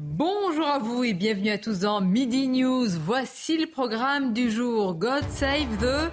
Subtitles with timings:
[0.00, 2.86] Bonjour à vous et bienvenue à tous dans Midi News.
[3.04, 4.94] Voici le programme du jour.
[4.94, 6.08] God save the...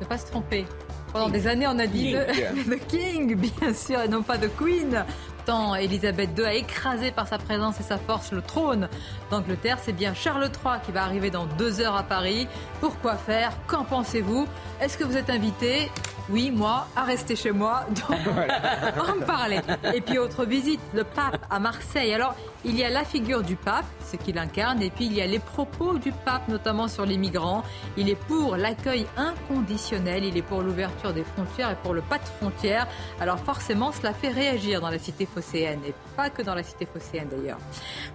[0.00, 0.66] Ne pas se tromper.
[1.12, 4.50] Pendant des années, on a dit the, the King, bien sûr, et non pas the
[4.56, 5.04] Queen.
[5.46, 8.88] Tant Elisabeth II a écrasé par sa présence et sa force le trône
[9.30, 12.48] d'Angleterre, c'est bien Charles III qui va arriver dans deux heures à Paris.
[12.80, 13.52] Pourquoi faire?
[13.68, 14.48] Qu'en pensez-vous?
[14.80, 15.88] Est-ce que vous êtes invité?
[16.30, 17.86] Oui, moi, à rester chez moi.
[17.88, 18.18] Donc,
[19.08, 19.60] en me parler.
[19.94, 22.12] Et puis, autre visite, le pape à Marseille.
[22.12, 25.20] Alors, il y a la figure du pape, ce qu'il incarne, et puis il y
[25.20, 27.62] a les propos du pape, notamment sur les migrants.
[27.96, 32.18] Il est pour l'accueil inconditionnel, il est pour l'ouverture des frontières et pour le pas
[32.18, 32.86] de frontières.
[33.20, 36.86] Alors forcément, cela fait réagir dans la cité phocéenne, et pas que dans la cité
[36.86, 37.58] phocéenne d'ailleurs.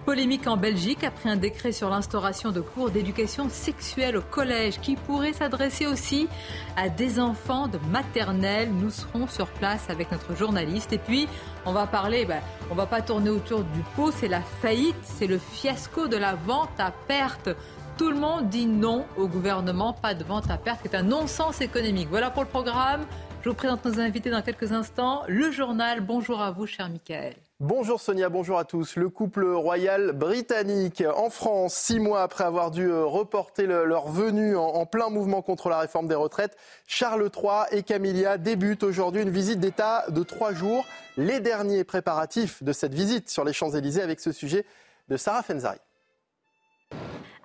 [0.04, 4.96] Polémique en Belgique après un décret sur l'instauration de cours d'éducation sexuelle au collège qui
[4.96, 6.28] pourrait s'adresser aussi
[6.76, 8.70] à des enfants de maternelle.
[8.72, 10.92] Nous serons sur place avec notre journaliste.
[10.92, 11.28] Et puis,
[11.66, 15.26] on va parler, ben, on va pas tourner autour du pot, c'est la faillite, c'est
[15.26, 17.50] le fiasco de la vente à perte.
[17.96, 21.60] Tout le monde dit non au gouvernement, pas de vente à perte, c'est un non-sens
[21.60, 22.08] économique.
[22.10, 23.06] Voilà pour le programme.
[23.42, 25.22] Je vous présente nos invités dans quelques instants.
[25.28, 27.34] Le journal, bonjour à vous, cher Michael.
[27.60, 28.96] Bonjour Sonia, bonjour à tous.
[28.96, 34.08] Le couple royal britannique en France, six mois après avoir dû euh, reporter le- leur
[34.08, 36.56] venue en, en plein mouvement contre la réforme des retraites,
[36.88, 40.84] Charles III et Camilla débutent aujourd'hui une visite d'État de trois jours.
[41.16, 44.64] Les derniers préparatifs de cette visite sur les Champs-Élysées avec ce sujet
[45.08, 45.78] de Sarah Fenzari.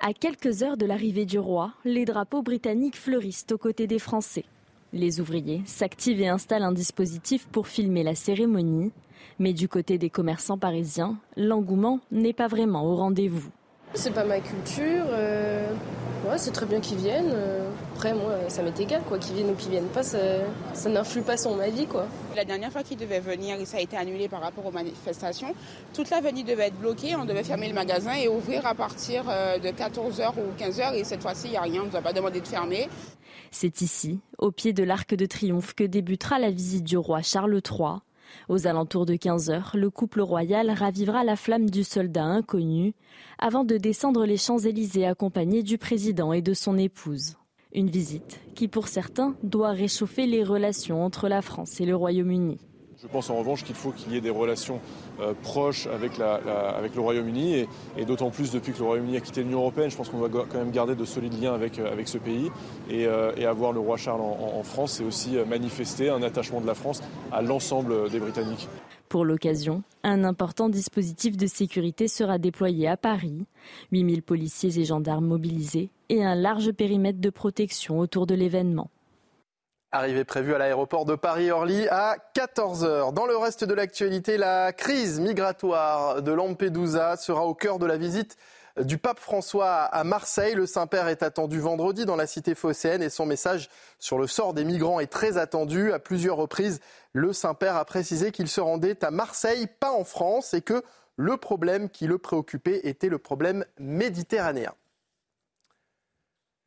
[0.02, 4.46] À quelques heures de l'arrivée du roi, les drapeaux britanniques fleurissent aux côtés des Français.
[4.92, 8.92] Les ouvriers s'activent et installent un dispositif pour filmer la cérémonie.
[9.40, 13.50] Mais du côté des commerçants parisiens, l'engouement n'est pas vraiment au rendez-vous.
[13.94, 15.06] C'est pas ma culture.
[15.10, 15.72] euh,
[16.30, 17.32] Ouais, c'est très bien qu'ils viennent.
[17.34, 19.18] euh, Après, moi, ça m'est égal, quoi.
[19.18, 20.18] Qu'ils viennent ou qu'ils viennent pas, ça,
[20.74, 22.06] ça n'influe pas sur ma vie, quoi.
[22.36, 25.56] La dernière fois qu'il devait venir, ça a été annulé par rapport aux manifestations.
[25.94, 29.58] Toute l'avenue devait être bloquée, on devait fermer le magasin et ouvrir à partir euh,
[29.60, 30.94] de 14h ou 15h.
[30.96, 32.90] Et cette fois-ci, il n'y a rien, on ne nous a pas demandé de fermer.
[33.50, 37.56] C'est ici, au pied de l'Arc de Triomphe, que débutera la visite du roi Charles
[37.68, 38.02] III.
[38.48, 42.94] Aux alentours de 15 heures, le couple royal ravivera la flamme du soldat inconnu
[43.38, 47.36] avant de descendre les Champs-Élysées accompagné du président et de son épouse.
[47.74, 52.58] Une visite qui, pour certains, doit réchauffer les relations entre la France et le Royaume-Uni.
[53.02, 54.82] Je pense en revanche qu'il faut qu'il y ait des relations
[55.22, 57.68] euh, proches avec, le Royaume-Uni et,
[57.98, 59.90] et d'autant plus depuis que le Royaume-Uni a quitté l'Union européenne.
[59.90, 62.52] Je pense qu'on go- quand même garder de solides liens avec, euh, ce pays
[62.90, 66.68] et, euh, et avoir le roi Charles en, France, c'est aussi manifester un attachement de
[66.68, 67.02] la France
[67.32, 68.68] à l'ensemble des Britanniques.
[69.08, 73.46] Pour l'occasion, un important dispositif de sécurité sera déployé à Paris,
[73.92, 78.90] 8000 policiers et gendarmes mobilisés et un large périmètre de protection autour de l'événement.
[79.92, 83.12] Arrivée prévue à l'aéroport de Paris-Orly à 14h.
[83.12, 87.98] Dans le reste de l'actualité, la crise migratoire de Lampedusa sera au cœur de la
[87.98, 88.38] visite
[88.80, 90.54] du pape François à Marseille.
[90.54, 93.68] Le Saint-Père est attendu vendredi dans la cité phocéenne et son message
[93.98, 95.92] sur le sort des migrants est très attendu.
[95.92, 96.82] À plusieurs reprises,
[97.14, 100.84] le Saint-Père a précisé qu'il se rendait à Marseille, pas en France, et que
[101.16, 104.74] le problème qui le préoccupait était le problème méditerranéen.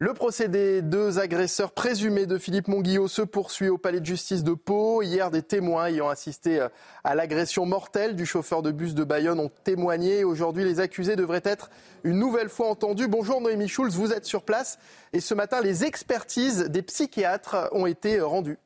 [0.03, 4.43] Le procès des deux agresseurs présumés de Philippe Monguillot se poursuit au palais de justice
[4.43, 5.01] de Pau.
[5.01, 6.69] Hier, des témoins ayant assisté euh,
[7.05, 10.25] à l'agression mortelle du chauffeur de bus de Bayonne ont témoigné.
[10.25, 11.71] Aujourd'hui, les accusés devraient être
[12.03, 13.07] une nouvelle fois entendus.
[13.07, 14.81] Bonjour Noémie Schulz, vous êtes sur place.
[15.13, 18.59] Et ce matin, les expertises des psychiatres ont été euh, rendues.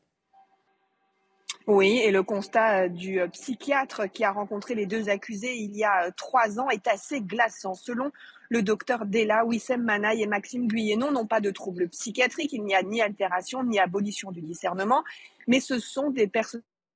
[1.67, 5.77] Oui, et le constat euh, du euh, psychiatre qui a rencontré les deux accusés il
[5.77, 7.75] y a euh, trois ans est assez glaçant.
[7.75, 8.13] Selon
[8.51, 12.53] le docteur Della, Wissem Manaï et Maxime Guyénon n'ont pas de troubles psychiatriques.
[12.53, 15.03] Il n'y a ni altération ni abolition du discernement,
[15.49, 16.29] mais ce sont des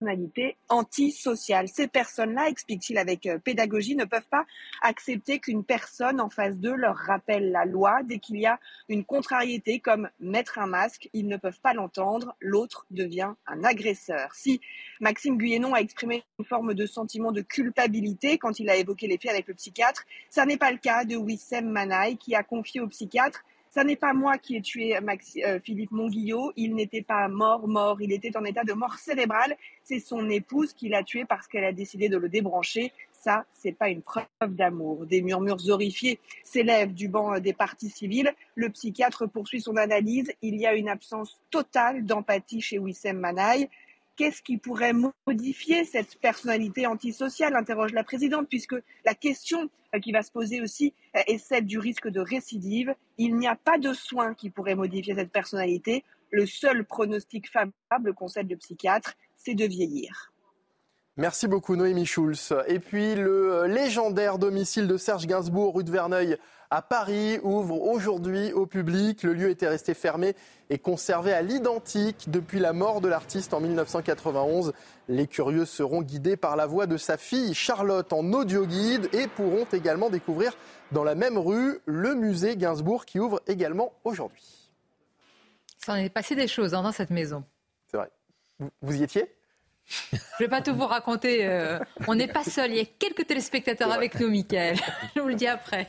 [0.00, 1.68] personnalités antisociales.
[1.68, 4.46] Ces personnes-là, explique-t-il avec euh, pédagogie, ne peuvent pas
[4.82, 8.02] accepter qu'une personne en face d'eux leur rappelle la loi.
[8.04, 8.58] Dès qu'il y a
[8.88, 12.34] une contrariété comme mettre un masque, ils ne peuvent pas l'entendre.
[12.40, 14.34] L'autre devient un agresseur.
[14.34, 14.60] Si
[15.00, 19.18] Maxime Guyénon a exprimé une forme de sentiment de culpabilité quand il a évoqué les
[19.18, 22.80] faits avec le psychiatre, ça n'est pas le cas de Wissem Manaï qui a confié
[22.80, 26.52] au psychiatre Ça n'est pas moi qui ai tué euh, Philippe Monguillot.
[26.56, 28.02] Il n'était pas mort, mort.
[28.02, 29.56] Il était en état de mort cérébrale.
[29.84, 32.92] C'est son épouse qui l'a tué parce qu'elle a décidé de le débrancher.
[33.12, 35.06] Ça, c'est pas une preuve d'amour.
[35.06, 38.34] Des murmures horrifiés s'élèvent du banc des partis civils.
[38.56, 40.32] Le psychiatre poursuit son analyse.
[40.42, 43.68] Il y a une absence totale d'empathie chez Wissem Manaï.
[44.16, 44.92] Qu'est-ce qui pourrait
[45.26, 50.60] modifier cette personnalité antisociale interroge la présidente, puisque la question euh, qui va se poser
[50.60, 52.94] aussi euh, est celle du risque de récidive.
[53.18, 56.04] Il n'y a pas de soins qui pourraient modifier cette personnalité.
[56.30, 60.29] Le seul pronostic favorable, conseil de psychiatre, c'est de vieillir.
[61.20, 62.54] Merci beaucoup Noémie Schulz.
[62.66, 66.38] Et puis le euh, légendaire domicile de Serge Gainsbourg, rue de Verneuil
[66.70, 69.22] à Paris, ouvre aujourd'hui au public.
[69.22, 70.34] Le lieu était resté fermé
[70.70, 74.72] et conservé à l'identique depuis la mort de l'artiste en 1991.
[75.08, 79.26] Les curieux seront guidés par la voix de sa fille Charlotte en audio guide et
[79.26, 80.56] pourront également découvrir
[80.90, 84.70] dans la même rue le musée Gainsbourg qui ouvre également aujourd'hui.
[85.76, 87.44] Ça en est passé des choses hein, dans cette maison.
[87.88, 88.10] C'est vrai.
[88.80, 89.30] vous y étiez?
[90.12, 91.46] Je ne vais pas tout vous raconter.
[91.46, 92.70] Euh, on n'est pas seul.
[92.70, 94.76] Il y a quelques téléspectateurs avec nous, Michael.
[95.16, 95.88] Je vous le dis après.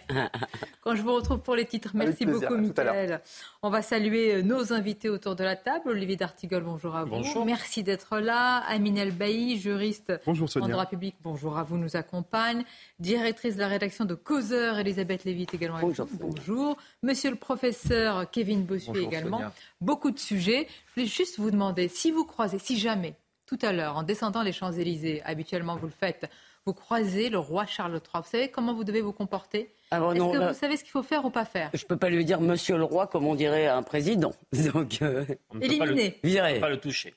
[0.82, 1.92] Quand je vous retrouve pour les titres.
[1.94, 3.22] Merci beaucoup, Michael.
[3.64, 5.90] On va saluer euh, nos invités autour de la table.
[5.90, 7.12] Olivier D'Artigol, bonjour à vous.
[7.12, 7.46] Bonjour.
[7.46, 8.64] Merci d'être là.
[8.68, 11.16] Amine Elbaï, juriste bonjour, en droit public.
[11.22, 12.64] Bonjour à vous, nous accompagne.
[13.00, 15.80] Directrice de la rédaction de Causeur, Elisabeth Lévit également.
[15.80, 16.08] Bonjour.
[16.14, 16.78] Bonjour.
[17.04, 19.42] Monsieur le professeur Kevin Bossuet également.
[19.80, 20.68] Beaucoup de sujets.
[20.88, 23.16] Je voulais juste vous demander, si vous croisez, si jamais
[23.52, 26.30] tout à l'heure, en descendant les Champs-Élysées, habituellement vous le faites,
[26.66, 28.22] vous croisez le roi Charles III.
[28.24, 31.04] Vous savez comment vous devez vous comporter ah Est-ce que vous savez ce qu'il faut
[31.04, 33.36] faire ou pas faire Je ne peux pas lui dire Monsieur le roi comme on
[33.36, 34.34] dirait à un président.
[34.74, 35.26] Donc, euh...
[35.50, 37.14] On ne peut pas le toucher.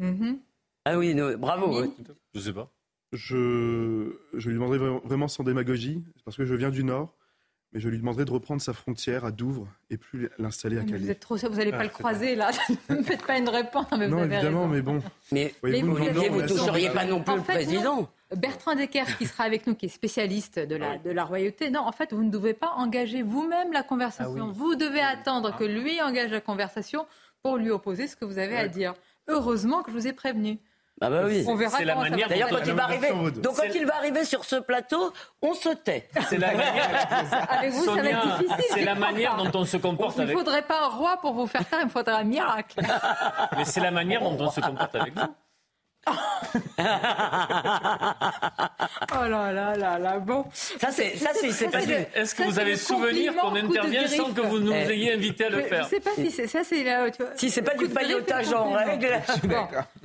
[0.00, 0.38] Mm-hmm.
[0.84, 1.84] Ah oui, bravo.
[2.34, 2.68] Je ne sais pas.
[3.12, 7.14] Je, je lui demanderai vraiment sans démagogie, parce que je viens du Nord
[7.76, 10.96] mais je lui demanderai de reprendre sa frontière à Douvres et plus l'installer à Calais.
[10.96, 12.50] Vous êtes trop vous n'allez pas ah, le croiser là.
[12.88, 13.84] ne me faites pas une réponse.
[13.98, 15.02] Mais non, évidemment, mais bon.
[15.30, 18.08] Mais, vous ne toucheriez pas non plus le président.
[18.34, 21.80] Bertrand Decker, qui sera avec nous, qui est spécialiste de la, de la royauté, non,
[21.80, 24.48] en fait, vous ne devez pas engager vous-même la conversation.
[24.48, 27.04] Ah vous devez attendre que lui engage la conversation
[27.42, 28.94] pour lui opposer ce que vous avez à dire.
[29.28, 30.58] Heureusement que je vous ai prévenu.
[31.00, 31.44] Ah bah oui.
[31.46, 34.44] On verra la manière D'ailleurs, quand il va arriver, donc quand il va arriver sur
[34.44, 35.12] ce plateau,
[35.42, 36.08] on se tait.
[36.28, 37.48] C'est la manière.
[37.50, 38.64] avec vous, ça va être difficile.
[38.70, 40.16] C'est la manière dont on se comporte.
[40.18, 42.80] Il ne faudrait pas un roi pour vous faire taire, il faudrait un miracle.
[43.56, 45.34] Mais c'est la manière dont on se comporte avec vous.
[46.06, 46.12] Oh
[49.28, 50.44] là là là là, bon.
[50.52, 54.58] Ça, c'est, ça, c'est, pas Est-ce que vous avez souvenir qu'on intervient sans que vous
[54.58, 54.92] nous eh.
[54.92, 57.10] ayez invité à le faire Je sais pas si c'est ça, c'est là.
[57.10, 59.20] Tu vois, si c'est pas du paillotage en règle.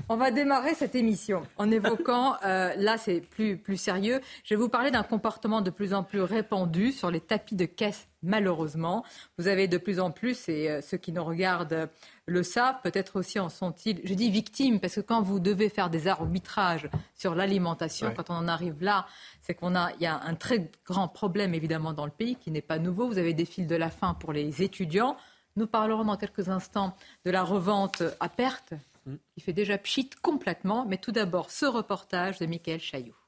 [0.10, 4.22] on va démarrer cette émission en évoquant, euh, là, c'est plus, plus sérieux.
[4.44, 7.66] Je vais vous parler d'un comportement de plus en plus répandu sur les tapis de
[7.66, 9.04] caisse malheureusement.
[9.38, 11.90] Vous avez de plus en plus, et euh, ceux qui nous regardent
[12.32, 15.90] le savent, peut-être aussi en sont-ils, je dis victimes, parce que quand vous devez faire
[15.90, 19.06] des arbitrages sur l'alimentation, quand on en arrive là,
[19.42, 22.52] c'est qu'on a, il y a un très grand problème évidemment dans le pays qui
[22.52, 23.08] n'est pas nouveau.
[23.08, 25.18] Vous avez des fils de la faim pour les étudiants.
[25.56, 26.96] Nous parlerons dans quelques instants
[27.26, 28.74] de la revente à perte,
[29.06, 29.16] mm.
[29.34, 30.86] qui fait déjà pchit complètement.
[30.86, 33.21] Mais tout d'abord, ce reportage de Michael Chailloux.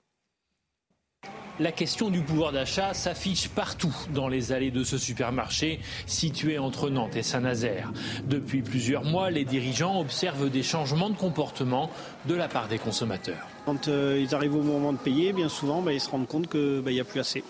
[1.60, 6.90] La question du pouvoir d'achat s'affiche partout dans les allées de ce supermarché situé entre
[6.90, 7.94] Nantes et Saint-Nazaire.
[8.28, 11.92] Depuis plusieurs mois, les dirigeants observent des changements de comportement
[12.26, 13.48] de la part des consommateurs.
[13.68, 16.50] Quand euh, ils arrivent au moment de payer, bien souvent, bah, ils se rendent compte
[16.50, 17.44] qu'il bah, n'y a plus assez.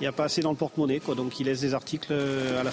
[0.00, 2.64] Il n'y a pas assez dans le porte-monnaie, donc ils laissent des articles euh, à
[2.64, 2.72] la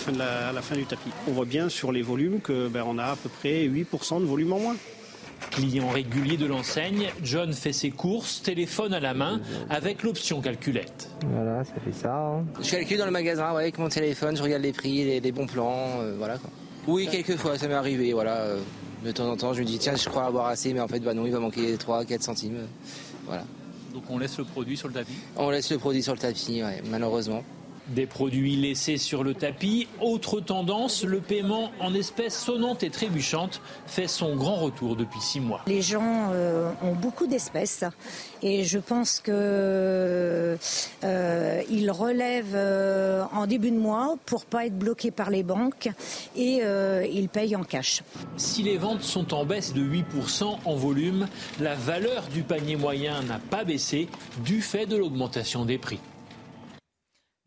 [0.61, 1.11] fin, du tapis.
[1.27, 4.53] On voit bien sur les volumes qu'on bah, a à peu près 8% de volume
[4.53, 4.75] en moins.
[5.49, 11.09] Client régulier de l'enseigne, John fait ses courses, téléphone à la main, avec l'option calculette.
[11.27, 12.15] Voilà, ça fait ça.
[12.15, 12.45] Hein.
[12.61, 15.99] Je calcule dans le magasin avec mon téléphone, je regarde les prix, les, bons plans,
[15.99, 16.37] euh, voilà.
[16.37, 16.49] Quoi.
[16.87, 18.35] Oui, quelques fois, ça m'est arrivé, voilà.
[18.35, 18.59] Euh,
[19.03, 20.99] de temps en temps, je me dis, tiens, je crois avoir assez, mais en fait,
[20.99, 22.57] bah non, il va manquer 3, 4 centimes.
[22.57, 22.65] Euh,
[23.25, 23.43] voilà.
[23.93, 25.17] Donc on laisse le produit sur le tapis?
[25.35, 27.43] On laisse le produit sur le tapis, malheureusement.
[27.87, 29.87] Des produits laissés sur le tapis.
[29.99, 35.39] Autre tendance, le paiement en espèces sonnantes et trébuchantes fait son grand retour depuis six
[35.39, 35.61] mois.
[35.67, 37.83] Les gens euh, ont beaucoup d'espèces
[38.43, 40.57] et je pense que
[41.03, 41.61] euh,
[41.91, 45.89] relèvent euh, en début de mois pour pas être bloqués par les banques
[46.35, 46.61] et
[47.11, 48.03] ils payent en cash.
[48.37, 51.27] Si les ventes sont en baisse de 8% en volume,
[51.59, 54.07] la valeur du panier moyen n'a pas baissé
[54.45, 55.99] du fait de l'augmentation des prix.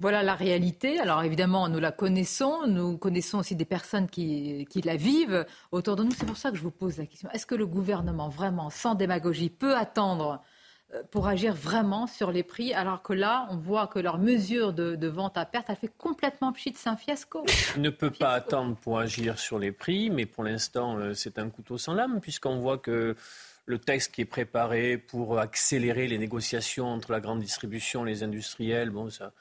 [0.01, 0.99] Voilà la réalité.
[0.99, 2.67] Alors évidemment, nous la connaissons.
[2.67, 6.11] Nous connaissons aussi des personnes qui, la vivent autour de nous.
[6.13, 7.31] C'est pour ça que je vous pose la question.
[7.31, 10.43] Est-ce que le gouvernement, vraiment, sans démagogie, peut attendre
[11.11, 15.07] pour agir vraiment sur les prix, alors que là, on voit que leur mesure de,
[15.09, 17.45] vente à perte, a fait complètement pchit, c'est un fiasco.
[17.77, 21.39] Il ne peut pas attendre pour agir sur les prix, mais pour l'instant, euh, c'est
[21.39, 23.17] un couteau sans lame, puisqu'on voit que
[23.67, 28.91] le texte qui est préparé pour accélérer les négociations entre la grande distribution, les industriels,
[28.91, 29.33] bon, ça,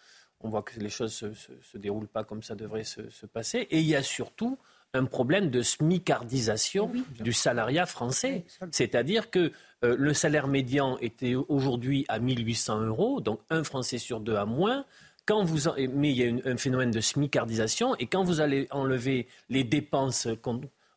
[0.43, 3.59] on voit que les choses ne se, déroulent pas comme ça devrait se, se passer.
[3.71, 4.57] Et il y a surtout
[4.93, 8.45] un problème de smicardisation du salariat français.
[8.71, 9.51] C'est-à-dire que
[9.83, 14.45] euh, le salaire médian était aujourd'hui à 1800 euros, donc un Français sur deux à
[14.45, 14.85] moins.
[15.25, 19.27] Quand vous mais il y a un phénomène de smicardisation, et quand vous allez enlever
[19.49, 20.27] les dépenses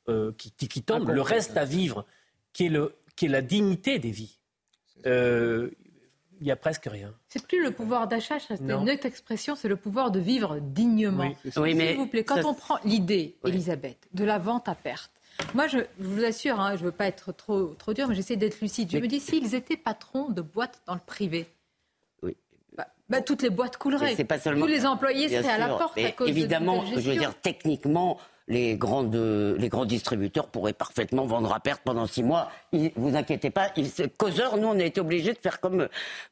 [0.09, 2.05] euh, qui, tombent, le reste à vivre,
[2.53, 4.39] qui est, le, qui est la dignité des vies,
[5.07, 5.71] euh,
[6.41, 7.15] il n'y a presque rien.
[7.29, 11.33] C'est plus le pouvoir d'achat, c'est une autre expression, c'est le pouvoir de vivre dignement.
[11.57, 15.11] Oui, mais S'il vous plaît, quand on prend l'idée, Elisabeth, de la vente à perte,
[15.55, 18.37] moi, je, vous assure, hein, je ne veux pas être trop, trop dur, mais j'essaie
[18.37, 18.91] d'être lucide.
[18.91, 21.47] Je me dis, s'ils étaient patrons de boîtes dans le privé,
[22.23, 22.37] oui.
[22.77, 24.17] Bah, bah, toutes les boîtes couleraient.
[24.25, 24.65] Pas seulement...
[24.65, 28.19] Tous les employés seraient à la porte à cause évidemment, de je veux dire, techniquement,
[28.49, 32.51] les, grandes, les grands distributeurs pourraient parfaitement vendre à perte pendant six mois.
[32.73, 33.71] Il, vous inquiétez pas.
[33.77, 35.89] Il, Causeur, nous, on a été obligés de faire comme,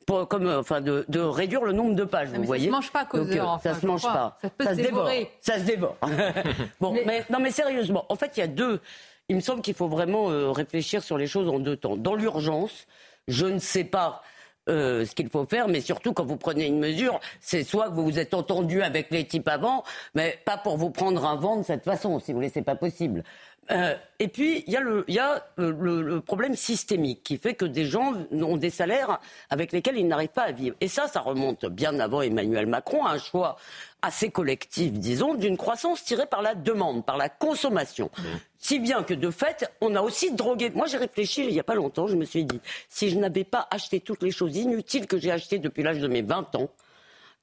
[0.06, 2.28] comme enfin, de, de, réduire le nombre de pages.
[2.28, 2.64] vous voyez.
[2.64, 3.54] Ça se mange pas, Causeur.
[3.54, 4.38] Euh, ça se mange pas.
[4.40, 5.10] Ça, peut se, dévore.
[5.40, 5.96] Ça se dévore.
[6.80, 7.24] bon, mais...
[7.30, 8.80] non, mais sérieusement, en fait, il y a deux.
[9.28, 11.96] Il me semble qu'il faut vraiment euh, réfléchir sur les choses en deux temps.
[11.96, 12.86] Dans l'urgence,
[13.26, 14.22] je ne sais pas
[14.68, 17.94] euh, ce qu'il faut faire, mais surtout quand vous prenez une mesure, c'est soit que
[17.94, 21.56] vous vous êtes entendu avec les types avant, mais pas pour vous prendre un vent
[21.58, 23.24] de cette façon, si vous voulez, c'est pas possible.
[23.70, 28.14] Euh, et puis, il y a, euh, le, problème systémique qui fait que des gens
[28.32, 30.76] ont des salaires avec lesquels ils n'arrivent pas à vivre.
[30.80, 33.56] Et ça, ça remonte bien avant Emmanuel Macron, un choix
[34.04, 38.10] assez collectif, disons, d'une croissance tirée par la demande, par la consommation.
[38.16, 38.22] Mmh.
[38.58, 40.70] Si bien que, de fait, on a aussi drogué.
[40.70, 43.44] Moi, j'ai réfléchi il n'y a pas longtemps, je me suis dit, si je n'avais
[43.44, 46.68] pas acheté toutes les choses inutiles que j'ai achetées depuis l'âge de mes 20 ans,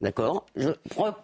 [0.02, 0.48] D'accord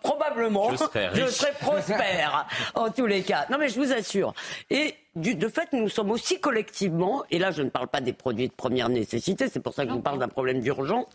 [0.04, 3.48] Probablement, je serais, prospère en tous les cas.
[3.50, 4.36] Non, mais je vous assure.
[4.70, 8.14] Et du, de fait, nous sommes aussi collectivement, et là je ne parle pas des
[8.14, 11.08] produits de première nécessité, c'est pour ça que je vous parle d'un problème d'urgence,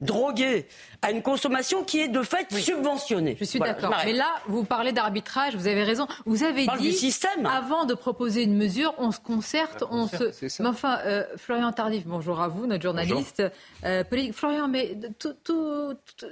[0.00, 0.66] drogués
[1.02, 3.36] à une consommation qui est de fait subventionnée.
[3.38, 3.94] Je suis d'accord.
[4.04, 6.06] Mais là, vous parlez d'arbitrage, vous avez raison.
[6.26, 7.46] Vous avez dit, système.
[7.46, 10.62] avant de proposer une mesure, on se concerte, on, se...
[10.62, 13.42] Mais enfin, euh, Florian Tardif, bonjour à vous, notre journaliste.
[13.84, 16.26] Euh, Florian, mais tout, tout, tout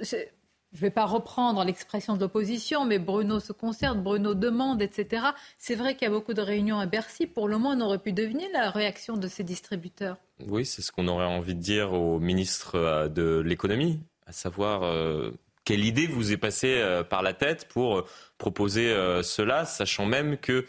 [0.75, 5.27] je ne vais pas reprendre l'expression de l'opposition, mais Bruno se concerte, Bruno demande, etc.
[5.57, 7.27] C'est vrai qu'il y a beaucoup de réunions à Bercy.
[7.27, 10.17] Pour le moins, on aurait pu deviner la réaction de ces distributeurs.
[10.45, 14.83] Oui, c'est ce qu'on aurait envie de dire au ministre euh, de l'économie, à savoir
[14.83, 15.31] euh,
[15.63, 18.03] quelle idée vous est passée euh, par la tête pour
[18.37, 20.65] proposer cela, sachant même que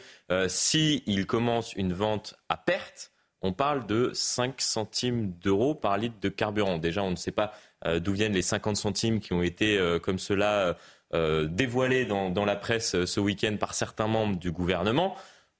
[0.46, 3.10] s'il commence une vente à perte,
[3.42, 6.78] on parle de 5 centimes d'euros par litre de carburant.
[6.78, 7.52] Déjà, on ne sait pas
[7.84, 10.76] d'où viennent les 50 centimes qui ont été euh, comme cela
[11.14, 15.14] euh, dévoilés dans, la presse ce week-end par certains membres du gouvernement.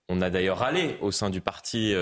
[0.08, 1.92] On a d'ailleurs râlé au sein du parti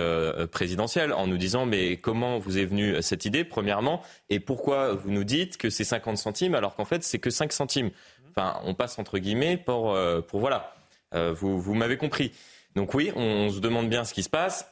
[0.52, 5.10] présidentiel en nous disant mais comment vous est venue cette idée premièrement et pourquoi vous
[5.10, 7.90] nous dites que c'est 50 centimes alors qu'en fait c'est que 5 centimes.
[8.28, 9.96] Enfin, on passe entre guillemets pour,
[10.28, 10.74] pour voilà.
[11.12, 12.32] vous, vous m'avez compris.
[12.74, 14.68] Donc oui, on, se demande bien ce qui se passe.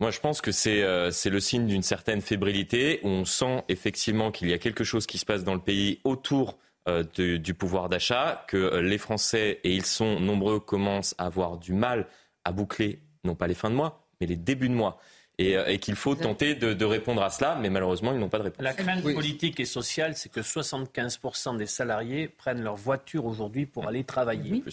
[0.00, 3.00] Moi, je pense que euh, c'est le signe d'une certaine fébrilité.
[3.02, 6.56] On sent effectivement qu'il y a quelque chose qui se passe dans le pays autour
[6.88, 11.58] euh, du pouvoir d'achat, que euh, les Français, et ils sont nombreux, commencent à avoir
[11.58, 12.06] du mal
[12.44, 15.00] à boucler, non pas les fins de mois, mais les débuts de mois.
[15.40, 18.44] Euh, et, qu'il faut tenter de, répondre à cela, mais malheureusement, ils n'ont pas de
[18.44, 18.60] réponse.
[18.60, 23.86] La crainte politique et sociale, c'est que 75% des salariés prennent leur voiture aujourd'hui pour
[23.86, 24.64] aller travailler.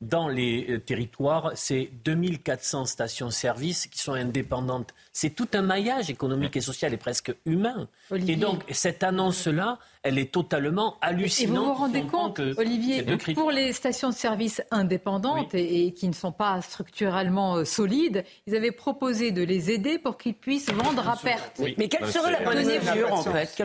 [0.00, 4.94] Dans les euh, territoires, c'est 2400 stations-service qui sont indépendantes.
[5.12, 7.88] C'est tout un maillage économique et social et presque humain.
[8.28, 11.54] Et donc, cette annonce-là, elle est totalement hallucinante.
[11.54, 13.04] Et vous vous rendez compte, Olivier,
[13.34, 18.56] pour les stations de service indépendantes et, qui ne sont pas structurellement euh, solides, ils
[18.56, 21.60] avaient proposé de les aider pour qu'ils puissent vendre à perte.
[21.78, 23.62] Mais quelle serait la bonne mesure, en fait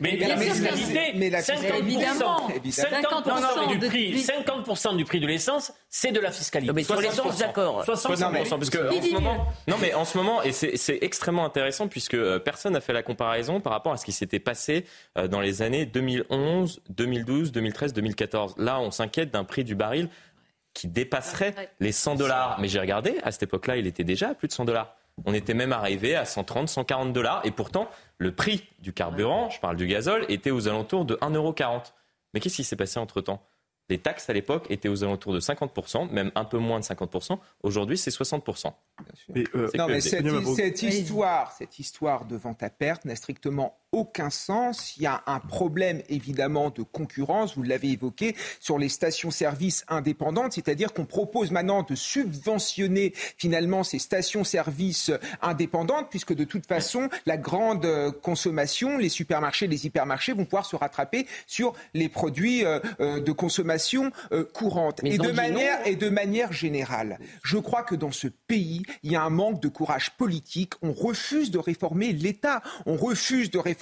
[0.00, 5.72] Mais, la fiscalité, mais la 50%, évidemment, 50%, du prix, 50 du prix de l'essence,
[5.90, 6.72] c'est de la fiscalité.
[6.72, 7.84] mais sur l'essence, d'accord.
[7.84, 8.20] 60%.
[8.20, 11.46] Non, mais, parce que en ce moment, non, mais en ce moment, et c'est extrêmement
[11.46, 14.84] intéressant puisque euh, personne n'a fait la comparaison par rapport à ce qui s'était passé
[15.16, 18.54] euh, dans les années 2011, 2012, 2013, 2014.
[18.58, 20.10] Là, on s'inquiète d'un prix du baril
[20.74, 22.58] qui dépasserait les 100 dollars.
[22.60, 24.94] Mais j'ai regardé, à cette époque-là, il était déjà à plus de 100 dollars.
[25.24, 27.40] On était même arrivé à 130, 140 dollars.
[27.44, 31.92] Et pourtant, le prix du carburant, je parle du gazole, était aux alentours de 1,40€.
[32.34, 33.42] Mais qu'est-ce qui s'est passé entre-temps?
[33.88, 37.38] Les taxes à l'époque étaient aux alentours de 50%, même un peu moins de 50%.
[37.62, 38.72] Aujourd'hui, c'est 60%.
[39.30, 44.30] Mais, euh, non, mais cette, histoire, cette histoire de vente à perte n'a strictement aucun
[44.30, 44.96] sens.
[44.96, 50.52] Il y a un problème évidemment de concurrence, vous l'avez évoqué, sur les stations-service indépendantes,
[50.52, 57.38] c'est-à-dire qu'on propose maintenant de subventionner finalement ces stations-service indépendantes, puisque de toute façon, la
[57.38, 62.80] grande euh, consommation, les supermarchés, les hypermarchés vont pouvoir se rattraper sur les produits euh,
[63.00, 64.12] euh, de consommation
[64.52, 65.00] courante.
[65.04, 69.16] et de, manière, et de manière générale, je crois que dans ce pays, il y
[69.16, 70.74] a un manque de courage politique.
[70.82, 73.77] On refuse de réformer l'État, on refuse de réformer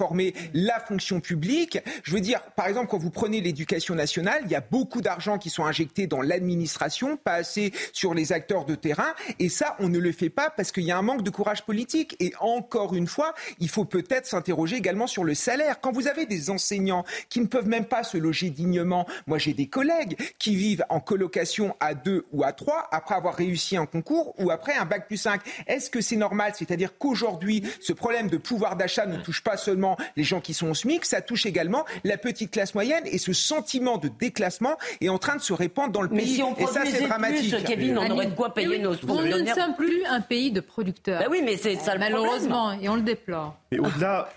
[0.55, 1.79] la fonction publique.
[2.03, 5.39] Je veux dire, par exemple, quand vous prenez l'éducation nationale, il y a beaucoup d'argent
[5.39, 9.15] qui sont injectés dans l'administration, pas assez sur les acteurs de terrain.
[9.39, 11.65] Et ça, on ne le fait pas parce qu'il y a un manque de courage
[11.65, 12.17] politique.
[12.21, 15.81] Et encore une fois, il faut peut-être s'interroger également sur le salaire.
[15.81, 19.55] Quand vous avez des enseignants qui ne peuvent même pas se loger dignement, moi j'ai
[19.55, 23.87] des collègues qui vivent en colocation à deux ou à trois après avoir réussi un
[23.87, 25.41] concours ou après un bac plus 5.
[25.67, 26.53] Est-ce que c'est normal?
[26.57, 29.86] C'est-à-dire qu'aujourd'hui, ce problème de pouvoir d'achat ne touche pas seulement
[30.17, 33.33] les gens qui sont au SMIC, ça touche également la petite classe moyenne et ce
[33.33, 36.35] sentiment de déclassement est en train de se répandre dans le Mais pays.
[36.37, 37.55] si on et ça, c'est dramatique.
[37.55, 40.61] Plus, Kevin, on aurait de quoi payer nos On ne sommes plus un pays de
[40.61, 41.21] producteurs.
[41.21, 43.59] Bah oui, mais c'est ça le Malheureusement, et on le déplore.
[43.71, 44.29] Mais au-delà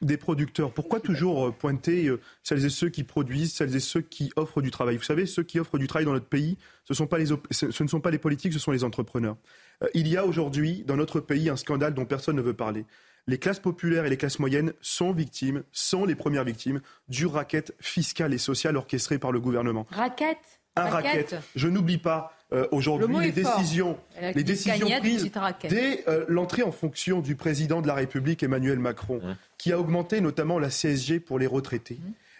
[0.00, 4.00] des producteurs, pourquoi toujours euh, pointer euh, celles et ceux qui produisent, celles et ceux
[4.00, 4.96] qui offrent du travail?
[4.96, 7.82] Vous savez, ceux qui offrent du travail dans notre pays, ce, sont pas les ce
[7.82, 9.36] ne sont pas les politiques, ce sont les entrepreneurs.
[9.82, 12.84] Euh, il y a aujourd'hui dans notre pays un scandale dont personne ne veut parler.
[13.28, 16.80] Les classes populaires et les classes moyennes sont victimes, sont les premières victimes
[17.10, 19.86] du racket fiscal et social orchestré par le gouvernement.
[19.90, 20.38] Racket
[20.76, 21.36] Un racket.
[21.54, 23.98] Je n'oublie pas euh, aujourd'hui les décisions,
[24.34, 25.30] les décisions prises
[25.68, 29.20] dès euh, l'entrée en fonction du président de la République Emmanuel Macron,
[29.58, 31.98] qui a augmenté notamment la CSG pour les retraités.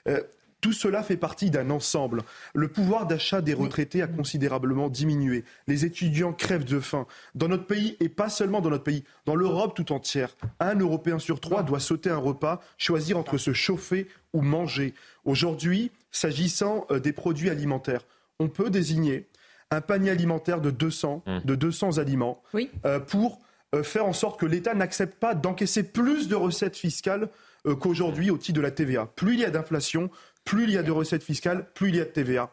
[0.09, 0.23] Euh,
[0.61, 2.23] tout cela fait partie d'un ensemble.
[2.55, 5.45] Le pouvoir d'achat des retraités a considérablement diminué.
[5.67, 7.07] Les étudiants crèvent de faim.
[7.35, 11.19] Dans notre pays, et pas seulement dans notre pays, dans l'Europe tout entière, un Européen
[11.19, 14.95] sur trois doit sauter un repas, choisir entre se chauffer ou manger.
[15.25, 18.05] Aujourd'hui, s'agissant des produits alimentaires,
[18.39, 19.29] on peut désigner
[19.71, 21.39] un panier alimentaire de 200, Mmh.
[21.45, 22.43] de 200 aliments
[22.85, 23.41] euh, pour
[23.75, 27.29] euh, faire en sorte que l'État n'accepte pas d'encaisser plus de recettes fiscales
[27.67, 29.07] euh, qu'aujourd'hui au titre de la TVA.
[29.07, 30.11] Plus il y a d'inflation,
[30.49, 32.51] plus il y a de recettes fiscales, plus il y a de TVA.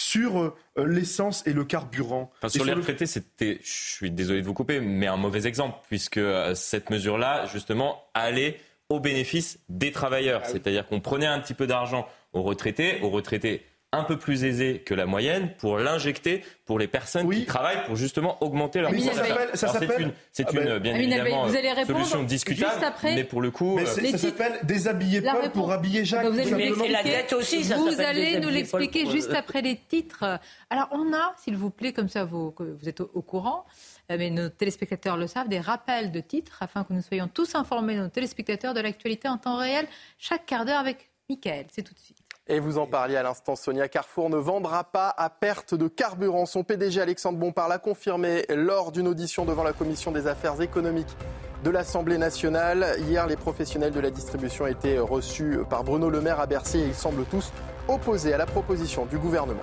[0.00, 0.54] Sur euh,
[0.86, 2.30] l'essence et le carburant.
[2.38, 5.46] Enfin, sur les le- retraités, c'était, je suis désolé de vous couper, mais un mauvais
[5.48, 10.46] exemple, puisque euh, cette mesure-là, justement, allait au bénéfice des travailleurs.
[10.46, 14.80] C'est-à-dire qu'on prenait un petit peu d'argent aux retraités, aux retraités un peu plus aisés
[14.84, 19.00] que la moyenne, pour l'injecter pour les personnes qui travaillent, pour justement augmenter leur Oui,
[19.02, 19.68] ça pouvoir d'achat.
[19.78, 23.14] c'est une, c'est Ah une, ben- bien évidemment, vous allez répondre solution discutable, juste après
[23.14, 23.76] mais pour le coup...
[23.76, 26.24] Mais euh, c'est- ça s'appelle déshabiller Paul réponse- pour habiller Jacques.
[26.24, 27.34] Bah, vous allez nous l'expliquer.
[27.34, 29.12] Vous s'appelle allez nous déshabiller l'expliquer Paul.
[29.12, 30.38] juste après les titres.
[30.68, 33.64] Alors, on a, s'il vous plaît, comme ça vous êtes au, au courant,
[34.12, 37.54] euh, mais nos téléspectateurs le savent, des rappels de titres afin que nous soyons tous
[37.54, 39.86] informés, nos téléspectateurs, de l'actualité en temps réel,
[40.18, 41.64] chaque quart d'heure avec Mickaël.
[41.72, 42.17] C'est tout de suite.
[42.50, 46.46] Et vous en parliez à l'instant, Sonia Carrefour ne vendra pas à perte de carburant.
[46.46, 51.14] Son PDG Alexandre Bompard l'a confirmé lors d'une audition devant la Commission des affaires économiques
[51.62, 52.96] de l'Assemblée nationale.
[53.00, 56.86] Hier, les professionnels de la distribution étaient reçus par Bruno Le Maire à Bercy et
[56.86, 57.52] ils semblent tous
[57.86, 59.60] opposés à la proposition du gouvernement.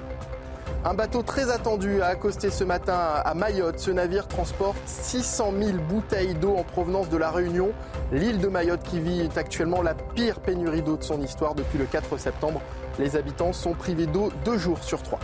[0.87, 2.93] Un bateau très attendu a accosté ce matin
[3.25, 3.79] à Mayotte.
[3.79, 7.71] Ce navire transporte 600 000 bouteilles d'eau en provenance de la Réunion.
[8.11, 11.85] L'île de Mayotte qui vit actuellement la pire pénurie d'eau de son histoire depuis le
[11.85, 12.61] 4 septembre.
[12.99, 15.19] Les habitants sont privés d'eau deux jours sur trois.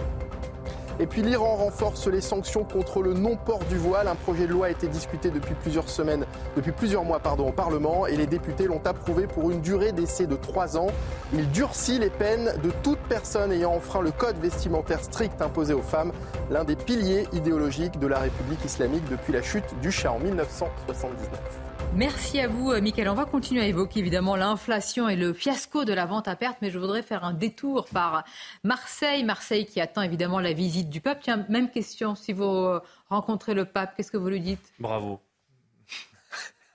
[1.02, 4.08] Et puis l'Iran renforce les sanctions contre le non-port du voile.
[4.08, 8.06] Un projet de loi a été discuté depuis plusieurs semaines, depuis plusieurs mois au Parlement
[8.06, 10.90] et les députés l'ont approuvé pour une durée d'essai de trois ans.
[11.34, 15.82] Il durcit les peines de toute personne ayant enfreint le code vestimentaire strict imposé aux
[15.82, 16.12] femmes,
[16.52, 21.71] l'un des piliers idéologiques de la République islamique depuis la chute du Shah en 1979.
[21.96, 23.10] Merci à vous, euh, Mickaël.
[23.10, 26.58] On va continuer à évoquer évidemment l'inflation et le fiasco de la vente à perte,
[26.62, 28.24] mais je voudrais faire un détour par
[28.64, 29.24] Marseille.
[29.24, 31.20] Marseille qui attend évidemment la visite du pape.
[31.22, 32.16] Tiens, même question.
[32.16, 34.74] Si vous euh, rencontrez le pape, qu'est-ce que vous lui dites?
[34.80, 35.20] Bravo.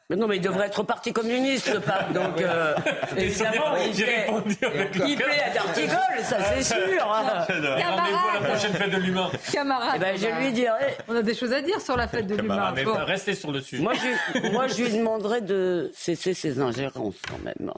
[0.09, 2.13] Mais non, mais il devrait être parti communiste, le pape.
[2.13, 2.75] Donc, euh,
[3.17, 7.13] évidemment, il plaît, répondu avec le il plaît à D'Artigol, ça c'est sûr.
[7.13, 7.45] hein.
[7.49, 9.31] Rendez-vous à la prochaine fête de l'humain.
[9.53, 10.97] Camarade, Eh ben, je on a- lui dirai.
[11.09, 12.73] On a des choses à dire sur la fête de l'humain.
[12.85, 12.95] Bon.
[13.05, 13.83] restez sur le sujet.
[13.83, 17.73] Moi je, moi, je lui demanderais de cesser ses ingérences quand même.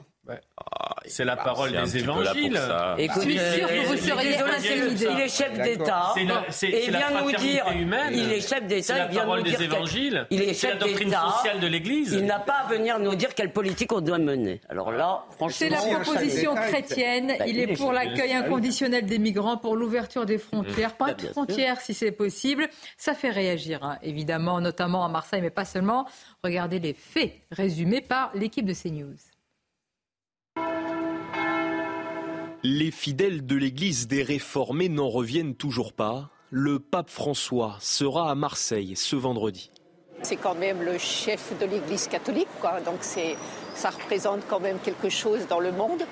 [1.05, 2.59] C'est la parole c'est un des évangiles.
[2.97, 5.07] Écoute, Je suis sûre que vous seriez intimidé.
[5.11, 6.13] Il est chef d'État.
[6.15, 8.13] La- Et la vient nous dire, humaine.
[8.13, 10.27] il est chef C'est d'État, la il vient parole nous des dire quel- évangiles.
[10.29, 11.31] Il est C'est la chef doctrine d'État.
[11.37, 12.13] sociale de l'Église.
[12.13, 14.61] Il n'a pas à venir nous dire quelle politique on doit mener.
[14.69, 17.33] Alors là, franchement, C'est la proposition chrétienne.
[17.39, 18.43] Bah, Il est pour l'accueil chef.
[18.43, 21.31] inconditionnel des migrants, pour l'ouverture des frontières, pas de bien sûr.
[21.31, 22.67] frontières si c'est possible.
[22.97, 26.05] Ça fait réagir, hein, évidemment, notamment à Marseille, mais pas seulement.
[26.43, 29.15] Regardez les faits résumés par l'équipe de CNews.
[32.63, 36.29] Les fidèles de l'Église des réformés n'en reviennent toujours pas.
[36.49, 39.71] Le pape François sera à Marseille ce vendredi.
[40.23, 42.81] C'est quand même le chef de l'Église catholique, quoi.
[42.81, 46.03] donc ça représente quand même quelque chose dans le monde.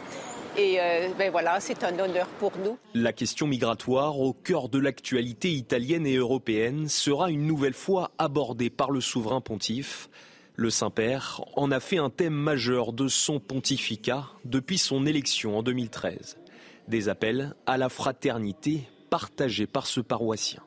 [0.57, 2.77] Et euh, ben voilà, c'est un honneur pour nous.
[2.93, 8.69] La question migratoire, au cœur de l'actualité italienne et européenne, sera une nouvelle fois abordée
[8.69, 10.09] par le souverain pontife.
[10.59, 15.61] Le Saint-Père en a fait un thème majeur de son pontificat depuis son élection en
[15.61, 16.39] 2013.
[16.87, 20.63] Des appels à la fraternité partagés par ce paroissien.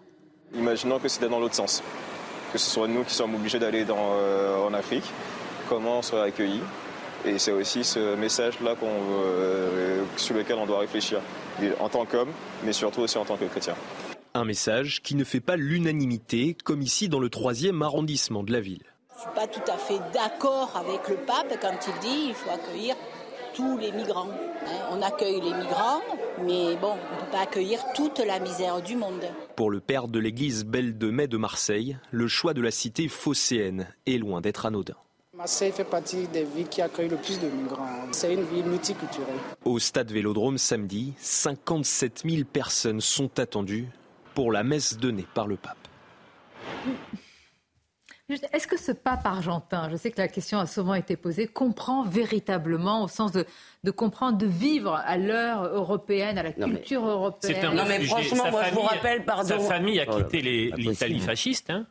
[0.55, 1.83] Imaginons que c'était dans l'autre sens,
[2.53, 5.03] que ce soit nous qui sommes obligés d'aller euh, en Afrique,
[5.69, 6.63] comment on serait accueillis
[7.27, 11.21] et c'est aussi ce message-là euh, sur lequel on doit réfléchir,
[11.81, 12.31] en tant qu'homme,
[12.65, 13.75] mais surtout aussi en tant que chrétien.
[14.35, 18.61] Un message qui ne fait pas l'unanimité, comme ici dans le troisième arrondissement de la
[18.61, 18.85] ville.
[19.21, 22.35] Je ne suis pas tout à fait d'accord avec le pape quand il dit qu'il
[22.35, 22.97] faut accueillir
[23.53, 24.31] tous les migrants.
[24.31, 24.89] Hein.
[24.93, 26.01] On accueille les migrants,
[26.43, 29.27] mais bon, on ne peut pas accueillir toute la misère du monde.
[29.57, 33.09] Pour le père de l'église Belle de Mai de Marseille, le choix de la cité
[33.09, 34.97] phocéenne est loin d'être anodin.
[35.37, 37.89] Marseille fait partie des villes qui accueillent le plus de migrants.
[38.13, 39.37] C'est une ville multiculturelle.
[39.67, 43.89] Au stade Vélodrome samedi, 57 000 personnes sont attendues
[44.35, 45.77] pour la messe donnée par le pape.
[48.53, 52.05] Est-ce que ce pape argentin, je sais que la question a souvent été posée, comprend
[52.05, 53.45] véritablement au sens de,
[53.85, 58.01] de comprendre, de vivre à l'heure européenne, à la culture européenne C'est un non, mais
[58.05, 59.49] franchement, moi je vous rappelle, pardon.
[59.49, 61.71] Sa famille a quitté l'Italie fasciste.
[61.71, 61.87] Hein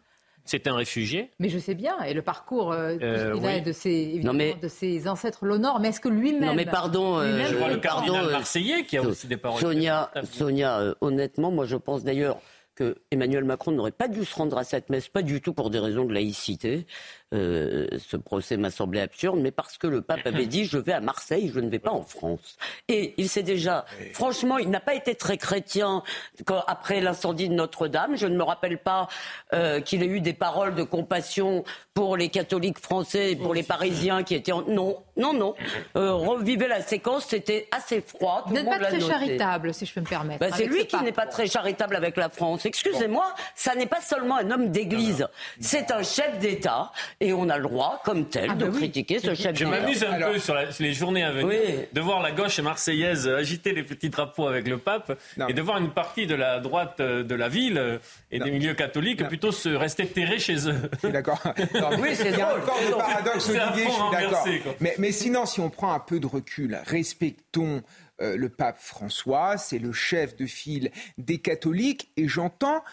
[0.50, 1.30] c'est un réfugié.
[1.40, 5.80] Mais je sais bien, et le parcours euh, euh de, ses, de ses ancêtres l'honore,
[5.80, 6.50] mais est-ce que lui-même.
[6.50, 7.20] Non, mais pardon.
[7.20, 9.62] Euh, je vois le cardinal euh, marseillais qui a aussi des paroles.
[9.62, 12.40] Sonia, Sonia honnêtement, moi je pense d'ailleurs
[12.80, 15.70] que Emmanuel Macron n'aurait pas dû se rendre à cette messe, pas du tout pour
[15.70, 16.88] des raisons de laïcité.
[17.32, 20.94] Euh, ce procès m'a semblé absurde, mais parce que le pape avait dit je vais
[20.94, 22.58] à Marseille, je ne vais pas en France.
[22.88, 26.02] Et il s'est déjà, franchement, il n'a pas été très chrétien
[26.46, 28.18] quand, après l'incendie de Notre-Dame.
[28.18, 29.10] Je ne me rappelle pas
[29.54, 31.64] euh, qu'il ait eu des paroles de compassion
[31.94, 34.64] pour les catholiques français et pour les Parisiens qui étaient en...
[34.64, 35.54] non, non, non.
[35.98, 38.44] Euh, revivez la séquence, c'était assez froid.
[38.48, 40.40] Vous n'êtes pas très charitable, si je peux me permettre.
[40.40, 42.66] Bah, c'est lui qui n'est pas très charitable avec la France.
[42.66, 45.28] Excusez-moi, ça n'est pas seulement un homme d'église,
[45.60, 49.20] c'est un chef d'État et on a le droit, comme tel, ah de bah critiquer
[49.20, 52.60] ce chef Je m'amuse un peu sur, les journées à venir de voir la gauche
[52.60, 56.60] marseillaise agiter les petits drapeaux avec le pape et de voir une partie de la
[56.60, 58.00] droite de la ville
[58.32, 60.90] et des milieux catholiques plutôt se rester terrés chez eux.
[61.04, 61.42] D'accord.
[62.00, 64.76] oui, c'est Il y a encore des paradoxes, Olivier, je suis d'accord.
[64.80, 67.84] Mais, mais sinon, si on prend un peu de recul, respectons
[68.22, 72.84] euh, le pape François, c'est le chef de file des catholiques, et j'entends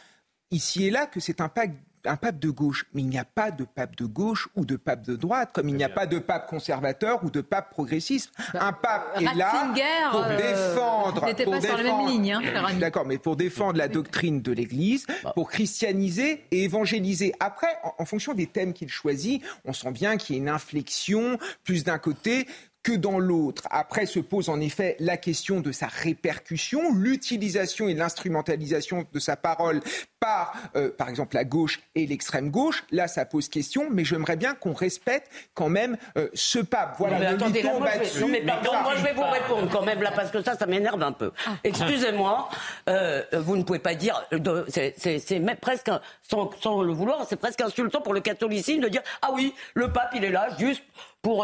[0.51, 1.73] ici et là que c'est un pape
[2.07, 4.77] un pape de gauche, mais il n'y a pas de pape de gauche ou de
[4.77, 8.33] pape de droite, comme il n'y a pas de pape conservateur ou de pape progressiste.
[8.53, 9.75] Bah, un pape est là
[10.11, 13.89] pour euh, défendre, pour pas défendre, la même ligne, hein, d'accord, mais pour défendre la
[13.89, 15.33] doctrine de l'Église, bah.
[15.35, 17.33] pour christianiser et évangéliser.
[17.41, 21.39] Après, en fonction des thèmes qu'il choisit, on sent bien qu'il y a une inflexion
[21.65, 22.47] plus d'un côté
[22.87, 23.65] que dans l'autre.
[23.71, 29.35] Après se pose en effet la question de sa répercussion, l'utilisation et l'instrumentalisation de sa
[29.35, 29.81] parole
[30.21, 32.85] par, euh, par exemple, la gauche et l'extrême gauche.
[32.93, 36.95] Là, ça pose question, mais j'aimerais bien qu'on respecte quand même euh, ce pape.
[36.99, 40.13] Voilà, mais attendez, là, moi, je vais, moi, je vais vous répondre quand même là,
[40.15, 41.33] parce que ça, ça m'énerve un peu.
[41.45, 41.57] Ah.
[41.65, 42.49] Excusez-moi,
[42.89, 44.25] euh, vous ne pouvez pas dire,
[44.69, 45.91] c'est presque,
[46.23, 49.93] sans, sans le vouloir, c'est presque insultant pour le catholicisme de dire, ah oui, le
[49.93, 50.85] pape, il est là juste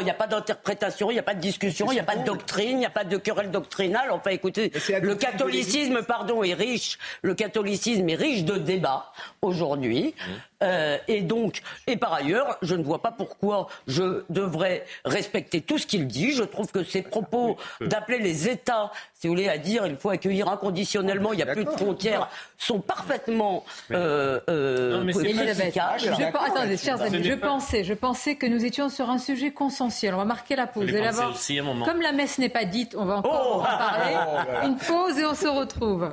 [0.01, 2.17] il n'y a pas d'interprétation, il n'y a pas de discussion, il n'y a pas
[2.17, 4.11] de doctrine, il n'y a pas de querelle doctrinale.
[4.11, 6.99] Enfin, écoutez, le catholicisme, pardon, est riche.
[7.23, 10.15] Le catholicisme est riche de débats aujourd'hui.
[10.17, 10.31] Mmh.
[10.63, 15.79] Euh, et donc, et par ailleurs, je ne vois pas pourquoi je devrais respecter tout
[15.79, 16.33] ce qu'il dit.
[16.33, 20.11] Je trouve que ses propos d'appeler les États, si vous voulez, à dire il faut
[20.11, 27.01] accueillir inconditionnellement, il n'y a plus de frontières, sont parfaitement euh, euh, je, attendez, chers
[27.03, 30.15] amis, je pensais, je pensais que nous étions sur un sujet consensuel.
[30.15, 30.89] On va marquer la pause.
[30.89, 34.17] Et comme la messe n'est pas dite, on va encore oh en parler.
[34.17, 36.13] Oh Une pause et on se retrouve.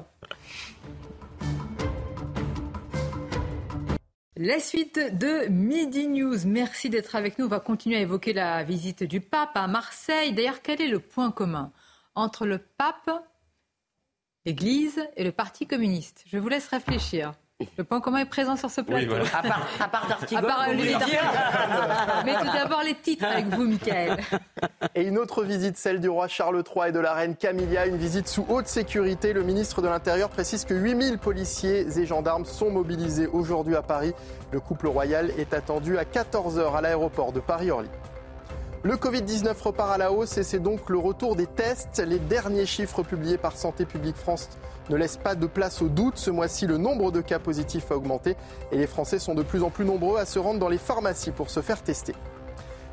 [4.41, 6.45] La suite de Midi News.
[6.45, 7.47] Merci d'être avec nous.
[7.47, 10.32] On va continuer à évoquer la visite du pape à Marseille.
[10.32, 11.73] D'ailleurs, quel est le point commun
[12.15, 13.12] entre le pape,
[14.45, 16.23] l'Église et le Parti communiste?
[16.25, 17.34] Je vous laisse réfléchir.
[17.77, 19.15] Le point commun est présent sur ce plateau.
[19.33, 20.07] À part, à part
[22.25, 24.17] Mais tout d'abord les titres avec vous, Michael.
[24.95, 27.97] Et une autre visite, celle du roi Charles III et de la reine Camilla, une
[27.97, 29.33] visite sous haute sécurité.
[29.33, 34.13] Le ministre de l'Intérieur précise que 8000 policiers et gendarmes sont mobilisés aujourd'hui à Paris.
[34.53, 37.89] Le couple royal est attendu à 14h à l'aéroport de Paris-Orly.
[38.83, 41.99] Le Covid-19 repart à la hausse et c'est donc le retour des tests.
[41.99, 44.47] Les derniers chiffres publiés par Santé publique France
[44.89, 46.17] ne laissent pas de place au doute.
[46.17, 48.36] Ce mois-ci, le nombre de cas positifs a augmenté
[48.71, 51.32] et les Français sont de plus en plus nombreux à se rendre dans les pharmacies
[51.32, 52.15] pour se faire tester.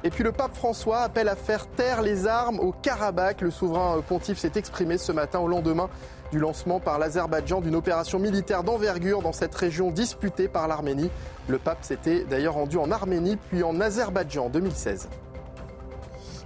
[0.05, 3.41] Et puis le pape François appelle à faire taire les armes au Karabakh.
[3.41, 5.89] Le souverain pontife s'est exprimé ce matin au lendemain
[6.31, 11.11] du lancement par l'Azerbaïdjan d'une opération militaire d'envergure dans cette région disputée par l'Arménie.
[11.49, 15.09] Le pape s'était d'ailleurs rendu en Arménie puis en Azerbaïdjan en 2016.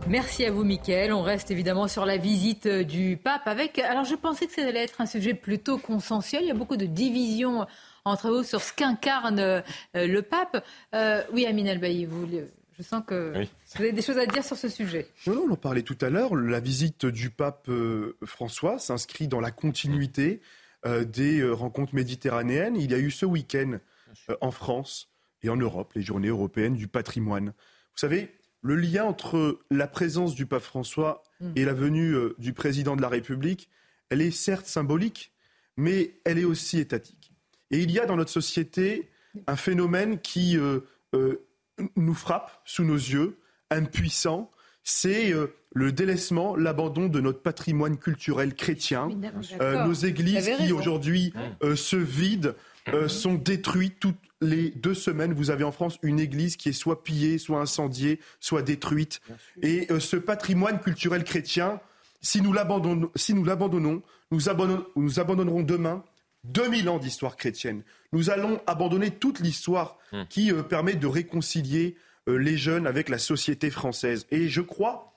[0.08, 1.12] Merci à vous, Mickaël.
[1.12, 3.78] On reste évidemment sur la visite du pape avec.
[3.78, 6.42] Alors, je pensais que ça allait être un sujet plutôt consensuel.
[6.42, 7.66] Il y a beaucoup de divisions
[8.04, 9.62] entre vous sur ce qu'incarne euh,
[9.94, 10.64] le pape.
[10.94, 12.26] Euh, oui, Amine Albaï, vous,
[12.76, 13.32] je sens que
[13.76, 15.06] vous avez des choses à dire sur ce sujet.
[15.26, 16.34] Non, on en parlait tout à l'heure.
[16.34, 20.40] La visite du pape euh, François s'inscrit dans la continuité
[21.04, 22.74] des rencontres méditerranéennes.
[22.74, 23.78] Il y a eu ce week-end
[24.40, 25.10] en France
[25.42, 27.48] et en Europe les journées européennes du patrimoine.
[27.48, 31.52] Vous savez, le lien entre la présence du pape François mm.
[31.56, 33.68] et la venue euh, du président de la République,
[34.10, 35.32] elle est certes symbolique,
[35.76, 37.32] mais elle est aussi étatique.
[37.70, 39.08] Et il y a dans notre société
[39.46, 40.80] un phénomène qui euh,
[41.14, 41.46] euh,
[41.96, 43.38] nous frappe sous nos yeux,
[43.70, 44.50] impuissant,
[44.82, 45.32] c'est
[45.72, 49.08] le délaissement, l'abandon de notre patrimoine culturel chrétien.
[49.60, 52.54] nos églises qui aujourd'hui se vident,
[53.08, 57.04] sont détruites, toutes les deux semaines, vous avez en France une église qui est soit
[57.04, 59.20] pillée, soit incendiée, soit détruite.
[59.62, 61.80] Et euh, ce patrimoine culturel chrétien,
[62.22, 66.04] si nous l'abandonnons, si nous, l'abandonnons nous, abandonnerons demain
[66.44, 67.82] 2000 ans d'histoire chrétienne.
[68.12, 70.22] Nous allons abandonner toute l'histoire hmm.
[70.30, 71.96] qui euh, permet de réconcilier
[72.28, 74.26] euh, les jeunes avec la société française.
[74.30, 75.12] Et je crois,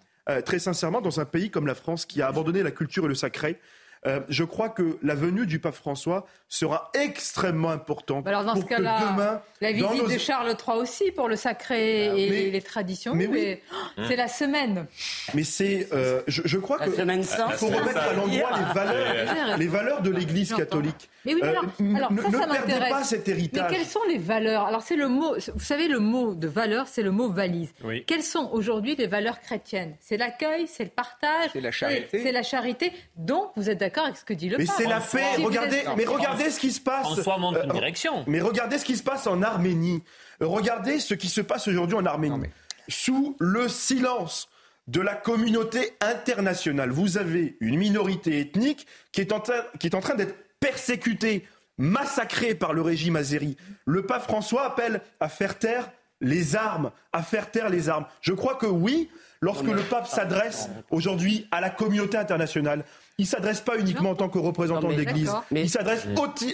[0.45, 3.15] très sincèrement, dans un pays comme la France qui a abandonné la culture et le
[3.15, 3.59] sacré,
[4.05, 8.27] euh, je crois que la venue du pape François sera extrêmement importante.
[8.27, 12.51] Alors dans ce cas-là, la visite de Charles III aussi pour le sacré ah, et
[12.51, 13.15] les traditions.
[13.15, 14.85] Mais, oh, c'est la semaine.
[15.33, 20.01] Mais c'est, euh, je, crois que semaine faut remettre à l'endroit les valeurs, les valeurs
[20.01, 21.09] de l'Église catholique.
[21.25, 22.89] Mais oui, mais alors, euh, alors ça, ça m'intéresse.
[22.89, 23.71] pas cet héritage.
[23.71, 24.65] Mais quelles sont les valeurs?
[24.65, 25.35] Alors c'est le mot.
[25.35, 27.73] Vous savez, le mot de valeur, c'est le mot valise.
[28.05, 29.95] Quelles sont aujourd'hui les valeurs chrétiennes?
[30.01, 32.91] C'est l'accueil, c'est le partage, c'est la charité, c'est la charité.
[33.15, 34.75] Donc vous êtes d'accord avec ce que dit le mais pape.
[34.77, 35.43] Mais c'est la paix.
[35.43, 37.03] regardez, mais regardez ce qui se passe.
[37.03, 38.23] François montre une euh, direction.
[38.27, 40.03] Mais regardez ce qui se passe en Arménie.
[40.39, 42.47] Regardez ce qui se passe aujourd'hui en Arménie.
[42.89, 44.49] Sous le silence
[44.87, 49.41] de la communauté internationale, vous avez une minorité ethnique qui est en,
[49.79, 51.45] qui est en train d'être persécutés,
[51.77, 53.57] massacrés par le régime azéri.
[53.85, 55.89] Le pape François appelle à faire taire
[56.21, 58.05] les armes, à faire taire les armes.
[58.21, 59.09] Je crois que oui,
[59.41, 62.85] lorsque le pape s'adresse aujourd'hui à la communauté internationale,
[63.19, 66.07] il ne s'adresse pas uniquement en tant que représentant de l'Église, il s'adresse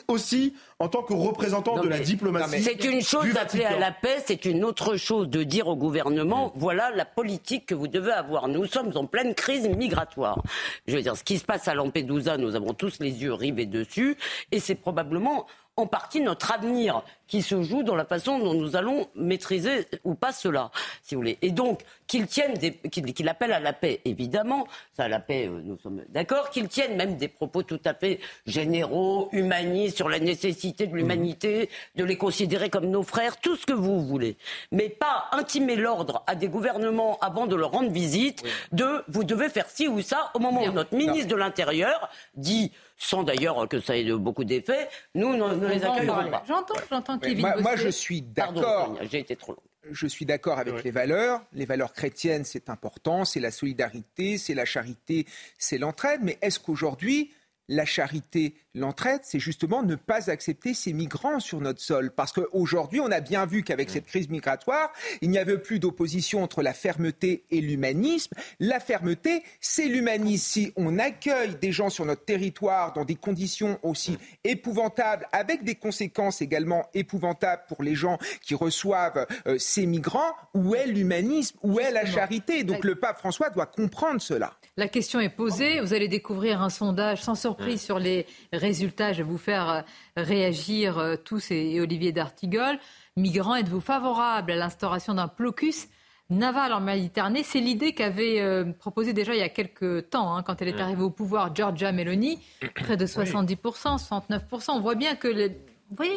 [0.07, 2.61] aussi, en tant que représentant de la diplomatie.
[2.61, 6.51] C'est une chose d'appeler à la paix, c'est une autre chose de dire au gouvernement,
[6.55, 8.49] voilà la politique que vous devez avoir.
[8.49, 10.43] Nous sommes en pleine crise migratoire.
[10.85, 13.65] Je veux dire, ce qui se passe à Lampedusa, nous avons tous les yeux rivés
[13.65, 14.17] dessus,
[14.51, 15.45] et c'est probablement
[15.79, 20.15] en partie notre avenir qui se joue dans la façon dont nous allons maîtriser ou
[20.15, 20.71] pas cela,
[21.03, 21.37] si vous voulez.
[21.43, 22.55] Et donc, qu'il tienne,
[22.91, 26.67] qu'il appelle à la paix, évidemment, ça, à la paix, euh, nous sommes d'accord, qu'il
[26.67, 32.03] tienne même des propos tout à fait généraux, humanistes, sur la nécessité de l'humanité, de
[32.03, 34.35] les considérer comme nos frères, tout ce que vous voulez.
[34.71, 39.49] Mais pas intimer l'ordre à des gouvernements avant de leur rendre visite de vous devez
[39.49, 43.79] faire ci ou ça au moment où notre ministre de l'Intérieur dit sans d'ailleurs que
[43.79, 46.43] ça ait beaucoup d'effets, nous ne, les accueillerons pas.
[46.47, 48.99] J'entends, j'entends moi, moi, je suis d'accord.
[49.09, 49.63] J'ai été trop long.
[49.91, 51.41] Je suis d'accord avec les valeurs.
[51.53, 53.25] Les valeurs chrétiennes, c'est important.
[53.25, 55.25] C'est la solidarité, c'est la charité,
[55.57, 56.19] c'est l'entraide.
[56.21, 57.31] Mais est-ce qu'aujourd'hui,
[57.69, 62.11] la charité, l'entraide, c'est justement ne pas accepter ces migrants sur notre sol.
[62.11, 66.43] Parce qu'aujourd'hui, on a bien vu qu'avec cette crise migratoire, il n'y avait plus d'opposition
[66.43, 68.35] entre la fermeté et l'humanisme.
[68.59, 70.43] La fermeté, c'est l'humanisme.
[70.49, 75.75] Si on accueille des gens sur notre territoire dans des conditions aussi épouvantables, avec des
[75.75, 81.57] conséquences également épouvantables pour les gens qui reçoivent euh, ces migrants, où est l'humanisme?
[81.61, 82.63] Où est la charité?
[82.63, 84.53] Donc le pape François doit comprendre cela.
[84.75, 85.81] La question est posée.
[85.81, 89.13] Vous allez découvrir un sondage sans surprise sur les résultats.
[89.13, 89.81] Je vais vous faire euh,
[90.17, 92.79] réagir euh, tous et, Olivier d'Artigol.
[93.15, 95.87] Migrants, êtes-vous favorable à l'instauration d'un blocus
[96.29, 97.43] naval en Méditerranée?
[97.43, 100.79] C'est l'idée qu'avait euh, proposée déjà il y a quelques temps, hein, quand elle est
[100.79, 102.39] arrivée au pouvoir, Giorgia Meloni,
[102.75, 103.55] près de 70%,
[103.97, 104.71] 69%.
[104.71, 105.27] On voit bien que...
[105.27, 105.57] Les...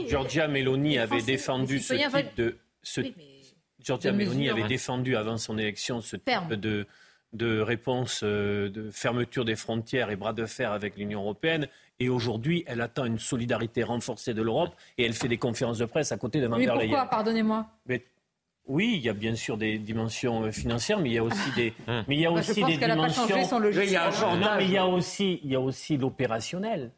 [0.07, 2.59] Giorgia Meloni avait défendu ce type de...
[2.83, 3.01] Ce...
[3.81, 6.87] Giorgia Meloni avait défendu avant son élection ce type de
[7.33, 11.67] de réponse de fermeture des frontières et bras de fer avec l'Union européenne.
[11.99, 15.85] Et aujourd'hui, elle attend une solidarité renforcée de l'Europe et elle fait des conférences de
[15.85, 17.67] presse à côté de Van Mais pourquoi Pardonnez-moi.
[18.67, 21.51] Oui, il y a bien sûr des dimensions euh, financières, mais il y a aussi
[21.57, 23.27] des, mais il y a bah, aussi des dimensions.
[23.27, 26.93] Il y a non, mais il y a aussi, il y a aussi l'opérationnel.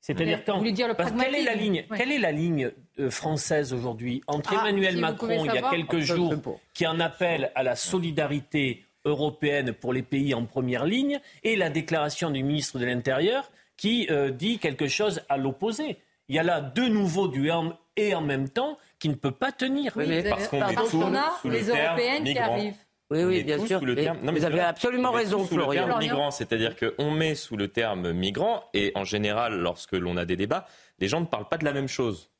[0.00, 0.60] C'est-à-dire quand.
[0.62, 4.62] Dire le quelle est la ligne, quelle est la ligne euh, française aujourd'hui entre ah,
[4.62, 6.34] Emmanuel Macron il y a quelques jours
[6.74, 11.70] qui en appelle à la solidarité européenne pour les pays en première ligne et la
[11.70, 15.98] déclaration du ministre de l'Intérieur qui euh, dit quelque chose à l'opposé.
[16.28, 17.50] Il y a là deux nouveaux du
[17.96, 19.92] et en même temps qui ne peut pas tenir.
[19.94, 21.04] parce qu'on est tous
[21.40, 22.76] sous les Européennes qui arrivent.
[23.10, 23.84] Oui, oui, bien sûr.
[23.84, 24.18] Le terme...
[24.22, 25.82] non, mais vous avez absolument raison, sous Florian.
[25.82, 30.16] Le terme migrant, c'est-à-dire qu'on met sous le terme migrant, et en général, lorsque l'on
[30.16, 30.66] a des débats,
[30.98, 32.30] les gens ne parlent pas de la même chose.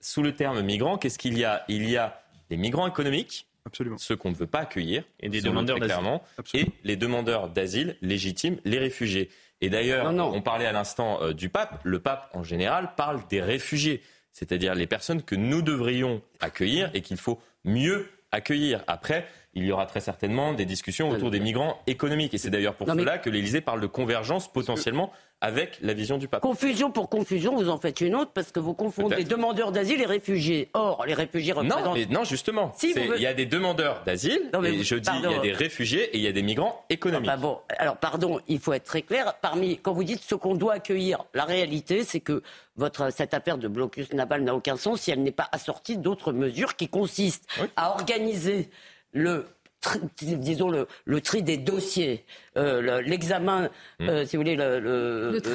[0.00, 1.64] Sous le terme migrant, qu'est-ce qu'il y a?
[1.66, 3.98] Il y a des migrants économiques, Absolument.
[3.98, 6.22] ceux qu'on ne veut pas accueillir, et des demandeurs clairement,
[6.54, 9.28] et les demandeurs d'asile légitimes, les réfugiés.
[9.60, 11.80] Et d'ailleurs, on parlait à l'instant euh, du pape.
[11.84, 14.02] Le pape, en général, parle des réfugiés,
[14.32, 18.84] c'est-à-dire les personnes que nous devrions accueillir et qu'il faut mieux accueillir.
[18.86, 19.26] Après,
[19.56, 22.34] il y aura très certainement des discussions autour des migrants économiques.
[22.34, 26.28] Et c'est d'ailleurs pour cela que l'Élysée parle de convergence potentiellement avec la vision du
[26.28, 26.40] pape.
[26.42, 30.00] Confusion pour confusion, vous en faites une autre parce que vous confondez les demandeurs d'asile
[30.00, 30.70] et réfugiés.
[30.74, 31.84] Or, les réfugiés représentent...
[31.84, 32.72] Non, mais non justement.
[32.82, 36.18] Il y a des demandeurs d'asile, et je dis il y a des réfugiés et
[36.18, 37.30] il y a des migrants économiques.
[37.32, 39.34] Ah, bon, alors pardon, il faut être très clair.
[39.40, 42.42] Parmi, quand vous dites ce qu'on doit accueillir, la réalité, c'est que
[42.76, 46.32] votre, cette affaire de blocus naval n'a aucun sens si elle n'est pas assortie d'autres
[46.32, 48.70] mesures qui consistent à organiser
[49.16, 49.46] le
[50.20, 52.24] disons le, le, tri des dossiers,
[52.56, 53.68] euh, l'examen,
[54.00, 54.08] hmm.
[54.08, 54.56] euh, si vous voulez,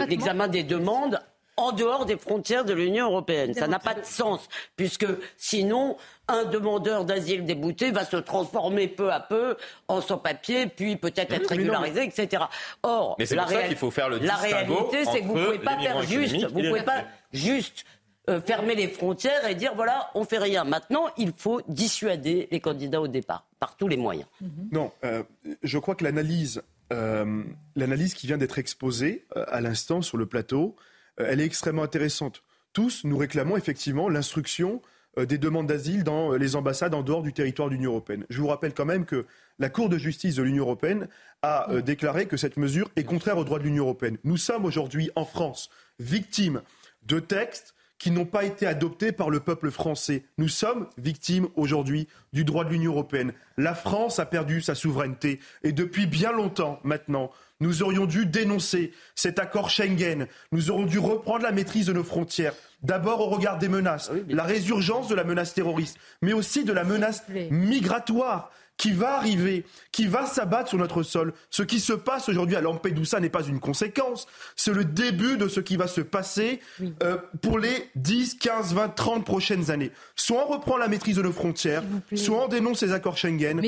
[0.07, 1.19] l'examen des demandes
[1.57, 3.53] en dehors des frontières de l'Union européenne.
[3.53, 5.05] Ça n'a pas de sens, puisque
[5.37, 5.97] sinon,
[6.27, 11.49] un demandeur d'asile débouté va se transformer peu à peu en sans-papier, puis peut-être être
[11.49, 12.43] régularisé, etc.
[12.83, 15.45] Or, mais c'est pour ça qu'il faut faire le La réalité, c'est que vous ne
[15.45, 17.85] pouvez pas faire juste, vous pouvez pas juste
[18.29, 20.63] euh, fermer les frontières et dire voilà, on fait rien.
[20.63, 24.27] Maintenant, il faut dissuader les candidats au départ par tous les moyens.
[24.41, 24.69] Mhm.
[24.71, 25.23] Non, euh,
[25.63, 26.61] je crois que l'analyse,
[26.93, 27.43] euh,
[27.75, 30.75] l'analyse qui vient d'être exposée à l'instant sur le plateau,
[31.17, 32.43] elle est extrêmement intéressante.
[32.73, 34.83] Tous, nous réclamons effectivement l'instruction
[35.17, 38.25] des demandes d'asile dans les ambassades en dehors du territoire de l'Union européenne.
[38.29, 39.25] Je vous rappelle quand même que
[39.57, 41.09] la Cour de justice de l'Union européenne
[41.41, 44.17] a déclaré que cette mesure est contraire aux droits de l'Union européenne.
[44.23, 46.61] Nous sommes aujourd'hui en France victimes
[47.03, 50.23] de textes qui n'ont pas été adoptés par le peuple français.
[50.39, 53.31] Nous sommes victimes aujourd'hui du droit de l'Union européenne.
[53.57, 58.91] La France a perdu sa souveraineté et depuis bien longtemps maintenant, nous aurions dû dénoncer
[59.13, 60.25] cet accord Schengen.
[60.51, 62.55] Nous aurions dû reprendre la maîtrise de nos frontières.
[62.81, 66.73] D'abord au regard des menaces, ah la résurgence de la menace terroriste, mais aussi de
[66.73, 68.49] la menace migratoire
[68.81, 71.33] qui va arriver, qui va s'abattre sur notre sol.
[71.51, 75.47] Ce qui se passe aujourd'hui à Lampedusa n'est pas une conséquence, c'est le début de
[75.47, 76.59] ce qui va se passer
[77.03, 79.91] euh, pour les 10, 15, 20, 30 prochaines années.
[80.15, 81.83] Soit on reprend la maîtrise de nos frontières,
[82.15, 83.61] soit on dénonce les accords Schengen,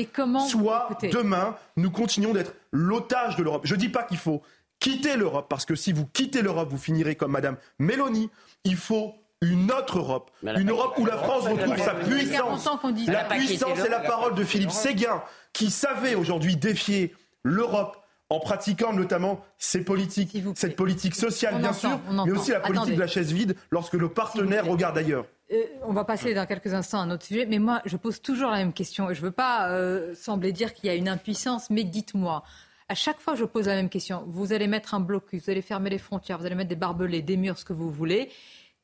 [0.48, 3.62] soit demain nous continuons d'être l'otage de l'Europe.
[3.66, 4.42] Je ne dis pas qu'il faut
[4.80, 8.30] quitter l'Europe, parce que si vous quittez l'Europe, vous finirez comme Madame Mélanie.
[8.64, 10.30] Il faut une autre Europe.
[10.42, 12.68] Une Europe où la France retrouve sa puissance.
[13.06, 17.96] La puissance et la parole de Philippe Séguin, qui savait aujourd'hui défier l'Europe
[18.30, 23.00] en pratiquant notamment ces politiques, cette politique sociale bien sûr, mais aussi la politique de
[23.00, 25.26] la chaise vide lorsque nos partenaires regardent ailleurs.
[25.52, 28.22] Euh, on va passer dans quelques instants à un autre sujet, mais moi je pose
[28.22, 29.10] toujours la même question.
[29.10, 32.42] Et je ne veux pas euh, sembler dire qu'il y a une impuissance, mais dites-moi,
[32.88, 35.62] à chaque fois je pose la même question, vous allez mettre un blocus, vous allez
[35.62, 38.30] fermer les frontières, vous allez mettre des barbelés, des murs, ce que vous voulez,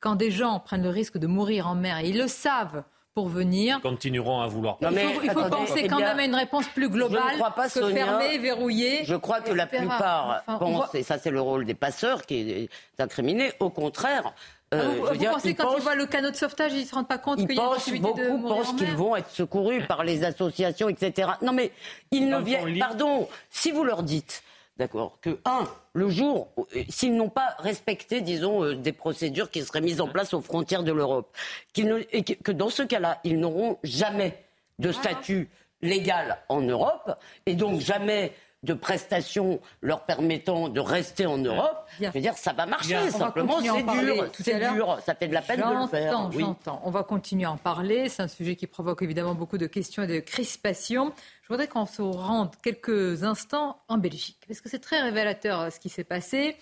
[0.00, 2.82] quand des gens prennent le risque de mourir en mer, et ils le savent,
[3.14, 3.76] pour venir.
[3.78, 4.78] Ils continueront à vouloir.
[4.80, 8.38] il faut, il faut penser quand même à une réponse plus globale pas, que fermer,
[8.38, 9.04] verrouiller.
[9.04, 12.70] Je crois que la plupart pensent, et ça c'est le rôle des passeurs qui est
[13.00, 14.32] incriminé, au contraire.
[14.72, 17.08] Euh, ah, vous, pensez quand ils voient le canot de sauvetage, ils ne se rendent
[17.08, 19.84] pas compte qu'il y a une possibilité beaucoup de mourir pensent qu'ils vont être secourus
[19.88, 21.30] par les associations, etc.
[21.42, 21.72] Non mais
[22.12, 22.78] ils ne viennent.
[22.78, 24.44] Pardon, si vous leur dites
[24.80, 25.18] D'accord.
[25.20, 29.82] Que, un, le jour, euh, s'ils n'ont pas respecté, disons, euh, des procédures qui seraient
[29.82, 31.36] mises en place aux frontières de l'Europe,
[31.76, 34.42] et que dans ce cas-là, ils n'auront jamais
[34.78, 35.50] de statut
[35.82, 37.12] légal en Europe,
[37.44, 42.52] et donc jamais de prestations leur permettant de rester en Europe, je veux dire, ça
[42.52, 43.10] va marcher.
[43.10, 46.30] Simplement, c'est dur, c'est dur, ça fait de la peine de le faire.
[46.32, 48.08] J'entends, On va continuer à en parler.
[48.08, 51.12] C'est un sujet qui provoque évidemment beaucoup de questions et de crispations.
[51.42, 55.70] Je voudrais qu'on se rende quelques instants en Belgique, parce que c'est très révélateur euh,
[55.70, 56.56] ce qui s'est passé.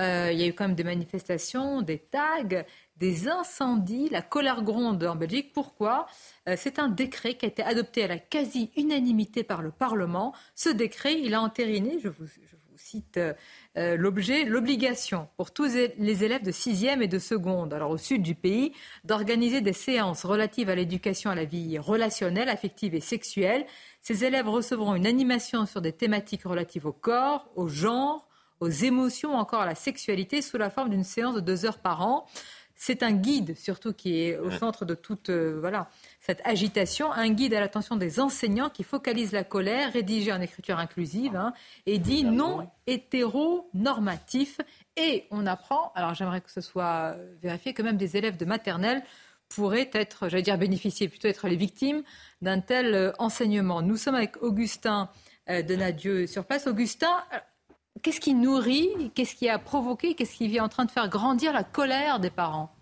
[0.00, 2.64] Euh, il y a eu quand même des manifestations, des tags,
[2.96, 5.52] des incendies, la colère gronde en Belgique.
[5.52, 6.06] Pourquoi?
[6.48, 10.34] Euh, C'est un décret qui a été adopté à la quasi-unanimité par le Parlement.
[10.54, 12.26] Ce décret, il a entériné, je vous,
[12.76, 17.96] cite euh, l'objet, l'obligation pour tous les élèves de 6e et de seconde, alors au
[17.98, 18.72] sud du pays,
[19.04, 23.66] d'organiser des séances relatives à l'éducation à la vie relationnelle, affective et sexuelle.
[24.00, 28.28] Ces élèves recevront une animation sur des thématiques relatives au corps, au genre,
[28.60, 32.06] aux émotions, encore à la sexualité, sous la forme d'une séance de deux heures par
[32.06, 32.26] an.
[32.84, 37.28] C'est un guide surtout qui est au centre de toute euh, voilà cette agitation, un
[37.28, 41.52] guide à l'attention des enseignants qui focalise la colère, rédigé en écriture inclusive hein,
[41.86, 44.60] et dit non hétéronormatif.
[44.96, 49.04] Et on apprend, alors j'aimerais que ce soit vérifié, que même des élèves de maternelle
[49.48, 52.02] pourraient être, j'allais dire bénéficier, plutôt être les victimes
[52.40, 53.80] d'un tel euh, enseignement.
[53.82, 55.08] Nous sommes avec Augustin
[55.50, 56.66] euh, Denadieu sur place.
[56.66, 57.22] Augustin,
[58.00, 61.52] Qu'est-ce qui nourrit, qu'est-ce qui a provoqué, qu'est-ce qui est en train de faire grandir
[61.52, 62.74] la colère des parents?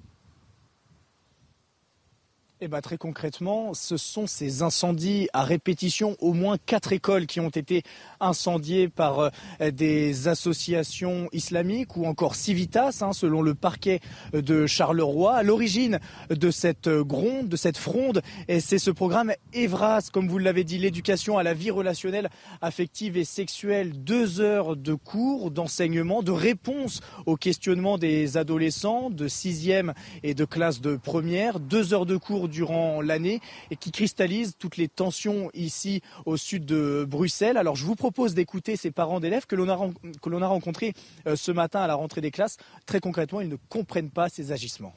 [2.62, 7.40] Eh ben, très concrètement, ce sont ces incendies à répétition, au moins quatre écoles qui
[7.40, 7.82] ont été
[8.20, 9.30] incendiées par
[9.62, 14.00] euh, des associations islamiques ou encore Civitas, hein, selon le parquet
[14.34, 15.36] de Charleroi.
[15.36, 20.64] À l'origine de cette gronde, de cette fronde, c'est ce programme EVRAS, comme vous l'avez
[20.64, 22.28] dit, l'éducation à la vie relationnelle,
[22.60, 23.92] affective et sexuelle.
[24.04, 30.44] Deux heures de cours, d'enseignement, de réponse aux questionnements des adolescents de sixième et de
[30.44, 31.58] classe de première.
[31.58, 33.40] Deux heures de cours durant l'année
[33.70, 37.56] et qui cristallise toutes les tensions ici au sud de Bruxelles.
[37.56, 39.90] Alors je vous propose d'écouter ces parents d'élèves que l'on a,
[40.20, 40.92] que l'on a rencontrés
[41.26, 42.56] euh, ce matin à la rentrée des classes.
[42.86, 44.94] Très concrètement, ils ne comprennent pas ces agissements.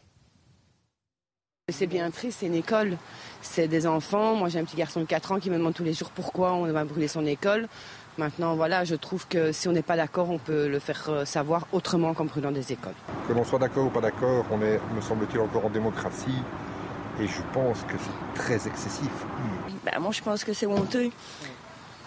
[1.71, 2.97] C'est bien triste, c'est une école,
[3.41, 4.35] c'est des enfants.
[4.35, 6.53] Moi j'ai un petit garçon de 4 ans qui me demande tous les jours pourquoi
[6.53, 7.69] on va brûler son école.
[8.17, 11.25] Maintenant, voilà, je trouve que si on n'est pas d'accord, on peut le faire euh,
[11.25, 12.93] savoir autrement qu'en brûlant des écoles.
[13.27, 16.43] Que l'on soit d'accord ou pas d'accord, on est, me semble-t-il, encore en démocratie.
[17.19, 19.11] Et je pense que c'est très excessif.
[19.85, 21.11] Bah, moi, je pense que c'est honteux.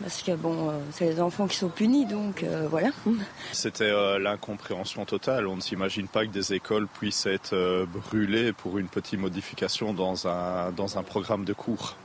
[0.01, 2.91] Parce que bon, euh, c'est les enfants qui sont punis, donc euh, voilà.
[3.53, 5.47] C'était euh, l'incompréhension totale.
[5.47, 10.29] On ne s'imagine pas que des écoles puissent être brûlées pour une petite modification dans
[10.29, 11.97] un, dans un programme de cours.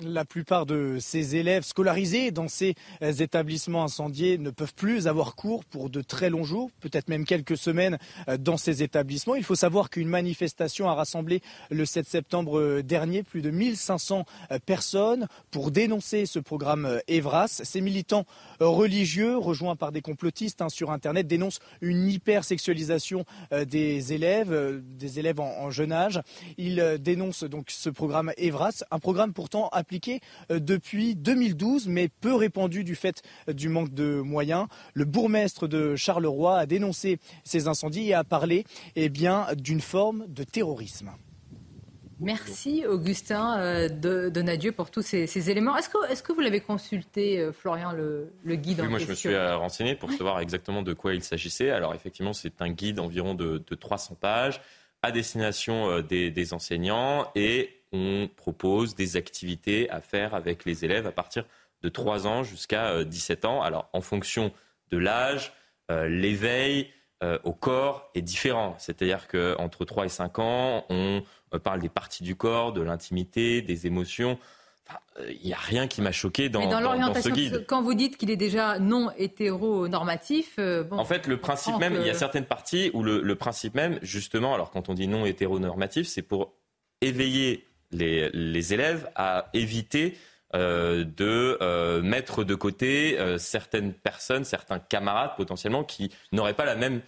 [0.00, 5.36] La plupart de ces élèves scolarisés dans ces euh, établissements incendiés ne peuvent plus avoir
[5.36, 9.36] cours pour de très longs jours, peut-être même quelques semaines euh, dans ces établissements.
[9.36, 14.24] Il faut savoir qu'une manifestation a rassemblé le 7 septembre euh, dernier plus de 1500
[14.66, 17.60] personnes pour dénoncer ce programme Evras.
[17.62, 18.26] Ces militants
[18.58, 23.24] religieux, rejoints par des complotistes hein, sur Internet, dénoncent une hypersexualisation
[23.66, 26.20] des élèves, des élèves en, jeune âge.
[26.58, 29.84] Ils dénoncent donc ce programme Evras, un programme pourtant appliqué
[30.50, 34.66] euh, depuis 2012, mais peu répandu du fait euh, du manque de moyens.
[34.94, 38.64] Le bourgmestre de Charleroi a dénoncé ces incendies et a parlé
[38.96, 41.10] eh bien, d'une forme de terrorisme.
[42.20, 45.76] Merci Augustin euh, de, Nadieu pour tous ces, éléments.
[45.76, 49.36] Est-ce que, est que, vous l'avez consulté, Florian, le, guide oui, moi je me suis
[49.36, 51.70] renseigné pour savoir exactement de quoi il s'agissait.
[51.70, 54.60] Alors effectivement, c'est un guide environ de, 300 pages
[55.02, 61.06] à destination des, des enseignants et on propose des activités à faire avec les élèves
[61.06, 61.44] à partir
[61.82, 63.62] de 3 ans jusqu'à 17 euh, ans.
[63.62, 64.52] Alors, en fonction
[64.90, 65.52] de l'âge,
[65.90, 66.90] euh, l'éveil
[67.22, 68.74] euh, au corps est différent.
[68.78, 71.22] C'est-à-dire qu'entre 3 et 5 ans, on
[71.62, 74.38] parle des parties du corps, de l'intimité, des émotions.
[75.28, 77.64] Il n'y a rien qui m'a choqué dans, dans, l'orientation, ce guide.
[77.66, 82.06] Quand vous dites qu'il est déjà non hétéronormatif, bon, en fait, le principe même, il
[82.06, 85.24] y a certaines parties où le, le principe même, justement, alors quand on dit non
[85.24, 86.52] hétéronormatif, c'est pour
[87.00, 87.64] éveiller
[87.94, 90.16] les, élèves à éviter
[90.54, 96.64] euh, de euh, mettre de côté euh, certaines personnes, certains camarades potentiellement qui n'auraient pas
[96.64, 97.00] la même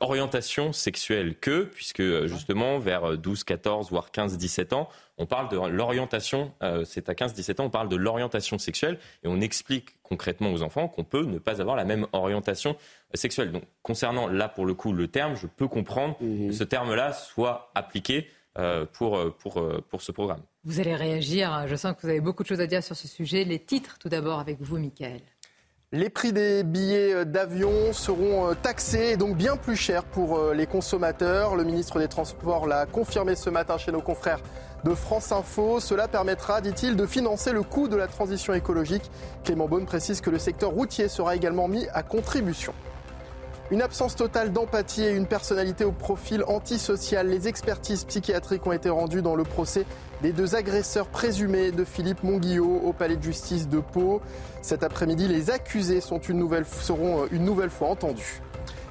[0.00, 4.88] orientation sexuelle qu'eux, puisque justement vers 12, 14, voire 15, 17 ans,
[5.18, 6.52] on parle de l'orientation,
[6.84, 10.62] c'est à 15, 17 ans, on parle de l'orientation sexuelle et on explique concrètement aux
[10.62, 12.76] enfants qu'on peut ne pas avoir la même orientation
[13.14, 13.52] sexuelle.
[13.52, 16.48] Donc concernant là pour le coup le terme, je peux comprendre mmh.
[16.48, 18.28] que ce terme-là soit appliqué
[18.92, 20.40] pour, euh, pour, euh, pour ce programme.
[20.64, 21.66] Vous allez réagir.
[21.68, 23.44] Je sens que vous avez beaucoup de choses à dire sur ce sujet.
[23.44, 25.20] Les titres, tout d'abord, avec vous, Michael.
[25.92, 31.54] Les prix des billets d'avion seront taxés et donc bien plus chers pour les consommateurs.
[31.54, 34.40] Le ministre des Transports l'a confirmé ce matin chez nos confrères
[34.84, 35.78] de France Info.
[35.78, 39.10] Cela permettra, dit-il, de financer le coût de la transition écologique.
[39.44, 42.74] Clément Beaune précise que le secteur routier sera également mis à contribution.
[43.72, 47.26] Une absence totale d'empathie et une personnalité au profil antisocial.
[47.26, 49.86] Les expertises psychiatriques ont été rendues dans le procès
[50.22, 54.20] des deux agresseurs présumés de Philippe Monguillot au palais de justice de Pau.
[54.62, 58.40] Cet après-midi, les accusés seront euh, une nouvelle fois entendus.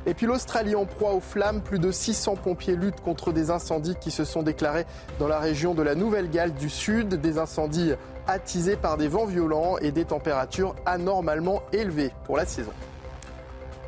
[0.06, 3.96] Et puis l'Australie en proie aux flammes, plus de 600 pompiers luttent contre des incendies
[3.96, 4.86] qui se sont déclarés
[5.20, 7.94] dans la région de la Nouvelle-Galles du Sud, des incendies
[8.28, 12.74] attisés par des vents violents et des températures anormalement élevées pour la saison.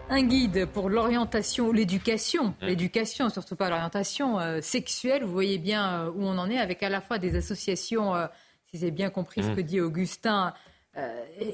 [0.09, 2.65] Un guide pour l'orientation, l'éducation, mmh.
[2.65, 5.25] l'éducation, surtout pas l'orientation euh, sexuelle.
[5.25, 8.27] Vous voyez bien euh, où on en est avec à la fois des associations, euh,
[8.71, 9.55] si j'ai bien compris ce mmh.
[9.55, 10.53] que dit Augustin,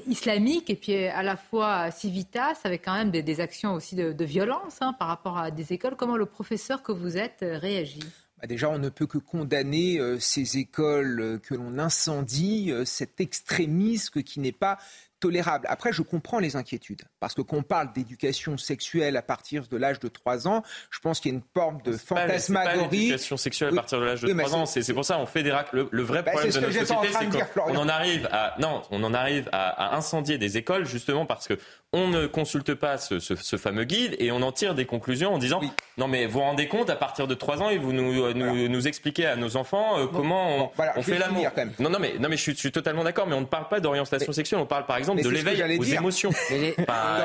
[0.06, 4.78] islamiques et puis à la fois Civitas avec quand même des, actions aussi de, violence
[4.80, 5.96] hein, par rapport à des écoles.
[5.98, 8.00] Comment le professeur que vous êtes réagit?
[8.40, 14.40] Bah, déjà, on ne peut que condamner ces écoles que l'on incendie, cet extrémisme qui
[14.40, 14.78] n'est pas
[15.20, 15.66] tolérable.
[15.70, 19.78] Après, je comprends les inquiétudes, parce que quand on parle d'éducation sexuelle à partir de
[19.78, 22.98] l'âge de 3 ans, je pense qu'il y a une forme de fantasmagorie.
[22.98, 25.56] L'éducation sexuelle à partir de l'âge de 3 ans, c'est pour ça on fait des
[25.72, 29.02] le, le vrai bah, problème de notre société, c'est qu'on en arrive à non, on
[29.04, 31.58] en arrive à, à, incendier des écoles justement parce que
[31.94, 33.20] on ne consulte pas ce,
[33.56, 35.60] fameux guide et on en tire des conclusions en disant
[35.96, 38.68] non mais vous vous rendez compte à partir de 3 ans et vous nous, nous,
[38.68, 41.46] nous, expliquez à nos enfants euh, comment on, fait l'amour.
[41.78, 44.32] Non non mais non mais je suis, totalement d'accord mais on ne parle pas d'orientation
[44.32, 46.30] sexuelle on parle par exemple de l'éveil aux émotions.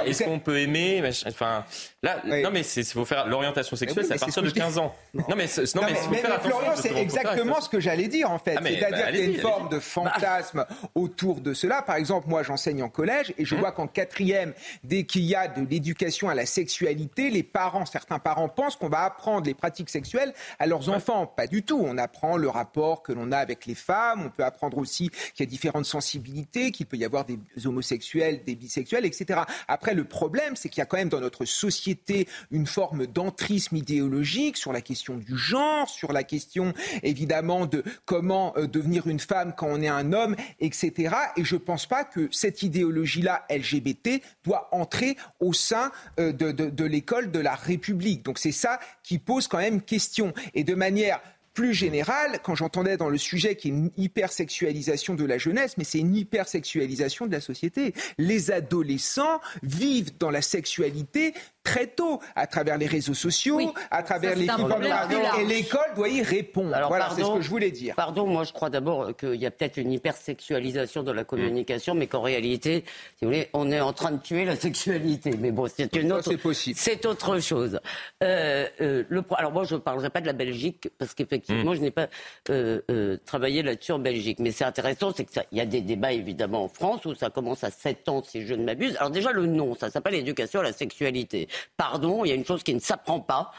[0.05, 1.65] Est-ce qu'on peut aimer Enfin
[2.01, 4.95] là non mais il faut faire l'orientation sexuelle c'est à partir de 15 ans.
[5.13, 5.95] Non mais non mais,
[6.39, 9.25] Florian c'est exactement ce que j'allais dire en fait ah, c'est-à-dire bah, qu'il y a
[9.25, 10.65] une forme de fantasme
[10.95, 13.61] autour de cela par exemple moi j'enseigne en collège et je hum.
[13.61, 18.19] vois qu'en quatrième dès qu'il y a de l'éducation à la sexualité, les parents, certains
[18.19, 21.25] parents pensent qu'on va apprendre les pratiques sexuelles à leurs enfants.
[21.25, 21.81] Pas du tout.
[21.83, 24.23] On apprend le rapport que l'on a avec les femmes.
[24.25, 28.43] On peut apprendre aussi qu'il y a différentes sensibilités, qu'il peut y avoir des homosexuels,
[28.45, 29.41] des bisexuels, etc.
[29.67, 33.75] Après, le problème, c'est qu'il y a quand même dans notre société une forme d'entrisme
[33.75, 36.73] idéologique sur la question du genre, sur la question
[37.03, 41.15] évidemment de comment euh, devenir une femme quand on est un homme, etc.
[41.37, 46.51] Et je ne pense pas que cette idéologie-là LGBT doit entrer au sein euh, de,
[46.51, 48.23] de l'école de la République.
[48.23, 50.33] Donc c'est ça qui pose quand même question.
[50.53, 51.19] Et de manière
[51.53, 55.77] plus générale, quand j'entendais dans le sujet qu'il y a une hypersexualisation de la jeunesse,
[55.77, 57.93] mais c'est une hypersexualisation de la société.
[58.17, 61.33] Les adolescents vivent dans la sexualité
[61.69, 66.73] très tôt, à travers les réseaux sociaux, à travers les et l'école doit y répondre.
[66.73, 67.95] Alors, voilà, c'est ce que je voulais dire.
[67.95, 72.07] Pardon, moi je crois d'abord qu'il y a peut-être une hypersexualisation de la communication, mais
[72.07, 72.83] qu'en réalité,
[73.17, 75.31] si vous voulez, on est en train de tuer la sexualité.
[75.39, 76.29] Mais bon, c'est une autre.
[76.31, 76.77] C'est possible.
[76.79, 77.79] C'est autre chose.
[78.23, 79.23] Euh, euh, le...
[79.35, 81.75] Alors moi, je ne parlerai pas de la Belgique parce qu'effectivement, mm.
[81.75, 82.07] je n'ai pas
[82.49, 84.39] euh, travaillé là-dessus en Belgique.
[84.39, 87.63] Mais c'est intéressant, c'est qu'il y a des débats évidemment en France où ça commence
[87.63, 88.95] à 7 ans, si je ne m'abuse.
[88.97, 91.47] Alors déjà le nom, ça s'appelle éducation à la sexualité.
[91.77, 93.51] Pardon, il y a une chose qui ne s'apprend pas.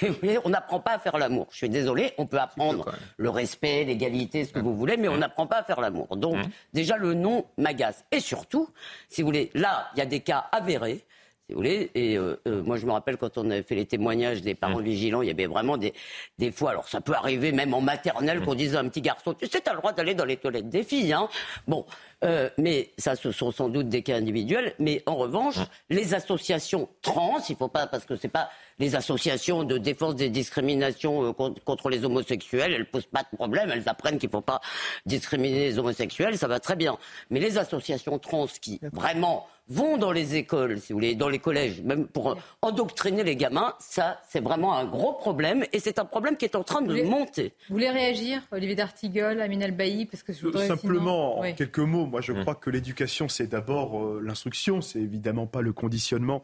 [0.44, 1.46] On n'apprend pas à faire l'amour.
[1.50, 5.16] Je suis désolé, on peut apprendre le respect, l'égalité, ce que vous voulez, mais on
[5.16, 6.16] n'apprend pas à faire l'amour.
[6.16, 6.36] Donc,
[6.72, 8.04] déjà, le nom m'agace.
[8.10, 8.68] Et surtout,
[9.08, 11.04] si vous voulez, là, il y a des cas avérés
[11.46, 11.90] si vous voulez.
[11.94, 14.80] Et euh, euh, moi, je me rappelle quand on avait fait les témoignages des parents
[14.80, 15.92] vigilants, il y avait vraiment des,
[16.38, 19.34] des fois, alors ça peut arriver même en maternelle, qu'on dise à un petit garçon,
[19.34, 21.12] tu sais, tu as le droit d'aller dans les toilettes des filles.
[21.12, 21.28] Hein
[21.68, 21.84] bon,
[22.24, 24.74] euh, mais ça, ce sont sans doute des cas individuels.
[24.78, 25.56] Mais en revanche,
[25.90, 30.30] les associations trans, il faut pas, parce que c'est pas les associations de défense des
[30.30, 34.60] discriminations contre les homosexuels, elles posent pas de problème, elles apprennent qu'il faut pas
[35.06, 36.98] discriminer les homosexuels, ça va très bien.
[37.30, 41.38] Mais les associations trans qui vraiment vont dans les écoles, si vous voulez, dans les
[41.38, 46.04] collèges, même pour endoctriner les gamins, ça, c'est vraiment un gros problème et c'est un
[46.04, 47.54] problème qui est en train de monter.
[47.68, 52.06] Vous voulez réagir, Olivier D'Artigol, Aminel Bailly, parce que je voudrais simplement en quelques mots.
[52.06, 52.40] Moi, je mmh.
[52.42, 56.42] crois que l'éducation, c'est d'abord euh, l'instruction, c'est évidemment pas le conditionnement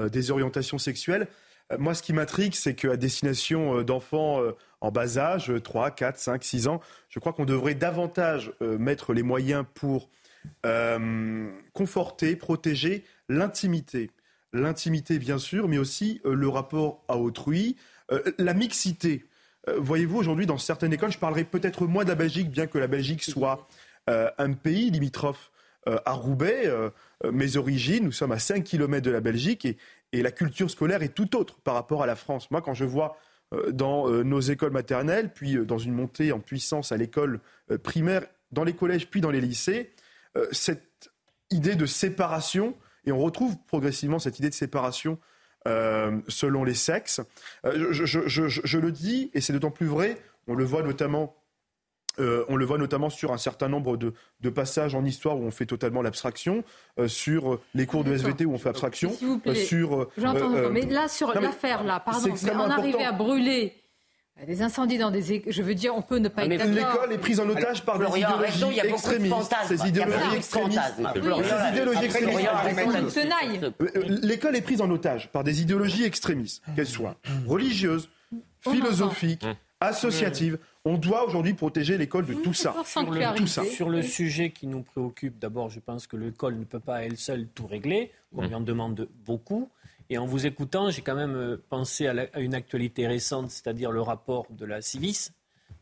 [0.00, 1.26] euh, des orientations sexuelles.
[1.72, 4.40] Euh, moi, ce qui m'intrigue, c'est qu'à destination d'enfants
[4.80, 9.22] en bas âge, 3, 4, 5, 6 ans, je crois qu'on devrait davantage mettre les
[9.22, 10.08] moyens pour
[11.72, 14.10] conforter, protéger l'intimité.
[14.52, 17.76] L'intimité, bien sûr, mais aussi le rapport à autrui,
[18.38, 19.24] la mixité.
[19.76, 22.88] Voyez-vous, aujourd'hui, dans certaines écoles, je parlerai peut-être moins de la Belgique, bien que la
[22.88, 23.68] Belgique soit
[24.08, 25.52] euh, un pays limitrophe
[25.88, 26.62] euh, à Roubaix.
[26.66, 26.90] Euh,
[27.32, 29.76] mes origines, nous sommes à 5 km de la Belgique et,
[30.12, 32.50] la culture scolaire est tout autre par rapport à la France.
[32.50, 33.16] Moi, quand je vois
[33.70, 37.38] dans nos écoles maternelles, puis dans une montée en puissance à l'école
[37.84, 39.92] primaire, dans les collèges, puis dans les lycées,
[40.52, 41.10] cette
[41.50, 45.18] idée de séparation, et on retrouve progressivement cette idée de séparation
[45.66, 47.20] selon les sexes.
[47.64, 50.16] je, le dis, et c'est d'autant plus vrai,
[50.46, 51.40] on le voit notamment
[52.18, 55.50] euh, on le voit notamment sur un certain nombre de, passages en histoire où on
[55.50, 56.64] fait totalement l'abstraction,
[56.98, 59.12] euh, sur euh, les cours de SVT où on fait abstraction,
[59.54, 60.08] sur.
[60.18, 63.79] J'entends, mais là sur l'affaire là, pardon, on arrivait à brûler
[64.46, 67.18] des incendies dans des Je veux dire, on peut ne pas ah, être L'école est
[67.18, 69.54] prise en otage par des idéologies extrémistes.
[69.68, 70.80] Ces idéologies extrémistes.
[70.96, 73.70] Ces idéologies extrémistes.
[74.22, 77.16] L'école est prise en otage par des idéologies extrémistes, qu'elles soient
[77.46, 78.08] religieuses,
[78.60, 79.46] philosophiques,
[79.80, 82.74] associatives On doit aujourd'hui protéger l'école de tout ça.
[82.84, 83.64] Sur le, tout ça.
[83.64, 87.00] sur le sujet qui nous préoccupe, d'abord, je pense que l'école ne peut pas à
[87.02, 88.10] elle seule tout régler.
[88.32, 89.70] On lui en demande beaucoup.
[90.10, 94.02] Et en vous écoutant, j'ai quand même euh, pensé à, une actualité récente, c'est-à-dire le
[94.02, 95.32] rapport de la Civis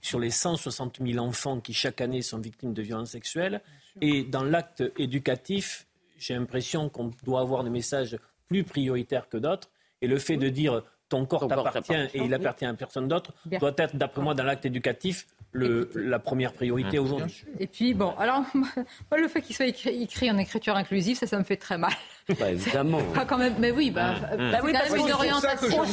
[0.02, 3.62] sur les 160 000 enfants qui chaque année sont victimes de violences sexuelles.
[4.00, 5.86] Et dans l'acte éducatif,
[6.18, 8.16] j'ai l'impression qu'on doit avoir des messages
[8.48, 9.70] plus prioritaires que d'autres.
[10.02, 13.74] Et le fait de dire ton corps t'appartient et il appartient à personne d'autre doit
[13.78, 17.44] être, d'après moi, dans l'acte éducatif, le, la première priorité aujourd'hui.
[17.58, 18.68] Et puis, bon, alors, moi,
[19.16, 21.92] le fait qu'il soit écrit, en écriture inclusive, ça, ça me fait très mal.
[22.38, 23.00] Bah, évidemment.
[23.14, 24.50] Pas quand même, mais oui, bah, mmh.
[24.52, 25.80] bah oui parce une orientation.
[25.80, 25.86] On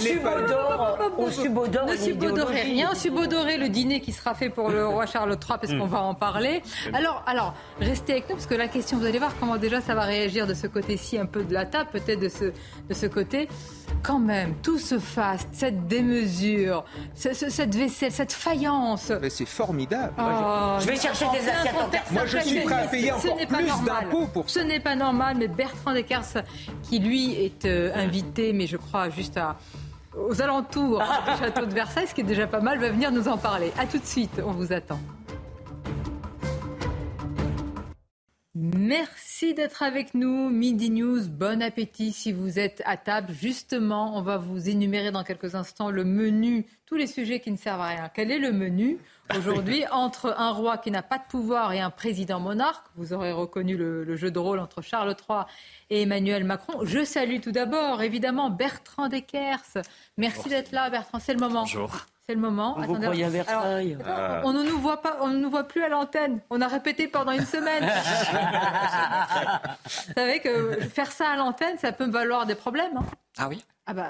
[1.32, 5.58] subodore, Ne subodorez rien, subodorez le dîner qui sera fait pour le roi Charles III,
[5.62, 5.90] parce qu'on mmh.
[5.90, 6.62] va en parler.
[6.92, 9.96] Alors, alors, restez avec nous, parce que la question, vous allez voir comment déjà ça
[9.96, 13.06] va réagir de ce côté-ci, un peu de la table, peut-être de ce, de ce
[13.06, 13.48] côté
[14.04, 19.12] quand même, tout se fasse, cette démesure, cette vaisselle, cette faïence.
[19.22, 20.14] Mais c'est formidable.
[20.20, 23.66] Oh, je vais chercher des assiettes en Moi, je suis prêt à payer encore plus
[23.86, 24.62] d'impôts pour ça.
[24.62, 26.25] Ce n'est pas normal, mais Bertrand Descartes,
[26.84, 29.58] qui lui est euh, invité, mais je crois juste à
[30.18, 33.28] aux alentours du château de Versailles, ce qui est déjà pas mal, va venir nous
[33.28, 33.72] en parler.
[33.78, 35.00] A tout de suite, on vous attend.
[38.58, 40.50] Merci d'être avec nous.
[40.50, 43.34] Midi News, bon appétit si vous êtes à table.
[43.34, 47.58] Justement, on va vous énumérer dans quelques instants le menu, tous les sujets qui ne
[47.58, 48.12] servent à rien.
[48.14, 49.00] Quel est le menu
[49.36, 52.86] aujourd'hui entre un roi qui n'a pas de pouvoir et un président monarque?
[52.96, 55.40] Vous aurez reconnu le, jeu de rôle entre Charles III
[55.90, 56.80] et Emmanuel Macron.
[56.84, 59.84] Je salue tout d'abord, évidemment, Bertrand Deckers.
[60.18, 61.20] Merci d'être là, Bertrand.
[61.20, 61.62] C'est le moment.
[61.62, 62.06] Bonjour.
[62.28, 62.76] C'est le moment.
[62.80, 63.98] On Versailles.
[64.04, 64.42] Ah.
[64.46, 66.42] on ne nous voit pas, on ne nous voit plus à l'antenne.
[66.50, 67.84] On a répété pendant une semaine.
[69.86, 72.98] Vous savez que faire ça à l'antenne, ça peut me valoir des problèmes.
[72.98, 73.06] Hein.
[73.38, 73.64] Ah oui?
[73.88, 74.10] Ah bah,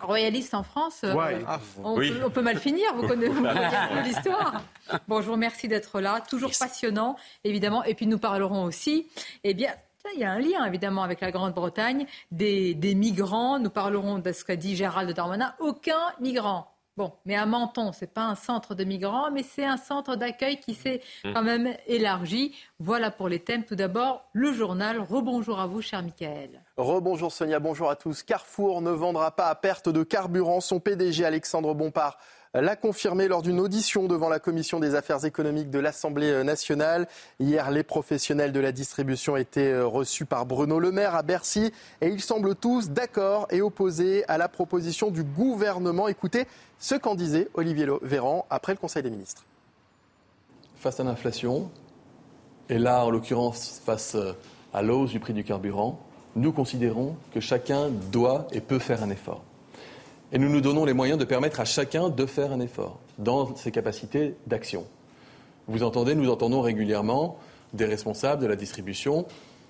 [0.00, 1.14] royaliste en France, euh,
[1.46, 1.94] ah, on,
[2.30, 3.32] peut, mal finir, vous connaissez,
[4.04, 4.62] l'histoire.
[5.06, 7.14] Bonjour, merci d'être là, toujours passionnant,
[7.44, 7.84] évidemment.
[7.84, 9.06] Et puis nous parlerons aussi,
[9.44, 9.70] eh bien,
[10.14, 13.60] il y a un lien évidemment avec la Grande-Bretagne, des, des migrants.
[13.60, 15.54] Nous parlerons de ce qu'a dit Gérald Darmanin.
[15.60, 19.64] Aucun migrant Bon, mais à Menton, ce n'est pas un centre de migrants, mais c'est
[19.64, 21.32] un centre d'accueil qui s'est mmh.
[21.32, 22.54] quand même élargi.
[22.78, 23.64] Voilà pour les thèmes.
[23.64, 25.00] Tout d'abord, le journal.
[25.00, 26.60] Rebonjour à vous, cher Michael.
[26.76, 28.22] Rebonjour Sonia, bonjour à tous.
[28.22, 30.60] Carrefour ne vendra pas à perte de carburant.
[30.60, 32.18] Son PDG Alexandre Bompard
[32.54, 37.08] l'a confirmé lors d'une audition devant la commission des affaires économiques de l'Assemblée nationale.
[37.40, 42.08] Hier, les professionnels de la distribution étaient reçus par Bruno Le Maire à Bercy et
[42.08, 46.08] ils semblent tous d'accord et opposés à la proposition du gouvernement.
[46.08, 46.46] Écoutez
[46.78, 49.44] ce qu'en disait Olivier Véran après le Conseil des ministres.
[50.76, 51.70] Face à l'inflation,
[52.68, 54.16] et là en l'occurrence face
[54.74, 56.00] à l'hausse du prix du carburant,
[56.34, 59.42] nous considérons que chacun doit et peut faire un effort.
[60.32, 63.54] Et nous nous donnons les moyens de permettre à chacun de faire un effort dans
[63.54, 64.86] ses capacités d'action.
[65.68, 67.36] Vous entendez, nous entendons régulièrement
[67.74, 69.26] des responsables de la distribution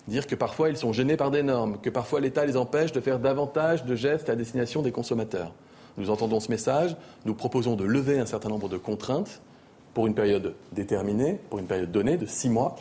[0.09, 3.01] dire que parfois ils sont gênés par des normes, que parfois l'État les empêche de
[3.01, 5.53] faire davantage de gestes à destination des consommateurs.
[5.97, 9.41] Nous entendons ce message, nous proposons de lever un certain nombre de contraintes
[9.95, 12.77] pour une période déterminée, pour une période donnée de six mois,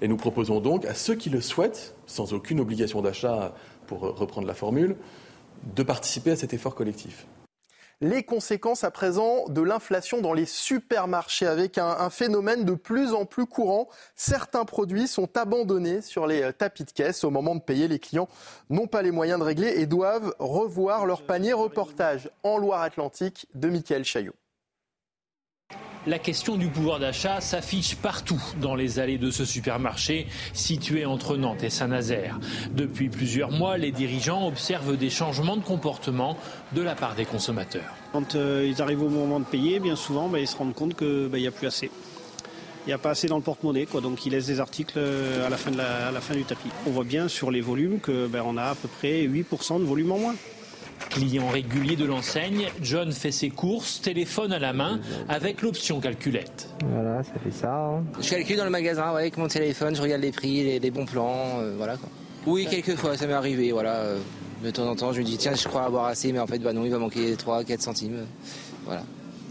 [0.00, 3.52] et nous proposons donc à ceux qui le souhaitent, sans aucune obligation d'achat
[3.86, 4.96] pour reprendre la formule,
[5.74, 7.26] de participer à cet effort collectif
[8.02, 13.24] les conséquences à présent de l'inflation dans les supermarchés avec un, phénomène de plus en
[13.24, 13.88] plus courant.
[14.16, 17.22] Certains produits sont abandonnés sur les euh, tapis de caisse.
[17.22, 18.28] Au moment de payer, les clients
[18.70, 21.52] n'ont pas les moyens de régler et doivent revoir leur panier.
[21.52, 24.34] Reportage en Loire-Atlantique de Mickaël Chaillot.
[26.04, 31.36] La question du pouvoir d'achat s'affiche partout dans les allées de ce supermarché situé entre
[31.36, 32.40] Nantes et Saint-Nazaire.
[32.72, 36.36] Depuis plusieurs mois, les dirigeants observent des changements de comportement
[36.72, 37.94] de la part des consommateurs.
[38.12, 40.96] Quand euh, ils arrivent au moment de payer, bien souvent, bah, ils se rendent compte
[40.96, 41.88] qu'il bah, n'y a plus assez.
[42.84, 45.50] Il n'y a pas assez dans le porte-monnaie, donc ils laissent des articles euh, à
[45.50, 46.70] la, fin du tapis.
[46.84, 50.10] On voit bien sur les volumes qu'on bah, a à peu près 8% de volume
[50.10, 50.34] en moins.
[51.10, 56.68] Client régulier de l'enseigne, John fait ses courses, téléphone à la main, avec l'option calculette.
[56.84, 57.74] Voilà, ça fait ça.
[57.74, 58.04] Hein.
[58.20, 61.60] Je calcule dans le magasin avec mon téléphone, je regarde les prix, les, bons plans,
[61.60, 61.96] euh, voilà.
[61.96, 62.08] Quoi.
[62.46, 64.04] Oui, quelquefois, ça m'est arrivé, voilà.
[64.64, 66.58] De temps en temps, je me dis, tiens, je crois avoir assez, mais en fait,
[66.58, 68.26] bah non, il va manquer 3-4 centimes.
[68.84, 69.02] Voilà.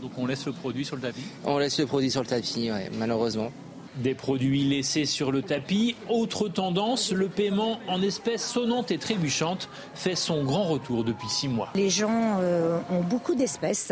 [0.02, 1.22] Donc on laisse le produit sur le tapis?
[1.46, 3.52] On laisse le produit sur le tapis, malheureusement.
[3.98, 5.98] Des produits laissés sur le tapis.
[6.08, 11.50] Autre tendance, le paiement en espèces sonnantes et trébuchantes fait son grand retour depuis six
[11.50, 11.70] mois.
[11.76, 13.92] Les gens euh, ont beaucoup d'espèces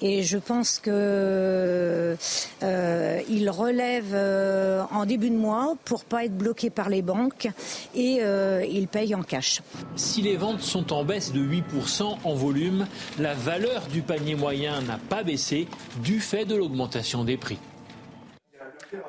[0.00, 2.16] et je pense que
[2.62, 7.48] euh, relèvent euh, en début de mois pour pas être bloqués par les banques
[7.96, 8.20] et
[8.70, 9.60] ils payent en cash.
[9.96, 12.86] Si les ventes sont en baisse de 8% en volume,
[13.18, 15.66] la valeur du panier moyen n'a pas baissé
[16.02, 17.58] du fait de l'augmentation des prix.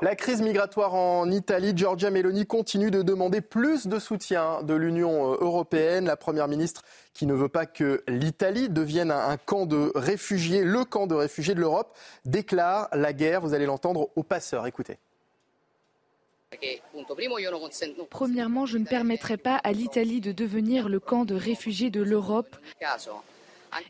[0.02, 5.34] La crise migratoire en Italie, Giorgia Meloni continue de demander plus de soutien de l'Union
[5.34, 6.06] euh, européenne.
[6.06, 10.86] La Première ministre qui ne veut pas que l'Italie devienne un camp de réfugiés, le
[10.86, 14.68] camp de réfugiés de l'Europe, déclare la guerre, vous allez l'entendre, aux passeurs.
[14.68, 14.98] Écoutez.
[18.10, 22.56] Premièrement, je ne permettrai pas à l'Italie de devenir le camp de réfugiés de l'Europe.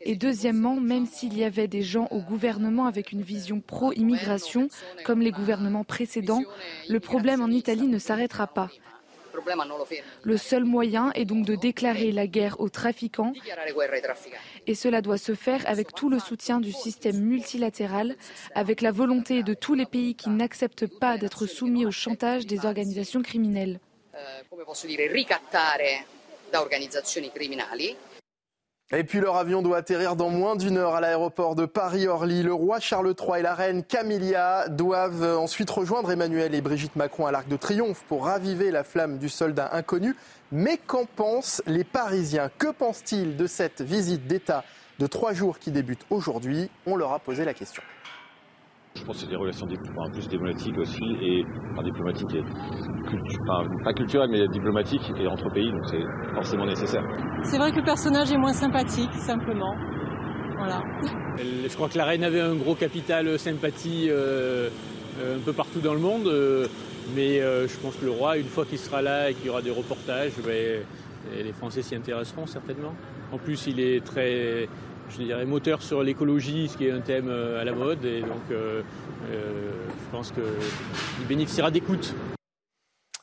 [0.02, 4.68] Et deuxièmement, même s'il y avait des gens au gouvernement avec une vision pro-immigration,
[5.04, 6.42] comme les gouvernements précédents,
[6.88, 8.70] le problème en Italie ne s'arrêtera pas.
[10.22, 13.32] Le seul moyen est donc de déclarer la guerre aux trafiquants
[14.66, 18.16] et cela doit se faire avec tout le soutien du système multilatéral,
[18.54, 22.64] avec la volonté de tous les pays qui n'acceptent pas d'être soumis au chantage des
[22.64, 23.80] organisations criminelles.
[28.92, 32.42] Et puis leur avion doit atterrir dans moins d'une heure à l'aéroport de Paris-Orly.
[32.42, 37.24] Le roi Charles III et la reine Camilla doivent ensuite rejoindre Emmanuel et Brigitte Macron
[37.26, 40.14] à l'Arc de Triomphe pour raviver la flamme du soldat inconnu.
[40.52, 42.50] Mais qu'en pensent les Parisiens?
[42.58, 44.64] Que pensent-ils de cette visite d'État
[44.98, 46.70] de trois jours qui débute aujourd'hui?
[46.86, 47.82] On leur a posé la question.
[48.96, 52.44] Je pense que c'est des relations plus diplomatiques aussi, et enfin, diplomatiques et
[53.84, 57.02] pas culturelles, mais diplomatiques et entre pays, donc c'est forcément nécessaire.
[57.42, 59.74] C'est vrai que le personnage est moins sympathique, simplement.
[60.56, 60.80] Voilà.
[61.38, 64.70] Je crois que la reine avait un gros capital sympathie euh,
[65.20, 66.68] euh, un peu partout dans le monde, euh,
[67.16, 69.60] mais je pense que le roi, une fois qu'il sera là et qu'il y aura
[69.60, 70.82] des reportages, ben,
[71.36, 72.94] les Français s'y intéresseront certainement.
[73.32, 74.68] En plus, il est très
[75.10, 78.04] je dirais, moteur sur l'écologie, ce qui est un thème euh, à la mode.
[78.04, 78.82] Et donc, euh,
[79.30, 82.14] euh, je pense qu'il bénéficiera d'écoute.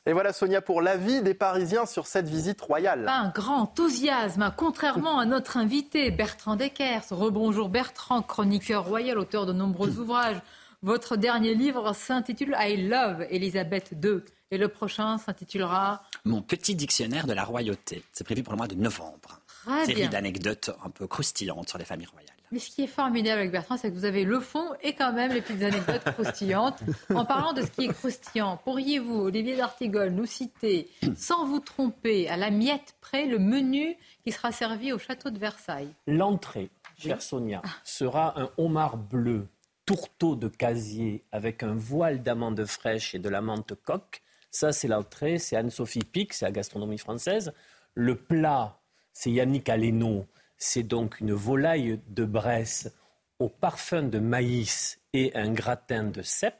[0.04, 3.06] Et voilà Sonia pour l'avis des Parisiens sur cette visite royale.
[3.08, 7.04] Un grand enthousiasme, contrairement à notre invité Bertrand Deckers.
[7.10, 10.40] Rebonjour Bertrand, chroniqueur royal, auteur de nombreux ouvrages.
[10.82, 17.28] Votre dernier livre s'intitule I Love Elisabeth II et le prochain s'intitulera Mon petit dictionnaire
[17.28, 18.02] de la royauté.
[18.12, 19.41] C'est prévu pour le mois de novembre.
[19.64, 22.28] Très série d'anecdotes un peu croustillantes sur les familles royales.
[22.50, 25.14] Mais ce qui est formidable avec Bertrand, c'est que vous avez le fond et quand
[25.14, 26.82] même les petites anecdotes croustillantes.
[27.14, 32.28] En parlant de ce qui est croustillant, pourriez-vous, Olivier d'Artigol, nous citer, sans vous tromper,
[32.28, 35.94] à la miette près, le menu qui sera servi au château de Versailles?
[36.06, 39.48] L'entrée, chère Sonia, sera un homard bleu,
[39.86, 44.20] tourteau de casier avec un voile d'amande fraîche et de la menthe coque.
[44.50, 47.54] Ça, c'est l'entrée, c'est Anne-Sophie Pic, c'est la gastronomie française.
[47.94, 48.81] Le plat,
[49.12, 50.26] c'est Yannick Aleno.
[50.56, 52.92] C'est donc une volaille de Bresse
[53.38, 56.54] au parfum de maïs et un gratin de cèpe.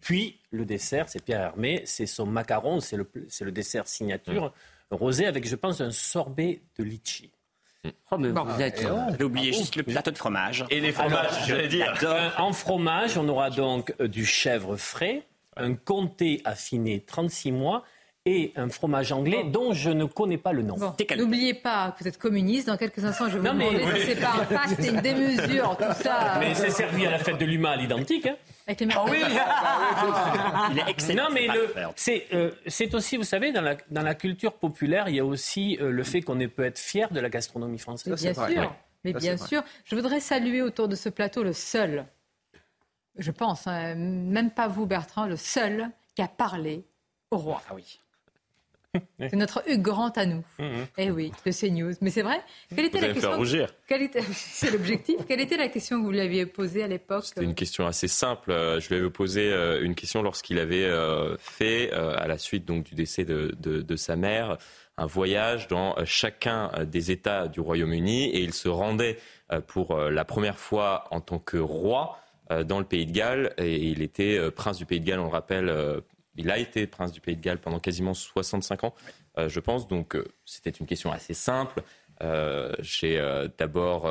[0.00, 4.52] Puis le dessert, c'est Pierre Hermé, c'est son macaron, c'est le, dessert signature
[4.90, 7.30] rosé avec, je pense, un sorbet de litchi.
[8.10, 8.84] Oh, mais vous êtes.
[9.18, 10.64] J'ai oublié juste le plateau de fromage.
[10.70, 11.94] Et les fromages, je vais dire.
[12.38, 15.22] en fromage, on aura donc euh, du chèvre frais,
[15.56, 17.84] un comté affiné 36 mois
[18.28, 20.76] et un fromage anglais dont je ne connais pas le nom.
[21.16, 22.66] N'oubliez pas que vous êtes communiste.
[22.66, 25.76] Dans quelques instants, je vais vous demander si c'est pas un faste c'est une démesure,
[25.78, 26.36] tout ça.
[26.38, 28.26] Mais c'est servi à la fête de l'humain à l'identique.
[28.26, 28.36] Hein.
[28.66, 29.22] Avec les oh oui
[30.72, 31.24] Il est excellent.
[31.24, 31.48] Non, mais
[32.34, 35.78] euh, c'est aussi, vous savez, dans la, dans la, culture populaire, il y a aussi
[35.80, 38.14] euh, le fait qu'on peut être fier de la gastronomie française.
[38.22, 38.74] bien sûr.
[39.04, 39.62] Mais bien sûr.
[39.84, 42.04] Je voudrais saluer autour de ce plateau le seul,
[43.16, 46.84] je pense, hein, même pas vous Bertrand, le seul qui a parlé
[47.30, 47.62] au roi.
[47.70, 48.00] Ah oui.
[49.18, 50.42] C'est notre Hugues Grant à nous.
[50.58, 50.86] Mmh, mmh.
[50.98, 51.92] Eh oui, de CNews.
[52.00, 52.40] Mais c'est vrai?
[52.74, 53.74] Quelle était la question rougir.
[54.32, 55.16] C'est l'objectif.
[55.26, 57.24] Quelle était la question que vous lui aviez posée à l'époque?
[57.24, 58.50] C'était une question assez simple.
[58.50, 62.64] Euh, je lui avais posé euh, une question lorsqu'il avait euh, fait, à la suite
[62.64, 64.58] donc du décès de, de, sa mère,
[64.96, 69.18] un voyage dans chacun des États du Royaume-Uni et il se rendait
[69.66, 72.18] pour la première fois en tant que roi
[72.66, 75.30] dans le Pays de Galles et il était prince du Pays de Galles, on le
[75.30, 76.02] rappelle
[76.38, 78.94] il a été prince du Pays de Galles pendant quasiment 65 ans,
[79.36, 79.86] euh, je pense.
[79.88, 81.82] Donc euh, c'était une question assez simple.
[82.22, 83.20] Euh, j'ai
[83.58, 84.10] d'abord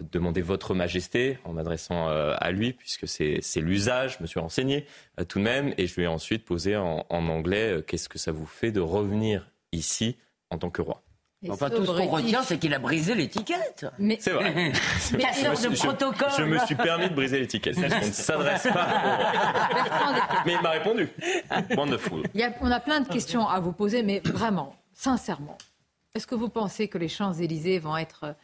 [0.00, 4.86] demandé votre majesté en m'adressant à lui, puisque c'est l'usage, je me suis renseigné
[5.28, 8.46] tout de même, et je lui ai ensuite posé en, anglais qu'est-ce que ça vous
[8.46, 10.18] fait de revenir ici
[10.50, 11.02] en tant que roi?
[11.48, 13.86] Enfin, tout ce qu'on retient, c'est qu'il a brisé l'étiquette.
[13.98, 14.18] Mais...
[14.20, 14.52] C'est vrai.
[14.54, 14.72] Mais
[15.18, 16.28] de protocole.
[16.36, 17.76] Je, me suis permis de briser l'étiquette.
[17.78, 18.88] On ne s'adresse pas.
[20.44, 21.08] Mais il m'a répondu.
[21.76, 22.22] Wonderful.
[22.34, 25.56] Il y a, on a plein de questions à vous poser, mais vraiment, sincèrement,
[26.14, 28.34] est-ce que vous pensez que les Champs-Élysées vont être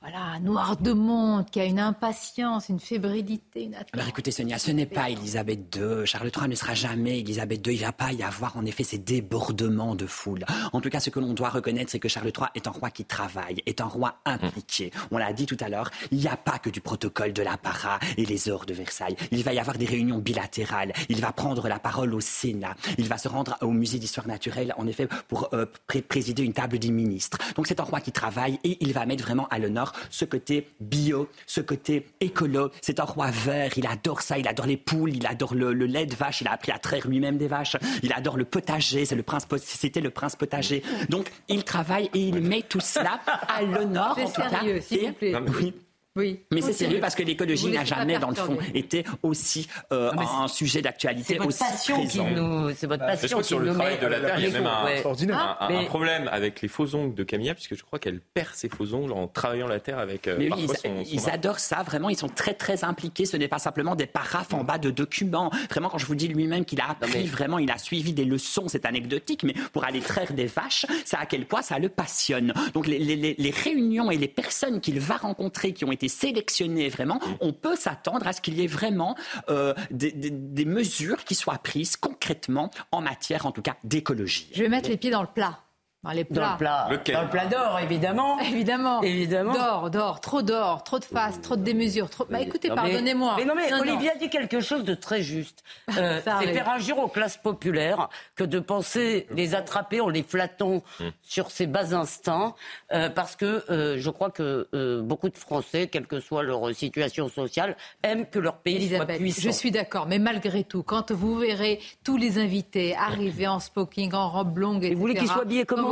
[0.00, 3.64] voilà, noir de monde, qui a une impatience, une fébrilité.
[3.64, 6.06] Une Alors écoutez Sonia, ce n'est pas Elisabeth II.
[6.06, 7.74] Charles III ne sera jamais Elisabeth II.
[7.74, 10.44] Il ne va pas y avoir en effet ces débordements de foule.
[10.72, 12.90] En tout cas, ce que l'on doit reconnaître, c'est que Charles III est un roi
[12.90, 14.92] qui travaille, est un roi impliqué.
[15.10, 17.98] On l'a dit tout à l'heure, il n'y a pas que du protocole de l'apparat
[18.16, 19.16] et les ors de Versailles.
[19.32, 20.92] Il va y avoir des réunions bilatérales.
[21.08, 22.76] Il va prendre la parole au Sénat.
[22.98, 25.66] Il va se rendre au musée d'histoire naturelle, en effet, pour euh,
[26.08, 27.38] présider une table des ministres.
[27.56, 30.68] Donc c'est un roi qui travaille et il va mettre vraiment à l'honneur ce côté
[30.80, 32.70] bio, ce côté écolo.
[32.80, 36.06] C'est un roi vert, il adore ça, il adore les poules, il adore le, lait
[36.06, 39.16] de vache, il a appris à traire lui-même des vaches, il adore le potager, c'est
[39.16, 40.82] le prince, c'était le prince potager.
[41.08, 44.60] Donc il travaille et il met tout cela à l'honneur en tout cas.
[44.80, 45.34] S'il vous plaît.
[45.60, 45.74] Oui.
[46.18, 46.40] Oui.
[46.52, 50.48] Mais c'est sérieux parce que l'écologie n'a jamais, dans le fond, été aussi euh, un
[50.48, 52.26] sujet d'actualité aussi passion présent.
[52.26, 54.44] Qui nous, c'est votre passion je crois que sur le travail de la terre, il
[54.44, 54.86] y a même un,
[55.32, 58.68] ah, un, problème avec les faux ongles de Camilla, puisque je crois qu'elle perd ses
[58.68, 60.26] faux ongles en travaillant la terre avec.
[60.26, 62.08] Euh, mais oui, ils, ils adorent ça, vraiment.
[62.08, 63.24] Ils sont très très impliqués.
[63.24, 65.50] Ce n'est pas simplement des paraphes en bas de documents.
[65.70, 68.66] Vraiment, quand je vous dis lui-même qu'il a appris, vraiment, il a suivi des leçons.
[68.66, 72.52] C'est anecdotique, mais pour aller traire des vaches, ça à quel point ça le passionne.
[72.74, 76.88] Donc les, les, les réunions et les personnes qu'il va rencontrer, qui ont été sélectionnées
[76.88, 79.16] vraiment, on peut s'attendre à ce qu'il y ait vraiment
[79.48, 84.50] euh, des, mesures qui soient prises concrètement en matière, en tout cas, d'écologie.
[84.54, 85.60] Je vais mettre les pieds dans le plat.
[86.04, 86.56] Dans les plats.
[86.60, 88.38] Dans le plat, plat d'or, évidemment.
[88.52, 89.02] évidemment.
[89.02, 89.52] Évidemment.
[89.52, 92.08] D'or, d'or, trop d'or, trop de face, trop de démesures.
[92.08, 92.24] Trop...
[92.30, 93.34] Bah, écoutez, pardonnez-moi.
[93.36, 95.64] Mais non, mais Olivier a dit quelque chose de très juste.
[95.96, 100.82] Euh, c'est faire injure aux classes populaires que de penser les attraper en les flattant
[101.00, 101.08] hmm.
[101.22, 102.54] sur ses bas instincts,
[102.92, 104.68] euh, parce que euh, je crois que
[105.00, 109.40] beaucoup de Français, quelle que soit leur situation sociale, aiment que leur pays soit puissant.
[109.42, 114.12] Je suis d'accord, mais malgré tout, quand vous verrez tous les invités arriver en smoking,
[114.12, 114.94] en robe longue, etc.
[114.94, 115.87] vous voulez qu'ils soient habillés comment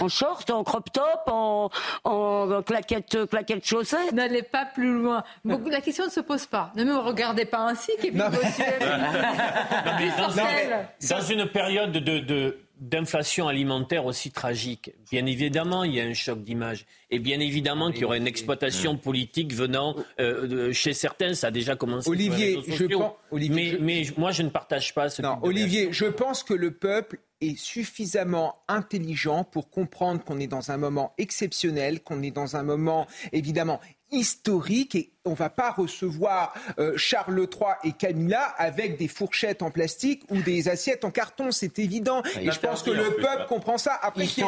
[0.00, 1.70] en, short, en crop top, en,
[2.04, 5.24] en claquette, claquette chaussette N'allez pas plus loin.
[5.44, 6.70] la question ne se pose pas.
[6.76, 8.30] Ne me regardez pas ainsi, Kevin dans,
[11.10, 14.92] dans une période de, d'inflation alimentaire aussi tragique.
[15.10, 16.86] Bien évidemment, il y a un choc d'image.
[17.10, 21.34] Et bien évidemment qu'il y aura une exploitation politique venant euh, chez certains.
[21.34, 22.08] Ça a déjà commencé.
[22.08, 25.20] Olivier, je pense, Olivier, mais, mais, moi, je ne partage pas ce.
[25.20, 30.70] Non, Olivier, je pense que le peuple est suffisamment intelligent pour comprendre qu'on est dans
[30.70, 33.80] un moment exceptionnel, qu'on est dans un moment évidemment
[34.10, 39.70] historique et on va pas recevoir euh, Charles III et Camilla avec des fourchettes en
[39.70, 42.22] plastique ou des assiettes en carton, c'est évident.
[42.40, 43.98] Et je pense que le peuple comprend ça.
[44.02, 44.44] Après qu'il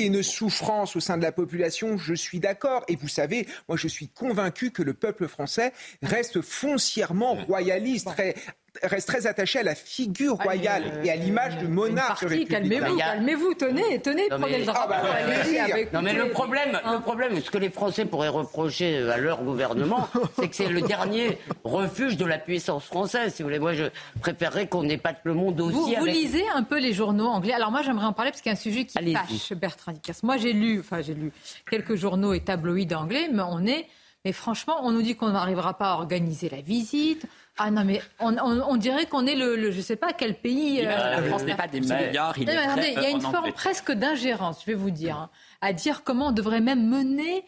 [0.00, 2.84] y, ait une souffrance au sein de la population, je suis d'accord.
[2.88, 8.34] Et vous savez, moi je suis convaincu que le peuple français reste foncièrement royaliste, très
[8.82, 14.00] reste très attaché à la figure royale et à l'image du monarque Calmez-vous, calmez-vous, tenez,
[14.00, 14.94] tenez, prenez le drapeau.
[14.94, 19.16] Ah bah, non mais le problème, le problème, ce que les Français pourraient reprocher à
[19.16, 20.08] leur gouvernement,
[20.38, 23.34] c'est que c'est le dernier refuge de la puissance française.
[23.34, 23.84] Si vous voulez, moi je
[24.20, 25.94] préférerais qu'on n'épate le monde aussi.
[25.94, 27.52] Vous, vous lisez un peu les journaux anglais.
[27.52, 30.22] Alors moi j'aimerais en parler parce qu'il y a un sujet qui fâche Bertrand Dicasse.
[30.22, 31.32] Moi j'ai lu, enfin j'ai lu
[31.70, 33.86] quelques journaux et tabloïds anglais, mais on est
[34.26, 37.26] mais franchement, on nous dit qu'on n'arrivera pas à organiser la visite.
[37.58, 40.82] Ah non, mais on, dirait qu'on est le, le, je sais pas quel pays.
[40.82, 42.36] La France n'est pas des meilleurs.
[42.36, 45.16] Il, y a une forme presque d'ingérence, je vais vous dire.
[45.16, 45.30] Hein
[45.60, 47.44] à dire comment on devrait même mener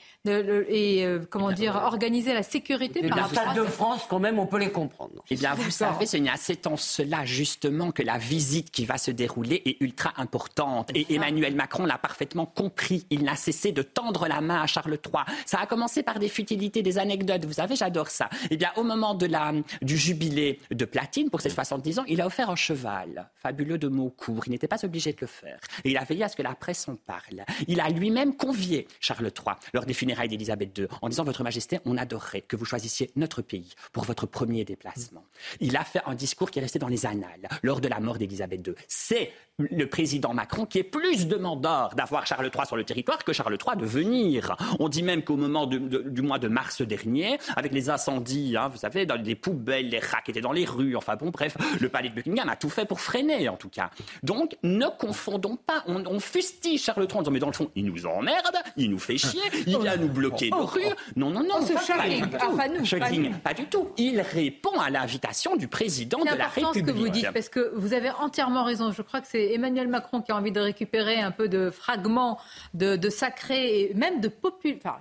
[0.68, 4.46] et euh, comment dire organiser la sécurité par rapport à de France, quand même, on
[4.46, 5.22] peut les comprendre.
[5.30, 9.62] Eh bien, vous savez, c'est en cela justement que la visite qui va se dérouler
[9.64, 10.90] est ultra importante.
[10.94, 13.06] Et Emmanuel Macron l'a parfaitement compris.
[13.10, 15.24] Il n'a cessé de tendre la main à Charles III.
[15.46, 17.44] Ça a commencé par des futilités, des anecdotes.
[17.44, 18.28] Vous savez, j'adore ça.
[18.50, 19.52] Eh bien, au moment de la,
[19.82, 23.88] du jubilé de platine pour ses 70 ans, il a offert un cheval fabuleux de
[23.88, 24.44] mots courts.
[24.46, 25.58] Il n'était pas obligé de le faire.
[25.84, 27.44] Et il a veillé à ce que la presse en parle.
[27.66, 31.78] Il a lui-même convié Charles III lors des funérailles d'Élisabeth II en disant Votre Majesté,
[31.84, 35.24] on adorerait que vous choisissiez notre pays pour votre premier déplacement.
[35.60, 38.18] Il a fait un discours qui est resté dans les annales lors de la mort
[38.18, 38.74] d'Élisabeth II.
[38.88, 43.32] C'est le président Macron qui est plus demandeur d'avoir Charles III sur le territoire que
[43.32, 44.56] Charles III de venir.
[44.78, 48.78] On dit même qu'au moment du mois de mars dernier, avec les incendies, hein, vous
[48.78, 50.96] savez, dans les poubelles, les rats qui étaient dans les rues.
[50.96, 53.90] Enfin bon, bref, le palais de Buckingham a tout fait pour freiner, en tout cas.
[54.22, 55.82] Donc, ne confondons pas.
[55.86, 58.98] On, fustige Charles III en disant, mais dans le fond, il nous emmerde, il nous
[58.98, 60.82] fait chier, il vient nous bloquer nos rues.
[61.16, 63.90] Non, non, non, pas, pas, nous, pas, du tout.
[63.96, 66.86] Il répond à l'invitation du président de la République.
[66.86, 68.92] ce que vous dites, parce que vous avez entièrement raison.
[68.92, 72.38] Je crois que c'est Emmanuel Macron qui a envie de récupérer un peu de fragments
[72.74, 74.78] de, de sacré et même de populaire.
[74.78, 74.96] Enfin,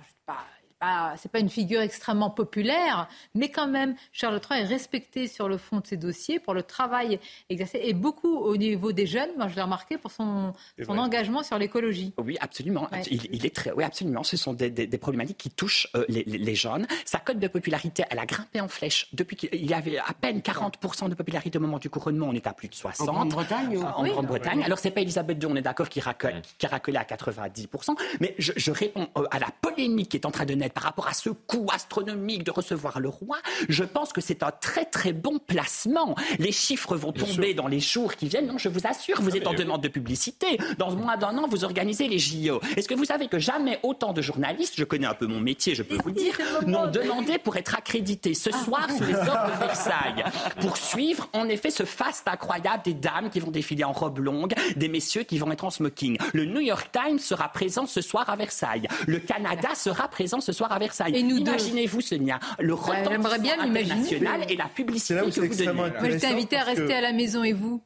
[0.78, 5.48] pas c'est pas une figure extrêmement populaire, mais quand même, Charles III est respecté sur
[5.48, 7.18] le fond de ses dossiers pour le travail
[7.48, 9.30] exercé et beaucoup au niveau des jeunes.
[9.36, 10.52] Moi, je l'ai remarqué pour son,
[10.84, 12.12] son engagement sur l'écologie.
[12.18, 12.88] Oui, absolument.
[13.10, 14.22] Il, est très, oui, absolument.
[14.22, 16.86] Ce sont des, des, problématiques qui touchent euh, les, les, jeunes.
[17.04, 20.40] Sa cote de popularité, elle a grimpé en flèche depuis qu'il y avait à peine
[20.40, 22.26] 40% de popularité au moment du couronnement.
[22.28, 23.08] On est à plus de 60.
[23.08, 23.78] En Grande-Bretagne.
[23.78, 24.62] En Grande-Bretagne.
[24.64, 27.96] Alors c'est pas Elisabeth II, on est d'accord, qui, qui a racolé à 90%.
[28.20, 30.84] Mais je, je réponds euh, à la polémique qui est en train de naître par
[30.84, 33.38] rapport à ce coût astronomique de recevoir le roi,
[33.68, 36.14] je pense que c'est un très très bon placement.
[36.38, 38.46] Les chiffres vont tomber dans les jours qui viennent.
[38.46, 40.58] Non, je vous assure, vous êtes en demande de publicité.
[40.78, 42.60] Dans moins d'un an, vous organisez les JO.
[42.76, 45.74] Est-ce que vous savez que jamais autant de journalistes, je connais un peu mon métier,
[45.74, 48.64] je peux vous le dire, n'ont demandé pour être accrédités ce ah.
[48.64, 50.24] soir sous les ordres de Versailles
[50.60, 54.54] pour suivre en effet ce faste incroyable des dames qui vont défiler en robe longue,
[54.76, 56.18] des messieurs qui vont être en smoking.
[56.32, 58.88] Le New York Times sera présent ce soir à Versailles.
[59.06, 61.16] Le Canada sera présent ce soir à Versailles.
[61.16, 65.72] Et nous Imaginez-vous, Sonia, le bah, retentissement bien international et la publicité que vous donnez.
[65.72, 67.82] Moi, je invité à rester à la maison et vous?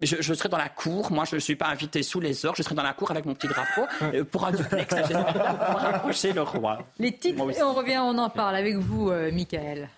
[0.00, 1.12] Je, je, serai dans la cour.
[1.12, 2.54] Moi, je ne suis pas invité sous les ors.
[2.56, 6.32] Je serai dans la cour avec mon petit drapeau euh, pour un duplex pour rapprocher
[6.32, 6.80] le roi.
[6.98, 9.88] Les titres, et on revient, on en parle avec vous, euh, Michael.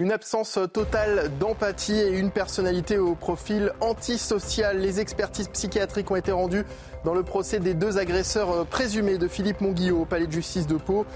[0.00, 4.78] Une absence totale d'empathie et une personnalité au profil antisocial.
[4.78, 6.64] Les expertises psychiatriques ont été rendues
[7.04, 10.66] dans le procès des deux agresseurs euh, présumés de Philippe Monguillot au palais de justice
[10.66, 11.06] de Pau.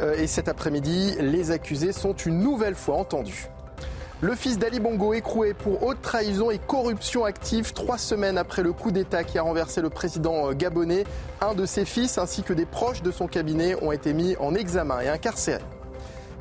[0.00, 3.48] Euh, et cet après-midi, les accusés sont une nouvelle fois entendus.
[4.20, 8.72] Le fils d'Ali Bongo écroué pour haute trahison et corruption active trois semaines après le
[8.72, 11.04] coup d'État qui a renversé le président euh, gabonais.
[11.40, 14.54] Un de ses fils ainsi que des proches de son cabinet ont été mis en
[14.54, 15.64] examen et incarcérés.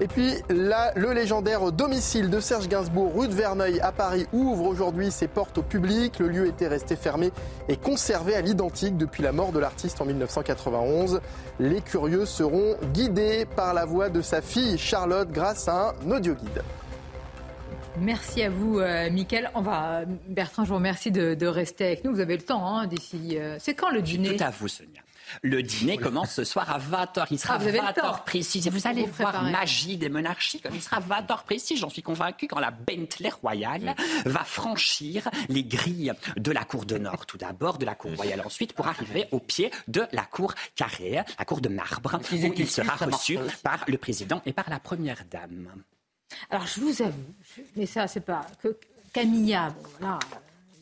[0.02, 4.66] Et puis là, le légendaire domicile de Serge Gainsbourg, rue de Verneuil à Paris, ouvre
[4.66, 6.18] aujourd'hui ses portes au public.
[6.18, 7.30] Le lieu était resté fermé
[7.70, 11.22] et conservé à l'identique depuis la mort de l'artiste en 1991.
[11.60, 16.34] Les curieux seront guidés par la voix de sa fille Charlotte grâce à un audio
[16.34, 16.64] guide.
[18.00, 19.08] Merci à vous, euh,
[19.54, 22.12] On va, Bertrand, je vous remercie de, rester avec nous.
[22.12, 23.38] Vous avez le temps hein, d'ici.
[23.38, 24.36] Euh, c'est quand le dîner?
[24.36, 25.02] Tout à vous, Sonia.
[25.42, 27.28] Le dîner commence ce soir à 20h.
[27.32, 28.68] Il sera ah, 20h précis.
[28.70, 30.62] Vous allez voir magie des monarchies.
[30.74, 31.78] Il sera 20h précis.
[31.78, 36.98] J'en suis convaincu quand la Bentley royale va franchir les grilles de la cour de
[36.98, 37.26] Nord.
[37.26, 41.22] Tout d'abord, de la cour royale ensuite, pour arriver au pied de la cour carrée,
[41.38, 45.24] la cour de marbre, où il sera reçu par le président et par la première
[45.30, 45.70] dame.
[46.50, 47.34] Alors, je vous avoue,
[47.76, 48.78] mais ça, c'est pas que
[49.14, 50.18] Camilla, bon,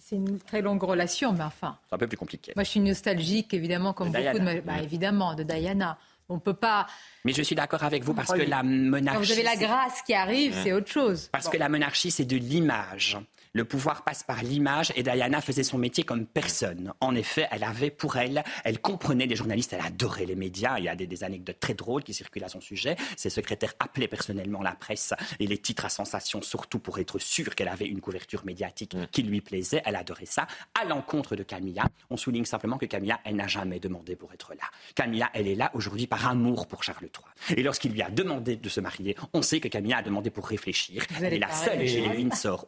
[0.10, 1.78] c'est une très longue relation, mais enfin.
[1.88, 2.54] C'est un peu plus compliqué.
[2.56, 4.62] Moi, je suis nostalgique, évidemment, comme beaucoup de.
[4.62, 5.98] Bah, évidemment, de Diana.
[6.30, 6.88] On peut pas.
[7.26, 9.20] Mais je suis d'accord avec vous parce que la monarchie.
[9.20, 11.30] Quand vous avez la grâce qui arrive, c'est autre chose.
[11.32, 13.18] Parce que la monarchie, c'est de l'image.
[13.54, 16.94] Le pouvoir passe par l'image et Diana faisait son métier comme personne.
[17.02, 20.78] En effet, elle avait pour elle, elle comprenait les journalistes, elle adorait les médias.
[20.78, 22.96] Il y a des, anecdotes très drôles qui circulent à son sujet.
[23.18, 27.56] Ses secrétaires appelaient personnellement la presse et les titres à sensation, surtout pour être sûr
[27.56, 29.08] qu'elle avait une couverture médiatique mm.
[29.08, 29.82] qui lui plaisait.
[29.84, 30.46] Elle adorait ça.
[30.80, 34.54] À l'encontre de Camilla, on souligne simplement que Camilla, elle n'a jamais demandé pour être
[34.54, 34.66] là.
[34.94, 37.10] Camilla, elle est là aujourd'hui par amour pour Charles
[37.50, 37.58] III.
[37.58, 40.48] Et lorsqu'il lui a demandé de se marier, on sait que Camilla a demandé pour
[40.48, 41.04] réfléchir.
[41.20, 42.68] Elle est la seule chez les Windsor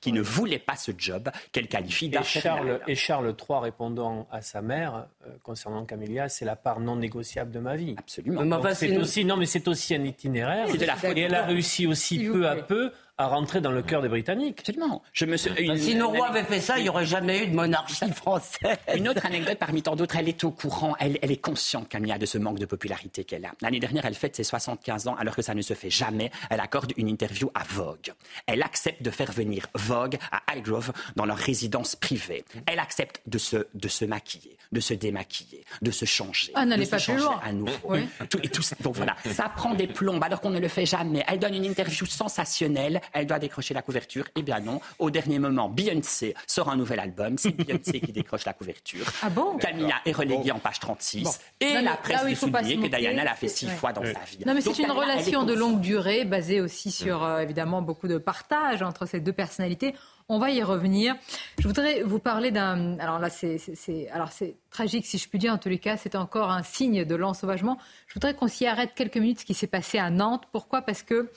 [0.00, 4.42] qui ne voulait pas ce job qu'elle qualifie et Charles, et Charles III répondant à
[4.42, 7.94] sa mère euh, concernant Camilla, c'est la part non négociable de ma vie.
[7.98, 8.60] Absolument.
[8.74, 10.66] c'est aussi non, mais c'est aussi un itinéraire.
[10.66, 14.02] De la et elle a réussi aussi peu à peu à rentrer dans le cœur
[14.02, 14.60] des Britanniques.
[14.60, 15.02] Absolument.
[15.12, 15.50] Je me suis...
[15.78, 18.76] si nos rois avaient fait ça, il n'y aurait jamais eu de monarchie française.
[18.94, 22.18] Une autre anecdote parmi tant d'autres, elle est au courant, elle, elle est consciente, Camilla,
[22.18, 23.52] de ce manque de popularité qu'elle a.
[23.62, 26.30] L'année dernière, elle fête ses 75 ans, alors que ça ne se fait jamais.
[26.50, 28.12] Elle accorde une interview à Vogue.
[28.46, 32.44] Elle accepte de faire venir Vogue à Highgrove dans leur résidence privée.
[32.66, 36.52] Elle accepte de se, de se maquiller, de se démaquiller, de se changer.
[36.54, 37.40] Ah, n'allez pas plus loin.
[37.42, 37.66] À nous.
[38.28, 41.24] Tout, et tout, donc voilà, ça prend des plombes alors qu'on ne le fait jamais.
[41.28, 44.24] Elle donne une interview sensationnelle elle doit décrocher la couverture.
[44.36, 48.44] Eh bien non, au dernier moment, Beyoncé sort un nouvel album, c'est Beyoncé qui décroche
[48.44, 49.06] la couverture.
[49.22, 53.34] Ah bon Camilla est reléguée en page 36 et la presse souligner que Diana l'a
[53.34, 54.44] fait six fois dans sa vie.
[54.46, 58.18] Non mais c'est une relation de longue durée basée aussi sur euh, évidemment beaucoup de
[58.18, 59.94] partage entre ces deux personnalités.
[60.28, 61.14] On va y revenir.
[61.60, 62.98] Je voudrais vous parler d'un.
[62.98, 63.60] Alors là, c'est,
[64.10, 65.52] alors c'est tragique si je puis dire.
[65.52, 67.78] En tous les cas, c'est encore un signe de l'ensauvagement.
[68.08, 69.40] Je voudrais qu'on s'y arrête quelques minutes.
[69.40, 70.42] Ce qui s'est passé à Nantes.
[70.50, 70.82] Pourquoi?
[70.82, 71.30] Parce que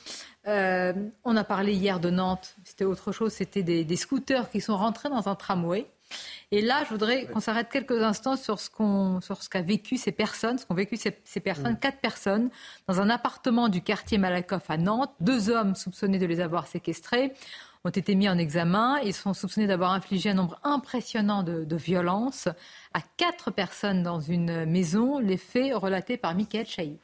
[0.48, 2.56] euh, on a parlé hier de Nantes.
[2.64, 3.34] C'était autre chose.
[3.34, 5.86] C'était des, scooters qui sont rentrés dans un tramway.
[6.52, 9.98] Et là, je voudrais qu'on s'arrête quelques instants sur ce qu'on, sur ce qu'a vécu
[9.98, 12.50] ces personnes, ce qu'ont vécu ces, personnes, quatre personnes,
[12.88, 15.14] dans un appartement du quartier Malakoff à Nantes.
[15.20, 17.34] Deux hommes soupçonnés de les avoir séquestrés
[17.84, 18.98] ont été mis en examen.
[19.04, 22.48] Ils sont soupçonnés d'avoir infligé un nombre impressionnant de, violences
[22.96, 25.20] à quatre personnes dans une maison.
[25.20, 26.98] Les faits relatés par Michael Chailloux.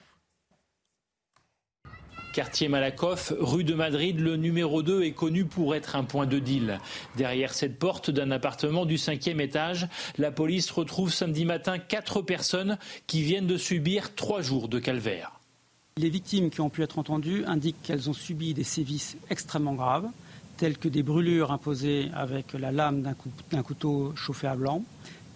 [2.36, 6.38] Quartier Malakoff, rue de Madrid, le numéro 2 est connu pour être un point de
[6.38, 6.82] deal.
[7.16, 12.78] Derrière cette porte d'un appartement du cinquième étage, la police retrouve samedi matin quatre personnes
[13.08, 15.40] qui viennent de subir trois jours de calvaire.
[15.96, 20.10] Les victimes qui ont pu être entendues indiquent qu'elles ont subi des sévices extrêmement graves
[20.58, 23.02] telles que des brûlures imposées avec la lame
[23.50, 24.84] d'un couteau chauffé à blanc,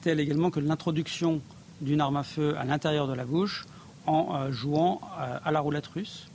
[0.02, 1.40] telles également que l'introduction
[1.80, 3.68] d'une arme à feu à l'intérieur de la bouche
[4.06, 6.29] en euh, jouant euh, à la roulette russe.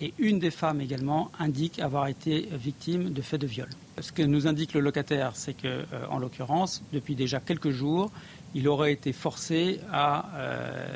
[0.00, 3.68] Et une des femmes également indique avoir été victime de faits de viol.
[3.98, 8.10] Ce que nous indique le locataire, c'est que, euh, en l'occurrence, depuis déjà quelques jours,
[8.54, 10.86] il aurait été forcé à euh,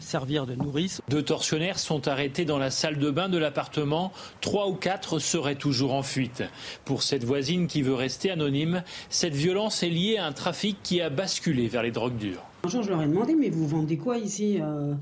[0.00, 1.00] servir de nourrice.
[1.08, 4.12] Deux tortionnaires sont arrêtés dans la salle de bain de l'appartement.
[4.40, 6.42] Trois ou quatre seraient toujours en fuite.
[6.84, 11.00] Pour cette voisine qui veut rester anonyme, cette violence est liée à un trafic qui
[11.00, 12.42] a basculé vers les drogues dures.
[12.64, 14.94] Un jour, je leur ai demandé, mais vous vendez quoi ici euh,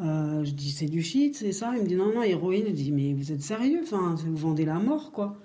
[0.00, 2.64] euh, Je dis, c'est du shit, c'est ça Il me dit, non, non, héroïne.
[2.66, 3.80] Je dis, mais vous êtes sérieux?
[3.82, 5.36] Enfin, Vous vendez la mort, quoi.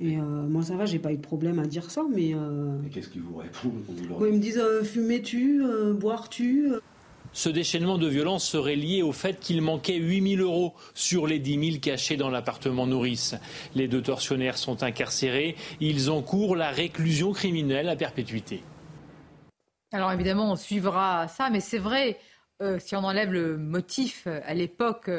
[0.00, 2.32] Et euh, moi, ça va, j'ai pas eu de problème à dire ça, mais.
[2.34, 3.82] Euh, qu'est-ce qu'ils vous répondent
[4.20, 5.62] Ils me disent euh, fumer-tu,
[5.94, 6.70] boire-tu
[7.34, 11.70] ce déchaînement de violence serait lié au fait qu'il manquait 8000 euros sur les 10
[11.72, 13.34] 000 cachés dans l'appartement nourrice.
[13.74, 15.54] Les deux tortionnaires sont incarcérés.
[15.78, 18.62] Ils encourent la réclusion criminelle à perpétuité.
[19.92, 22.18] Alors évidemment, on suivra ça, mais c'est vrai,
[22.78, 25.10] si on enlève le motif à l'époque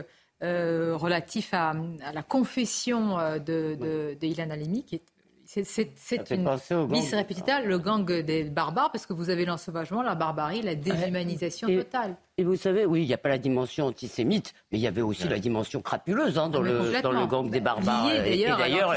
[0.42, 1.74] euh, relatif à,
[2.14, 5.09] la confession euh, de, de, de Ilan Halimi, qui est
[5.52, 6.48] c'est une
[6.92, 11.68] bis repetita, le gang des barbares, parce que vous avez l'ensauvagement, la barbarie, la déshumanisation
[11.68, 12.18] totale.
[12.38, 15.02] Et vous savez, oui, il n'y a pas la dimension antisémite, mais il y avait
[15.02, 18.12] aussi la dimension crapuleuse hein, dans, le, dans le gang des barbares.
[18.14, 18.94] D'ailleurs,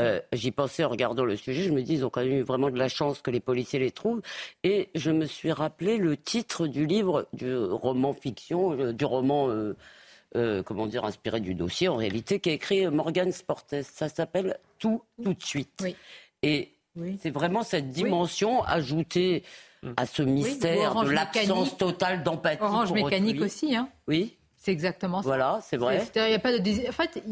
[0.00, 2.42] euh, j'y pensais en regardant le sujet, je me dis, ils ont quand même eu
[2.42, 4.22] vraiment de la chance que les policiers les trouvent.
[4.64, 9.50] Et je me suis rappelé le titre du livre, du roman fiction, du roman...
[9.50, 9.76] Euh,
[10.64, 13.82] comment dire, inspiré du dossier en réalité, qu'a écrit Morgan Sportes.
[13.82, 15.84] Ça s'appelle Tout, tout de suite.
[16.42, 16.70] Et
[17.20, 19.44] c'est vraiment cette dimension ajoutée
[19.96, 22.62] à ce mystère de l'absence totale d'empathie.
[22.62, 23.88] Orange mécanique aussi, hein.
[24.06, 24.36] Oui.
[24.56, 25.26] C'est exactement ça.
[25.26, 26.06] Voilà, c'est vrai.
[26.14, 26.88] Il y a pas de...
[26.88, 27.22] En fait,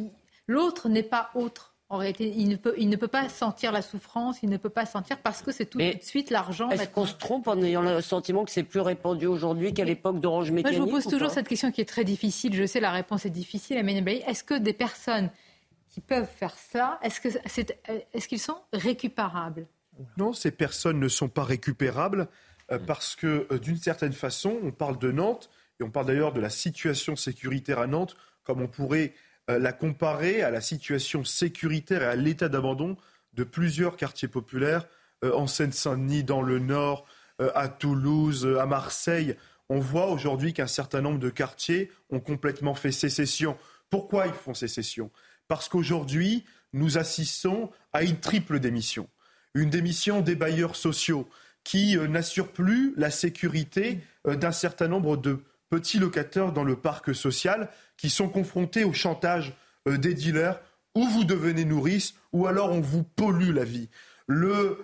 [0.49, 1.70] l'autre n'est pas autre.
[1.91, 4.71] En réalité, il ne, peut, il ne peut pas sentir la souffrance, il ne peut
[4.71, 6.71] pas sentir parce que c'est tout, de suite l'argent.
[6.71, 10.21] Est-ce qu'on se trompe en ayant le sentiment que c'est plus répandu aujourd'hui qu'à l'époque
[10.21, 12.55] d'Orange Mécanique Moi, je vous pose toujours cette question qui est très difficile.
[12.55, 13.77] Je sais, la réponse est difficile.
[13.77, 15.31] Est-ce que des personnes
[15.91, 17.41] qui peuvent faire ça, est-ce qu'ils
[18.15, 19.67] est, qu'ils sont récupérables
[20.17, 22.29] Non, ces personnes ne sont pas récupérables
[22.71, 26.33] euh, parce que, euh, d'une certaine façon, on parle de Nantes et on parle d'ailleurs
[26.33, 29.19] de la situation sécuritaire à Nantes comme on pourrait euh,
[29.59, 32.97] la comparer à la situation sécuritaire et à l'état d'abandon
[33.35, 34.87] de plusieurs quartiers populaires
[35.25, 37.07] euh, en Seine-Saint-Denis, dans le Nord,
[37.41, 39.37] euh, à Toulouse, à Marseille.
[39.69, 43.57] On voit aujourd'hui qu'un certain nombre de quartiers ont complètement fait sécession.
[43.89, 45.11] Pourquoi ils font sécession?
[45.49, 49.09] Parce qu'aujourd'hui, nous assistons à une triple démission.
[49.55, 51.29] Une démission des bailleurs sociaux
[51.65, 55.41] qui n'assurent plus la sécurité d'un certain nombre de
[55.71, 59.55] petits locataires dans le parc social qui sont confrontés au chantage
[59.89, 60.61] euh, des dealers
[60.95, 63.89] ou vous devenez nourrice ou alors on vous pollue la vie.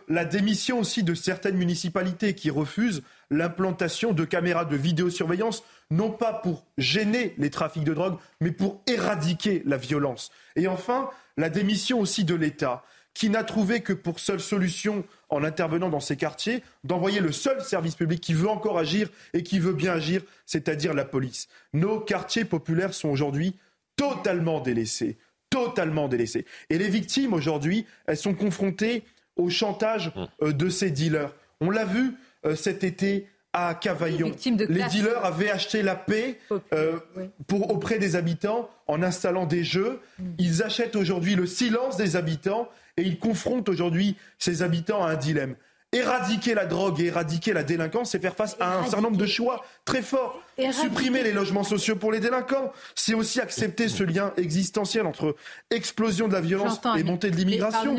[0.09, 6.33] La démission aussi de certaines municipalités qui refusent l'implantation de caméras de vidéosurveillance, non pas
[6.33, 10.33] pour gêner les trafics de drogue, mais pour éradiquer la violence.
[10.57, 12.83] Et enfin, la démission aussi de l'État
[13.15, 17.61] qui n'a trouvé que pour seule solution, en intervenant dans ces quartiers, d'envoyer le seul
[17.61, 21.49] service public qui veut encore agir et qui veut bien agir, c'est-à-dire la police.
[21.73, 23.57] Nos quartiers populaires sont aujourd'hui
[23.97, 25.17] totalement délaissés,
[25.51, 26.45] totalement délaissés.
[26.71, 29.05] Et les victimes aujourd'hui, elles sont confrontées
[29.37, 30.25] au chantage mmh.
[30.43, 31.35] euh, de ces dealers.
[31.61, 32.15] On l'a vu
[32.45, 34.33] euh, cet été à Cavaillon.
[34.45, 36.39] Les, dealers avaient acheté la paix
[36.75, 36.99] euh,
[37.47, 40.01] pour, auprès des habitants en installant des jeux.
[40.19, 40.25] Mmh.
[40.39, 45.17] Ils achètent aujourd'hui le silence des habitants et il confronte aujourd'hui ses habitants à un
[45.17, 45.57] dilemme.
[45.93, 49.27] Éradiquer la drogue et éradiquer la délinquance, c'est faire face à un certain nombre de
[49.27, 50.43] choix très forts.
[50.73, 55.37] Supprimer les logements sociaux pour les délinquants, c'est aussi accepter ce lien existentiel entre
[55.71, 57.97] explosion de la violence et montée de l'immigration.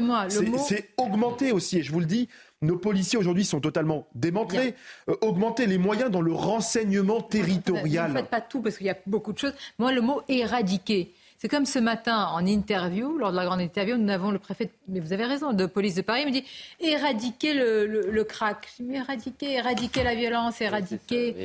[0.59, 2.27] C'est augmenter aussi, et je vous le dis,
[2.61, 4.73] nos policiers aujourd'hui sont totalement démantelés.
[5.09, 8.07] Euh, augmenter les moyens dans le renseignement territorial.
[8.07, 9.53] Vous ne faites pas tout parce qu'il y a beaucoup de choses.
[9.77, 11.13] Moi, le mot éradiquer.
[11.39, 14.71] C'est comme ce matin en interview, lors de la grande interview, nous avons le préfet,
[14.87, 16.43] mais vous avez raison, de police de Paris, il me dit
[16.79, 18.67] éradiquer le, le, crack.
[18.71, 21.35] Je dis, mais éradiquer, éradiquer la violence, éradiquer.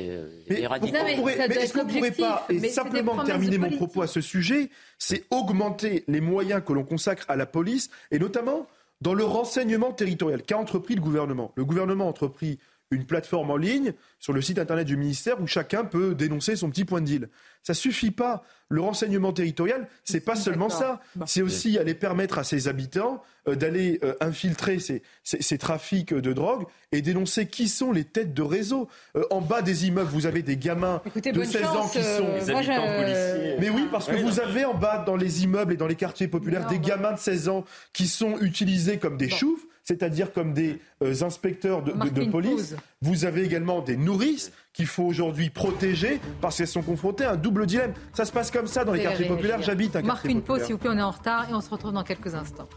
[0.49, 6.03] Mais, est-ce qu'on pourrait pas, et simplement terminer mon propos à ce sujet, c'est augmenter
[6.07, 8.65] les moyens que l'on consacre à la police, et notamment
[9.01, 11.51] dans le renseignement territorial qu'a entrepris le gouvernement.
[11.55, 12.57] Le gouvernement a entrepris
[12.93, 16.69] une plateforme en ligne sur le site internet du ministère où chacun peut dénoncer son
[16.69, 17.29] petit point de deal.
[17.63, 18.43] Ça suffit pas.
[18.69, 20.99] Le renseignement territorial, c'est pas seulement ça.
[21.25, 26.65] C'est aussi aller permettre à ses habitants euh, d'aller euh, infiltrer ces, trafics de drogue
[26.91, 28.89] et dénoncer qui sont les têtes de réseau.
[29.15, 32.49] Euh, en bas des immeubles, vous avez des gamins de 16 ans qui sont les
[32.49, 33.55] habitants policiers.
[33.59, 36.27] Mais oui, parce que vous avez en bas dans les immeubles et dans les quartiers
[36.27, 40.79] populaires des gamins de 16 ans qui sont utilisés comme des choufs c'est-à-dire comme des
[41.03, 41.91] euh, inspecteurs de,
[42.29, 42.75] police.
[43.01, 47.35] Vous avez également des nourrices qu'il faut aujourd'hui protéger parce qu'elles sont confrontées à un
[47.35, 47.93] double dilemme.
[48.13, 49.61] Ça se passe comme ça dans les quartiers populaires.
[49.61, 51.61] J'habite un quartier Marque une pause, s'il vous plaît, on est en retard et on
[51.61, 52.69] se retrouve dans quelques instants.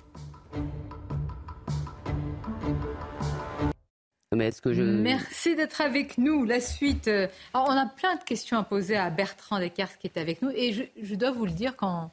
[4.34, 6.44] Merci d'être avec nous.
[6.44, 7.08] La suite.
[7.08, 10.50] Euh, on a plein de questions à poser à Bertrand Descartes qui est avec nous.
[10.50, 12.10] Et je, je dois vous le dire, quand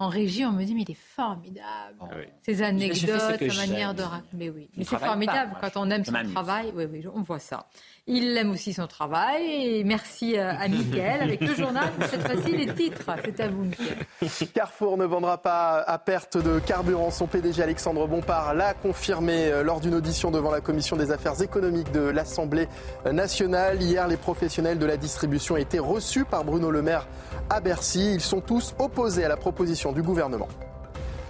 [0.00, 1.96] en régie, on me dit, mais il est formidable.
[2.00, 2.06] Ah
[2.46, 4.28] Ces anecdotes, sa manière de raconter.
[4.32, 6.72] Mais oui, mais c'est formidable quand on aime son travail.
[6.76, 7.66] Oui, oui, on voit ça.
[8.06, 9.42] Il aime aussi son travail.
[9.44, 11.90] Et merci euh, à Mickaël avec le journal.
[12.08, 13.10] Cette fois-ci, les titres.
[13.24, 14.52] C'est à vous, Mickaël.
[14.54, 17.10] Carrefour ne vendra pas à perte de carburant.
[17.10, 21.42] Son PDG Alexandre Bompard l'a confirmé euh, lors d'une audition devant la Commission des affaires
[21.42, 22.68] économiques de l'Assemblée
[23.10, 23.82] nationale.
[23.82, 27.08] Hier, les professionnels de la distribution étaient reçus par Bruno Le Maire
[27.50, 28.12] à Bercy.
[28.14, 30.48] Ils sont tous opposés à la proposition du gouvernement.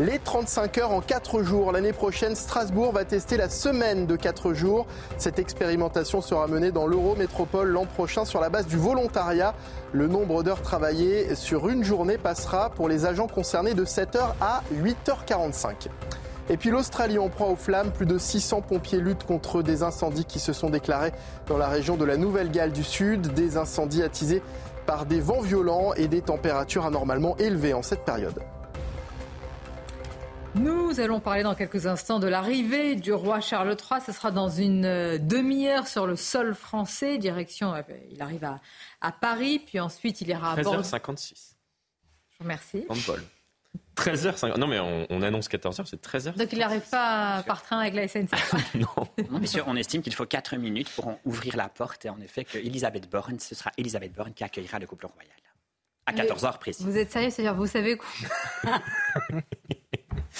[0.00, 1.72] Les 35 heures en 4 jours.
[1.72, 4.86] L'année prochaine, Strasbourg va tester la semaine de 4 jours.
[5.16, 9.54] Cette expérimentation sera menée dans l'Eurométropole l'an prochain sur la base du volontariat.
[9.92, 14.62] Le nombre d'heures travaillées sur une journée passera pour les agents concernés de 7h à
[14.72, 15.88] 8h45.
[16.50, 17.90] Et puis l'Australie en proie aux flammes.
[17.90, 21.12] Plus de 600 pompiers luttent contre des incendies qui se sont déclarés
[21.46, 23.34] dans la région de la Nouvelle-Galles du Sud.
[23.34, 24.42] Des incendies attisés
[24.88, 28.42] par des vents violents et des températures anormalement élevées en cette période.
[30.54, 34.00] Nous allons parler dans quelques instants de l'arrivée du roi Charles III.
[34.00, 37.18] Ce sera dans une euh, demi-heure sur le sol français.
[37.18, 38.48] Direction, euh, il arrive
[39.02, 41.32] à, Paris, puis ensuite il ira à 13h56.
[42.30, 42.86] Je vous remercie.
[43.98, 44.58] 13h50.
[44.58, 46.36] Non, mais on, annonce 14h, c'est 13h.
[46.36, 48.54] Donc il n'arrive pas par train avec la SNCF.
[48.74, 48.86] non.
[49.30, 49.38] non.
[49.40, 52.58] Monsieur, on estime qu'il faut 4 minutes pour ouvrir la porte et en effet que
[52.58, 55.32] Elisabeth Borne, ce sera Elisabeth Borne qui accueillera le couple royal.
[56.06, 56.84] À 14h précis.
[56.84, 58.08] Vous êtes sérieux C'est-à-dire, vous savez quoi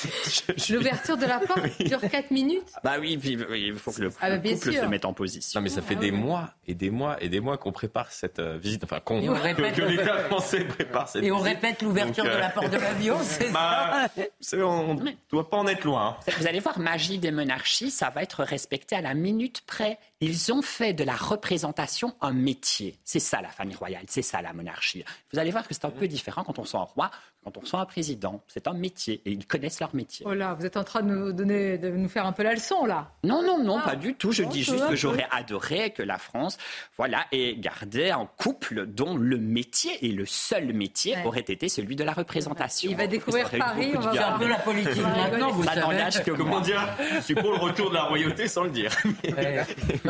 [0.70, 4.51] L'ouverture de la porte dure 4 minutes Bah oui, il faut que le, ah bah,
[4.51, 5.59] couple se mette en position.
[5.59, 8.12] Non, mais ça fait ah des mois et des mois et des mois qu'on prépare
[8.12, 8.85] cette euh, visite.
[8.85, 12.79] Enfin, qu'on, que, l'État français prépare cette Et on répète l'ouverture de la porte de
[12.79, 14.09] l'avion, c'est bah,
[14.41, 16.16] ça On ne doit pas en être loin.
[16.27, 16.33] Hein.
[16.39, 19.99] Vous allez voir, magie des monarchies, ça va être respecté à la minute près.
[20.20, 22.99] Ils ont fait de la représentation un métier.
[23.05, 25.05] C'est ça la famille royale, c'est ça la monarchie.
[25.32, 27.11] Vous allez voir que c'est un peu différent quand on sent un roi,
[27.45, 28.43] quand on sent un président.
[28.49, 30.27] C'est un métier et ils connaissent leur métier.
[30.28, 32.55] Oh là, vous êtes en train de nous, donner, de nous faire un peu la
[32.55, 33.12] leçon là.
[33.23, 33.97] Non, non, non, pas ah.
[33.97, 34.32] du tout.
[34.32, 36.59] Je dis juste que j'aurais adoré que la France
[36.97, 41.95] voilà, ait gardé un couple dont le métier et le seul métier aurait été celui
[41.95, 42.90] de la représentation.
[42.90, 45.03] Il va découvrir Paris, on va voir un peu la politique.
[45.03, 45.78] Maintenant, vous savez.
[46.24, 46.89] Que Comment dire?
[47.23, 48.90] C'est pour le retour de la royauté sans le dire.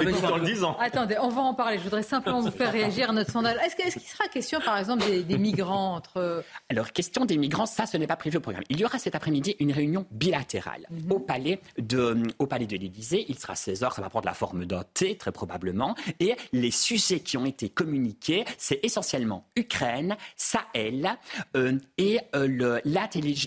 [0.81, 1.79] Attendez, on va en parler.
[1.79, 3.57] Je voudrais simplement vous faire réagir à notre sondage.
[3.65, 6.45] Est-ce qu'il sera question, par exemple, des, migrants entre.
[6.69, 8.65] Alors, question des migrants, ça, ce n'est pas prévu au programme.
[8.69, 11.13] Il y aura cet après-midi une réunion bilatérale mhm.
[11.13, 13.27] au palais de, au palais de l'Élysée.
[13.29, 15.95] Il sera 16h, ça va prendre la forme d'un thé, très probablement.
[16.21, 21.17] Et les sujets qui ont été communiqués, c'est essentiellement Ukraine, Sahel
[21.57, 22.81] euh, et euh,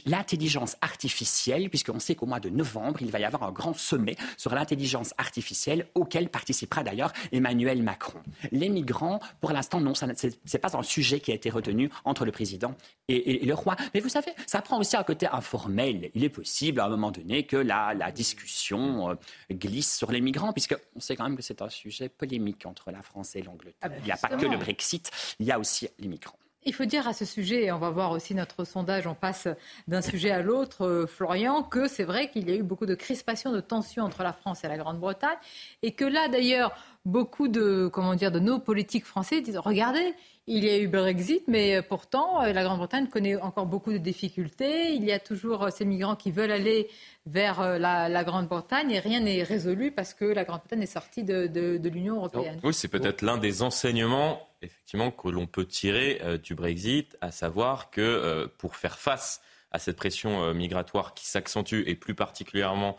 [0.06, 4.15] l'intelligence artificielle, puisqu'on sait qu'au mois de novembre, il va y avoir un grand sommet
[4.38, 8.20] sur l'intelligence artificielle auquel participera d'ailleurs Emmanuel Macron.
[8.52, 12.26] Les migrants, pour l'instant, non, ce n'est pas un sujet qui a été retenu entre
[12.26, 12.74] le président
[13.08, 13.76] et, le roi.
[13.94, 16.10] Mais vous savez, ça prend aussi un côté informel.
[16.16, 19.16] Il est possible à un moment donné que la, la discussion euh,
[19.52, 23.04] glisse sur les migrants, puisqu'on sait quand même que c'est un sujet polémique entre la
[23.04, 23.78] France et l'Angleterre.
[23.82, 26.41] Ah ben il n'y a pas que le Brexit, il y a aussi les migrants.
[26.64, 29.48] Il faut dire à ce sujet, et on va voir aussi notre sondage, on passe
[29.88, 32.94] d'un sujet à l'autre, euh, Florian, que c'est vrai qu'il y a eu beaucoup de
[32.94, 35.38] crispation, de tensions entre la France et la Grande-Bretagne,
[35.82, 36.72] et que là d'ailleurs,
[37.04, 40.14] beaucoup de, comment dire, de nos politiques français disent, regardez,
[40.48, 44.94] il y a eu Brexit, mais pourtant, euh, la Grande-Bretagne connaît encore beaucoup de difficultés.
[44.94, 46.90] Il y a toujours euh, ces migrants qui veulent aller
[47.26, 52.16] vers la, Grande-Bretagne et rien n'est résolu parce que la Grande-Bretagne est sortie de, l'Union
[52.16, 52.60] européenne.
[52.64, 57.32] oui, c'est peut-être l'un des enseignements effectivement que l'on peut tirer euh, du Brexit, à
[57.32, 59.42] savoir que euh, pour faire face
[59.72, 62.98] à cette pression euh, migratoire qui s'accentue et plus particulièrement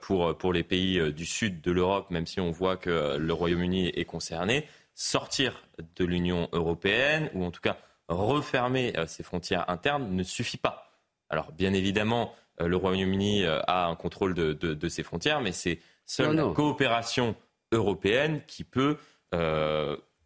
[0.00, 3.88] pour, pour les pays du sud de l'Europe, même si on voit que le Royaume-Uni
[3.88, 4.66] est concerné,
[5.00, 5.62] sortir
[5.96, 10.98] de l'Union européenne ou en tout cas refermer ses frontières internes ne suffit pas.
[11.30, 16.34] Alors bien évidemment, le Royaume-Uni a un contrôle de, de, ses frontières, mais c'est seule
[16.34, 17.36] la coopération
[17.70, 18.96] européenne qui peut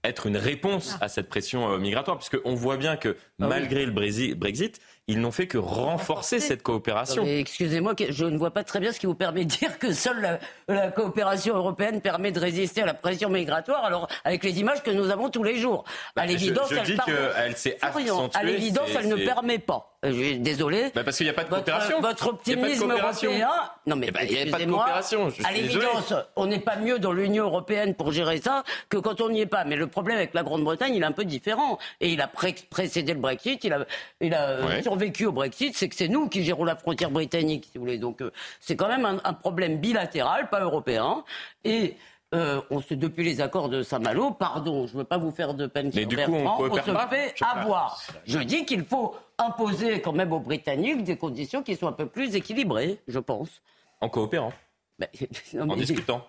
[0.04, 1.04] être une réponse ah.
[1.04, 5.32] à cette pression euh, migratoire, puisqu'on voit bien que ah malgré le Brexit, ils n'ont
[5.32, 7.24] fait que renforcer cette coopération.
[7.26, 10.38] Excusez-moi, je ne vois pas très bien ce qui vous permet de dire que seule
[10.68, 14.90] la, coopération européenne permet de résister à la pression migratoire, alors avec les images que
[14.90, 15.84] nous avons tous les jours.
[16.16, 18.38] à bah, l'évidence, elle, s'est accentuée.
[18.38, 19.91] À l'évidence, elle ne permet pas.
[20.04, 20.90] Euh, désolé.
[20.94, 22.00] Bah parce qu'il n'y a pas de coopération.
[22.00, 23.48] Votre, optimisme européen.
[23.86, 25.28] Non mais eh ben, il n'y a pas de coopération.
[25.44, 29.28] à l'évidence, on n'est pas mieux dans l'Union européenne pour gérer ça que quand on
[29.28, 29.64] n'y est pas.
[29.64, 31.78] Mais le problème avec la Grande-Bretagne, il est un peu différent.
[32.00, 33.62] Et il a précédé le Brexit.
[33.62, 33.86] Il a,
[34.20, 35.76] il a euh, survécu au Brexit.
[35.76, 37.98] C'est que c'est nous qui gérons la frontière britannique, si vous voulez.
[37.98, 41.22] Donc euh, c'est quand même un, un, problème bilatéral, pas européen.
[41.64, 41.96] Et
[42.34, 45.54] euh, on se, depuis les accords de Saint-Malo, pardon, je ne veux pas vous faire
[45.54, 48.02] de peine Mais du coup, on, on se fait avoir.
[48.26, 52.06] Je dis qu'il faut imposer quand même aux Britanniques des conditions qui soient un peu
[52.06, 53.62] plus équilibrées, je pense.
[54.00, 54.52] En coopérant.
[55.58, 56.24] en discutant.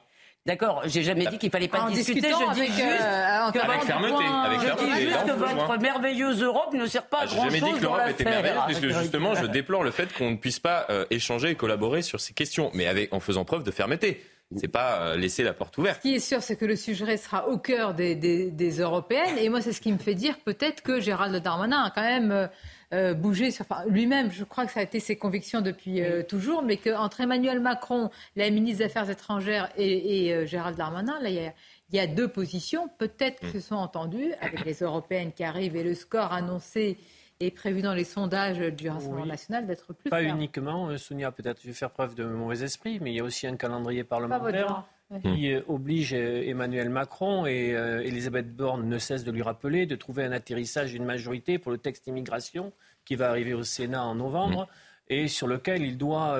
[0.45, 2.29] D'accord, j'ai jamais dit qu'il fallait pas discuter.
[2.29, 6.73] Je dis juste euh, que, avec fermeté, avec je dis juste que votre merveilleuse Europe
[6.73, 7.51] ne sert pas à grand chose.
[7.53, 10.31] J'ai jamais dit que l'Europe était merveilleuse, puisque ah, justement, je déplore le fait qu'on
[10.31, 13.63] ne puisse pas euh, échanger et collaborer sur ces questions, mais avec, en faisant preuve
[13.63, 14.21] de fermeté.
[14.57, 15.97] C'est pas euh, laisser la porte ouverte.
[15.97, 19.37] Ce qui est sûr, c'est que le sujet sera au cœur des, des, Européennes.
[19.37, 22.31] Et moi, c'est ce qui me fait dire peut-être que Gérald Darmanin a quand même
[22.31, 22.47] euh,
[22.93, 24.31] euh, bougé sur lui-même.
[24.31, 28.49] Je crois que ça a été ses convictions depuis toujours, mais qu'entre Emmanuel Macron, la
[28.49, 31.53] ministre des Affaires étrangères, et, Gérald Darmanin, là, il
[31.91, 32.89] y a, deux positions.
[32.97, 33.53] Peut-être que mm.
[33.53, 36.97] se sont entendues avec les Européennes qui arrivent et le score annoncé
[37.43, 41.61] est prévu dans les sondages du Rassemblement national d'être plus Pas uniquement, euh, Sonia, peut-être
[41.61, 44.85] je vais faire preuve de mauvais esprit, mais il y a aussi un calendrier parlementaire
[45.21, 47.69] qui euh, oblige euh, Emmanuel Macron et
[48.03, 51.77] Elisabeth Borne ne cesse de lui rappeler de trouver un atterrissage d'une majorité pour le
[51.77, 52.71] texte immigration
[53.05, 54.67] qui va arriver au Sénat en novembre.
[55.09, 56.39] et sur lequel il doit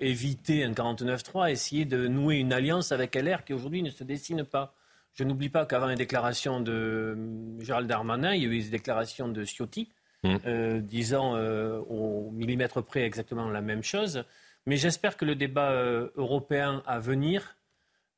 [0.00, 4.44] éviter un 49-3, essayer de nouer une alliance avec LR qui aujourd'hui ne se dessine
[4.44, 4.74] pas.
[5.16, 7.16] Je n'oublie pas qu'avant les déclarations de
[7.60, 9.88] Gérald Darmanin, il y a eu les déclarations de Ciotti,
[10.22, 10.36] Mm.
[10.46, 14.24] Euh, disant euh, au millimètre près exactement la même chose.
[14.66, 17.56] Mais j'espère que le débat euh, européen à venir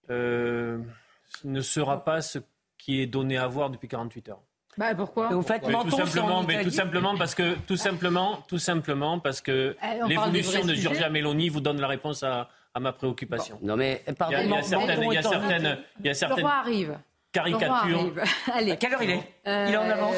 [0.09, 2.39] ne sera pas ce
[2.79, 4.41] qui est donné à voir depuis 48 heures.
[4.79, 5.29] Bah pourquoi?
[5.29, 9.77] Vous faites tout simplement, mais tout simplement parce que tout simplement, tout simplement parce que
[9.83, 12.49] eh, l'évolution de Giorgia Meloni vous donne la réponse à,
[12.81, 13.59] ma préoccupation.
[13.61, 16.47] non mais pardon, il y a, certaines, il y a certaines, il y a certaines,
[16.47, 16.97] arrive
[17.39, 18.13] caricature.
[18.55, 18.73] Allez.
[18.73, 19.23] À quelle heure il est?
[19.47, 20.17] Il est en avance.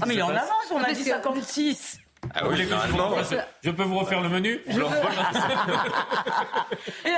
[0.00, 1.98] Ah, mais il est en avance, on a dit 56.
[2.34, 2.56] Ah oui,
[3.62, 4.60] je peux vous refaire le menu?
[4.68, 4.80] Je,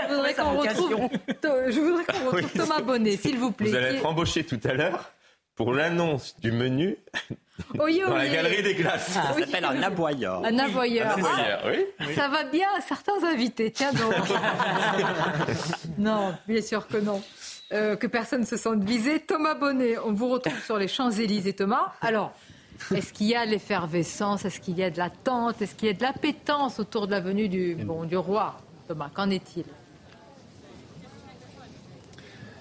[0.08, 1.08] voudrais qu'on retrouve,
[1.68, 3.70] je voudrais qu'on retrouve Thomas Bonnet, s'il vous plaît.
[3.70, 5.12] Vous allez être embauché tout à l'heure
[5.56, 6.96] pour l'annonce du menu
[7.74, 9.10] dans la galerie des glaces.
[9.10, 10.44] Ça s'appelle un aboyeur.
[10.44, 11.16] Un aboyeur.
[11.66, 11.84] oui.
[12.14, 13.70] Ça va bien à certains invités.
[13.70, 14.14] Tiens donc.
[15.98, 17.22] non, bien sûr que non.
[17.72, 19.20] Euh, que personne ne se sente visé.
[19.20, 21.92] Thomas Bonnet, on vous retrouve sur les Champs-Élysées, Thomas.
[22.02, 22.32] Alors,
[22.94, 24.44] est-ce qu'il y a l'effervescence?
[24.44, 25.62] Est-ce qu'il y a de l'attente?
[25.62, 29.10] Est-ce qu'il y a de l'appétence autour de la venue du, bon, du roi Thomas,
[29.12, 29.64] qu'en est-il?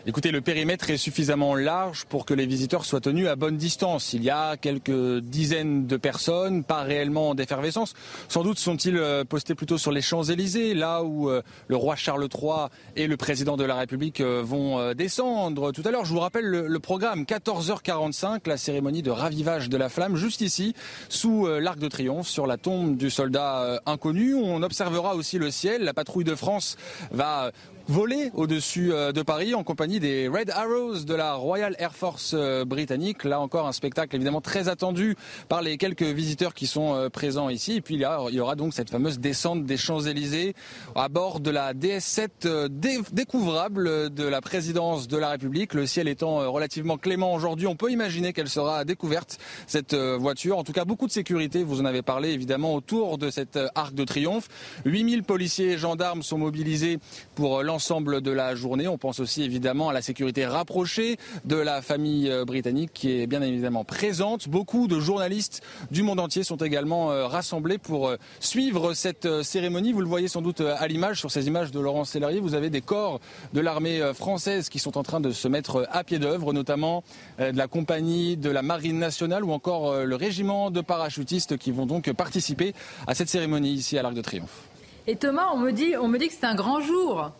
[0.06, 4.12] Écoutez, le périmètre est suffisamment large pour que les visiteurs soient tenus à bonne distance.
[4.12, 7.94] Il y a quelques dizaines de personnes, pas réellement d'effervescence.
[8.28, 12.28] Sans doute sont-ils euh, postés plutôt sur les Champs-Élysées, là où euh, le roi Charles
[12.28, 12.68] III
[12.98, 15.72] et le président de la République euh, vont descendre.
[15.72, 17.24] Tout à l'heure, je vous rappelle le, programme.
[17.24, 20.76] 14h45, la cérémonie de ravivage de la flamme, juste ici,
[21.08, 24.36] sous l'Arc de Triomphe, sur la tombe du soldat inconnu.
[24.36, 25.84] On observera aussi le ciel.
[25.84, 26.76] La patrouille de France
[27.12, 27.54] va
[27.88, 32.36] voler au-dessus de Paris en compagnie des Red Arrows de la Royal Air Force
[32.66, 33.24] britannique.
[33.24, 35.16] Là encore un spectacle évidemment très attendu
[35.50, 37.74] par les quelques visiteurs qui sont présents ici.
[37.74, 40.56] Et puis il y, aura donc cette fameuse descente des Champs-Élysées
[40.96, 42.68] à bord de la DS7
[43.12, 45.74] découvrable de la présidence de la République.
[45.74, 50.58] Le ciel étant relativement clément aujourd'hui, on peut imaginer qu'elle sera découverte, cette voiture.
[50.58, 53.94] En tout cas, beaucoup de sécurité, vous en avez parlé évidemment, autour de cette arc
[53.94, 54.48] de triomphe.
[54.86, 57.00] 8000 policiers et gendarmes sont mobilisés
[57.36, 58.88] pour l'ensemble de la journée.
[58.88, 63.26] On pense aussi évidemment à la sécurité rapprochée de la famille euh, britannique qui est
[63.26, 64.48] bien évidemment présente.
[64.48, 69.91] Beaucoup de journalistes du monde entier sont également euh, rassemblés pour euh, suivre cette cérémonie.
[69.91, 72.70] Vous le voyez sans doute à l'image, sur ces images de Laurent Sellerier, vous avez
[72.70, 73.20] des corps
[73.54, 77.04] de l'armée française qui sont en train de se mettre à pied d'œuvre, notamment
[77.40, 81.88] de la compagnie de la Marine nationale ou encore le régiment de parachutistes qui vont
[81.88, 82.76] donc participer
[83.08, 84.68] à cette cérémonie ici à l'Arc de Triomphe.
[85.08, 87.32] Et Thomas, on me dit, on me dit que c'est un grand jour.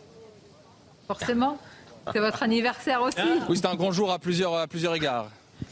[1.06, 1.58] Forcément.
[2.12, 3.16] C'est votre anniversaire aussi.
[3.48, 5.28] Oui, c'est un grand jour à plusieurs, à plusieurs égards.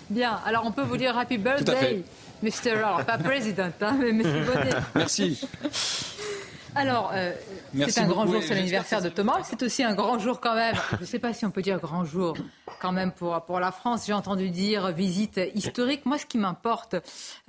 [0.08, 0.40] Bien.
[0.46, 2.02] Alors, on peut vous dire Happy Birthday,
[2.42, 2.70] Mr.
[2.76, 4.70] Alors, pas President, hein, mais Monsieur Bonnet.
[4.94, 5.40] Merci.
[6.74, 7.32] Alors, euh,
[7.88, 9.40] c'est un grand jour, c'est l'anniversaire de Thomas.
[9.44, 10.74] C'est aussi un grand jour quand même.
[10.92, 12.34] Je ne sais pas si on peut dire grand jour
[12.80, 14.06] quand même pour, pour la France.
[14.06, 16.06] J'ai entendu dire visite historique.
[16.06, 16.96] Moi, ce qui m'importe,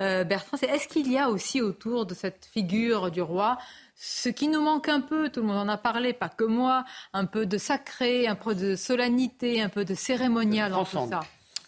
[0.02, 3.56] euh, Bertrand, c'est est-ce qu'il y a aussi autour de cette figure du roi
[3.94, 6.84] ce qui nous manque un peu, tout le monde en a parlé, pas que moi,
[7.12, 11.20] un peu de sacré, un peu de solennité, un peu de cérémonial dans tout ça.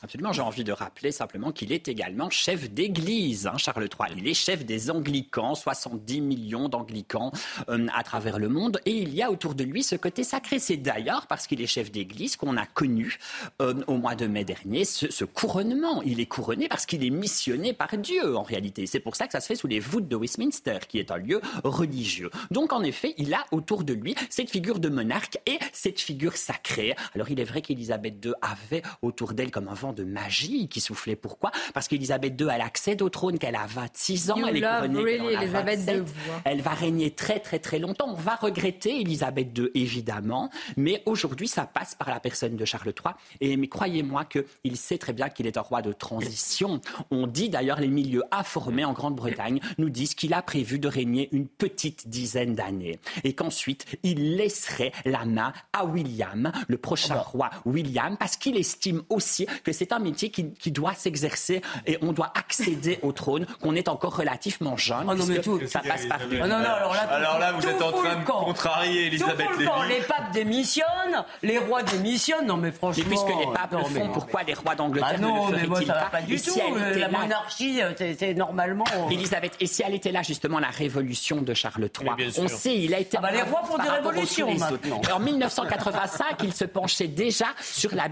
[0.06, 4.16] Absolument, j'ai envie de rappeler simplement qu'il est également chef d'église, hein, Charles III.
[4.16, 7.32] Il est chef des anglicans, 70 millions d'anglicans
[7.68, 10.60] euh, à travers le monde, et il y a autour de lui ce côté sacré.
[10.60, 13.18] C'est d'ailleurs parce qu'il est chef d'église qu'on a connu
[13.60, 16.02] euh, au mois de mai dernier ce, couronnement.
[16.02, 18.86] Il est couronné parce qu'il est missionné par Dieu en réalité.
[18.86, 21.16] C'est pour ça que ça se fait sous les voûtes de Westminster, qui est un
[21.16, 22.30] lieu religieux.
[22.52, 26.36] Donc en effet, il a autour de lui cette figure de monarque et cette figure
[26.36, 26.94] sacrée.
[27.16, 30.80] Alors il est vrai qu'Élisabeth II avait autour d'elle comme un vent de magie qui
[30.80, 31.16] soufflait.
[31.16, 31.50] Pourquoi?
[31.74, 34.46] Parce qu'Élisabeth II, elle accède au trône qu'elle a 26 ans.
[34.46, 36.04] elle est couronnée hein.
[36.44, 38.10] Elle va régner très très très longtemps.
[38.10, 40.50] On va regretter Élisabeth II, évidemment.
[40.76, 43.14] Mais aujourd'hui, ça passe par la personne de Charles III.
[43.40, 46.80] Et mais croyez-moi qu'il sait très bien qu'il est un roi de transition.
[47.10, 51.28] On dit d'ailleurs, les milieux informés en Grande-Bretagne nous disent qu'il a prévu de régner
[51.32, 52.98] une petite dizaine d'années.
[53.24, 57.26] Et qu'ensuite, il laisserait la main à William, le prochain ah bah.
[57.26, 62.12] roi William, parce qu'il estime aussi que c'est un métier qui, doit s'exercer et on
[62.12, 65.06] doit accéder au trône, qu'on est encore relativement jeune.
[65.08, 67.92] Oh non, mais tout, ça passe par oh non, non, alors là, vous êtes en
[67.92, 69.70] train de contrarier Elisabeth Lévy.
[69.88, 72.46] Les papes démissionnent, les rois démissionnent.
[72.46, 73.04] Non, mais franchement.
[73.04, 75.86] Mais puisque les papes le font, pourquoi les rois d'Angleterre bah non, ne le feraient-ils
[75.86, 76.58] pas, pas du tout.
[76.96, 78.84] La monarchie, euh, c'est normalement.
[78.94, 82.76] Euh, Elisabeth, et si elle était là, justement, la révolution de Charles III On sait,
[82.76, 83.16] il a été.
[83.18, 85.00] Ah bah les rois font des révolutions maintenant.
[85.14, 88.08] En 1985, il se penchait déjà sur la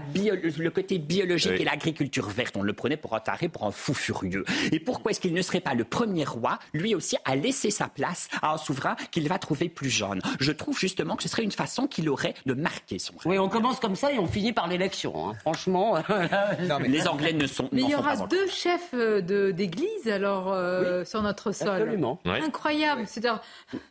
[0.57, 2.55] le côté biologique et l'agriculture verte.
[2.57, 4.45] On le prenait pour un taré, pour un fou furieux.
[4.71, 7.87] Et pourquoi est-ce qu'il ne serait pas le premier roi, lui aussi, à laisser sa
[7.87, 10.21] place à un souverain qu'il va trouver plus jeune?
[10.39, 13.31] Je trouve justement que ce serait une façon qu'il aurait de marquer son règne.
[13.31, 15.29] Oui, on commence comme ça et on finit par l'élection.
[15.29, 15.33] Hein.
[15.41, 15.97] Franchement.
[16.87, 17.69] les Anglais ne sont.
[17.71, 21.69] Mais il y aura deux chefs euh, d'église alors euh, sur notre sol.
[21.69, 22.19] Absolument.
[22.25, 23.03] Incroyable.
[23.07, 23.41] C'est-à-dire,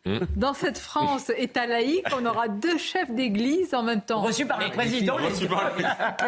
[0.04, 0.18] mm.
[0.36, 4.22] dans cette France état laïque, on aura deux chefs d'église en même temps.
[4.22, 5.16] Reçus par le président.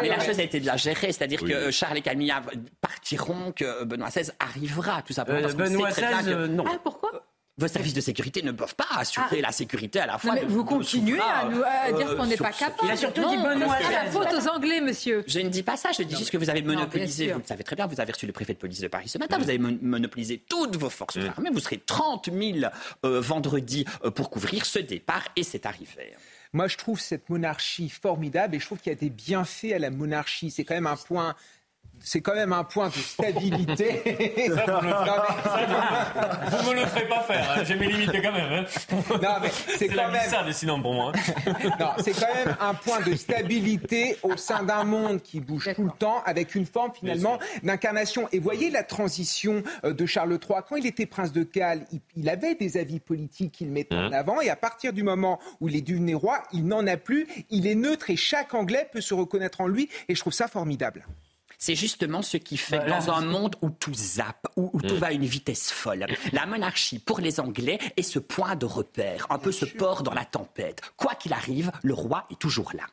[0.01, 2.41] Mais la chose a été bien gérée, c'est-à-dire que euh, Charles et Camilla
[2.81, 5.47] partiront, que Benoît XVI arrivera, tout simplement.
[5.47, 6.63] Euh, Benoît XVI, non.
[6.67, 7.11] Ah, pourquoi?
[7.59, 9.47] Vos services de sécurité ne peuvent pas assurer ah.
[9.47, 10.35] la sécurité à la fois.
[10.35, 12.81] mais vous continuez à, nous, à dire qu'on n'est pas capable.
[12.83, 15.23] Il a surtout dit Benoît C'est la faute aux Anglais, monsieur.
[15.27, 17.63] Je ne dis pas ça, je dis juste que vous avez monopolisé, vous le savez
[17.63, 19.57] très bien, vous avez reçu le préfet de police de Paris ce matin, vous avez
[19.57, 22.71] monopolisé toutes vos forces armées, vous serez 30 000
[23.05, 23.85] euh, vendredi
[24.15, 26.13] pour couvrir ce départ et c'est arrivé.
[26.57, 29.77] Moi, je trouve cette monarchie formidable et je trouve qu'il y a des bienfaits à
[29.77, 30.49] la monarchie.
[30.49, 31.35] C'est quand même un point
[31.99, 34.01] c'est quand même un point de stabilité.
[34.55, 34.65] ça,
[36.63, 37.51] vous, me le ferez pas faire.
[37.51, 37.63] Hein.
[37.63, 38.65] J'ai mes limites quand même.
[38.65, 38.65] Hein.
[39.21, 40.29] Non, mais c'est quand même.
[40.29, 41.11] ça, décidant pour moi.
[41.79, 45.83] non, c'est quand même un point de stabilité au sein d'un monde qui bouge tout
[45.83, 48.27] le temps, avec une forme finalement d'incarnation.
[48.31, 50.59] Et voyez la transition euh, de Charles III.
[50.67, 54.13] Quand il était prince de Galles, il, avait des avis politiques qu'il mettait en mmh.
[54.13, 54.41] avant.
[54.41, 57.27] Et à partir du moment où il est devenu roi, il n'en a plus.
[57.49, 59.89] Il est neutre et chaque Anglais peut se reconnaître en lui.
[60.09, 61.05] Et je trouve ça formidable.
[61.57, 64.99] C'est justement ce qui fait dans un monde où tout zappe, où, tout mm.
[64.99, 69.27] va à une vitesse folle, la monarchie, pour les Anglais, est ce point de repère,
[69.29, 70.81] un peu ce port dans la tempête.
[70.97, 72.83] Quoi qu'il arrive, le roi est toujours là.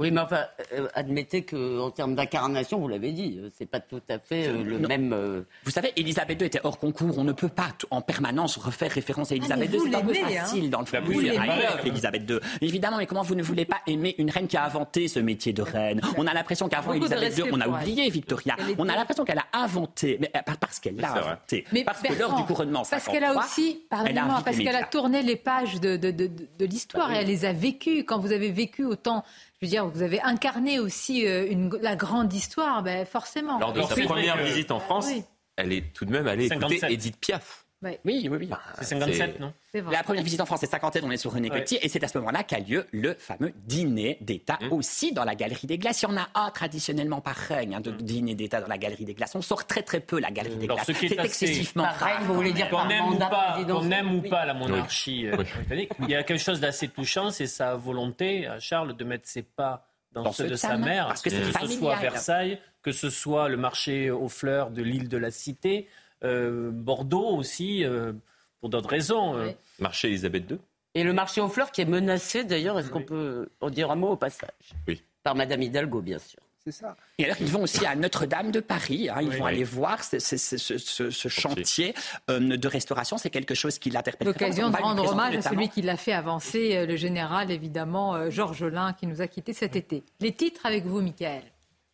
[0.00, 0.44] Oui, mais enfin,
[0.74, 4.62] euh, admettez qu'en termes d'incarnation, vous l'avez dit, euh, c'est pas tout à fait euh,
[4.62, 5.44] le même.
[5.64, 7.18] Vous savez, Elisabeth II était hors concours.
[7.18, 9.80] On ne peut pas en permanence refaire référence à ah, Elisabeth II.
[9.90, 10.28] C'est un peu hein.
[10.28, 10.98] facile dans le fond.
[11.02, 12.38] Vous Elisabeth II.
[12.60, 15.52] Évidemment, mais comment vous ne voulez pas aimer une reine qui a inventé ce métier
[15.52, 16.00] de reine?
[16.16, 18.54] On a l'impression qu'avant Elisabeth II, on a oublié Victoria.
[18.78, 20.30] On a l'impression qu'elle a inventé, mais
[20.60, 21.64] parce qu'elle l'a inventé.
[21.72, 25.22] Mais parce que lors du couronnement, parce qu'elle a aussi, pardonnez-moi, parce qu'elle a tourné
[25.22, 28.04] les pages de, de l'histoire bah et elle les a vécues.
[28.04, 29.24] Quand vous avez vécu autant
[29.60, 33.58] je veux dire, vous avez incarné aussi euh, une, la grande histoire, ben forcément.
[33.58, 35.08] Lors de sa première visite en France,
[35.56, 37.66] elle est tout de même allée écouter Edith Piaf.
[37.82, 38.46] Oui, oui, oui.
[38.46, 39.52] Bah, c'est 57, non
[39.90, 42.08] La première visite en France, c'est 51, on est sur René Coty, et c'est à
[42.08, 44.72] ce moment-là qu'a lieu le fameux dîner d'État, mmh.
[44.72, 46.02] aussi dans la Galerie des Glaces.
[46.02, 47.96] Il y en a un traditionnellement par règne hein, de mmh.
[47.98, 49.36] dîner d'État dans la Galerie des Glaces.
[49.36, 50.90] On sort très très peu la Galerie des Glaces.
[50.92, 52.22] C'est excessivement rare.
[52.24, 56.10] vous voulez dire qu'on aime, ou pas, aime ou pas la monarchie euh, britannique, il
[56.10, 60.32] y a quelque chose d'assez touchant, c'est sa volonté, Charles, de mettre ses pas dans,
[60.32, 64.10] ceux de sa mère, parce que, que ce soit Versailles, que ce soit le marché
[64.10, 68.12] aux fleurs de l'île de la Cité, euh, Bordeaux aussi, euh,
[68.60, 69.36] pour d'autres raisons.
[69.36, 69.50] Euh.
[69.78, 70.58] Marché Elisabeth II.
[70.94, 73.96] Et le marché aux fleurs qui est menacé d'ailleurs, est-ce qu'on peut en dire un
[73.96, 74.74] mot au passage?
[74.86, 75.02] Oui.
[75.22, 76.40] Par Madame Hidalgo, bien sûr.
[76.64, 76.96] C'est ça.
[77.18, 79.08] Et alors, ils vont aussi à Notre-Dame de Paris.
[79.08, 81.94] Hein, ils vont aller voir ce, ce, chantier
[82.28, 83.16] de restauration.
[83.16, 84.26] C'est quelque chose qui l'interpelle.
[84.26, 88.92] L'occasion de rendre hommage à celui qui l'a fait avancer, le général, évidemment, Georges Lin,
[88.92, 90.02] qui nous a quittés cet été.
[90.20, 91.42] Les titres avec vous, Michael.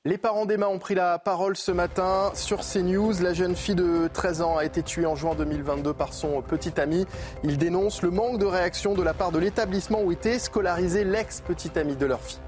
[0.07, 3.23] Les parents d'Emma ont pris la parole ce matin sur CNews.
[3.23, 6.79] La jeune fille de 13 ans a été tuée en juin 2022 par son petit
[6.79, 7.07] ami.
[7.43, 11.79] Ils dénoncent le manque de réaction de la part de l'établissement où était scolarisé l'ex-petit
[11.79, 12.39] ami de leur fille.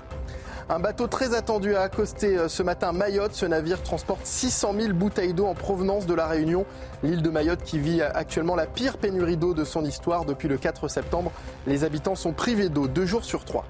[0.68, 3.32] Un bateau très attendu a accosté euh, ce matin Mayotte.
[3.32, 6.66] Ce navire transporte 600 000 bouteilles d'eau en provenance de la Réunion.
[7.02, 10.58] L'île de Mayotte qui vit actuellement la pire pénurie d'eau de son histoire depuis le
[10.58, 11.32] 4 septembre.
[11.66, 13.64] Les habitants sont privés d'eau deux jours sur trois.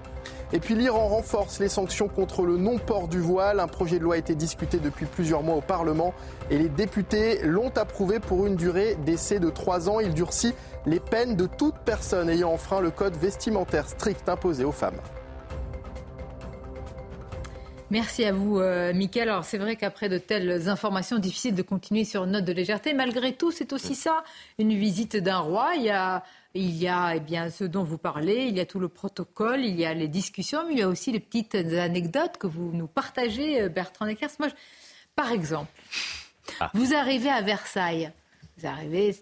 [0.52, 3.59] Et puis l'Iran renforce les sanctions contre le non-port du voile.
[3.59, 6.14] Un projet de loi a été discuté depuis plusieurs mois au Parlement
[6.51, 9.98] et les députés l'ont approuvé pour une durée d'essai de trois ans.
[9.98, 10.55] Il durcit
[10.86, 15.01] les peines de toute personne ayant enfreint le code vestimentaire strict imposé aux femmes.
[17.90, 19.28] Merci à vous, euh, Mickaël.
[19.28, 22.94] Alors, c'est vrai qu'après de telles informations, difficile de continuer sur une note de légèreté.
[22.94, 24.24] Malgré tout, c'est aussi ça,
[24.59, 25.70] une visite d'un roi.
[25.77, 26.24] Il y a
[26.56, 29.60] il y a eh bien, ce dont vous parlez, il y a tout le protocole,
[29.60, 32.72] il y a les discussions, mais il y a aussi les petites anecdotes que vous
[32.72, 34.30] nous partagez, euh, Bertrand Eckers.
[34.38, 34.48] Moi,
[35.14, 35.70] Par exemple,
[36.60, 36.70] ah.
[36.74, 38.12] vous arrivez à Versailles.
[38.58, 39.14] Vous arrivez,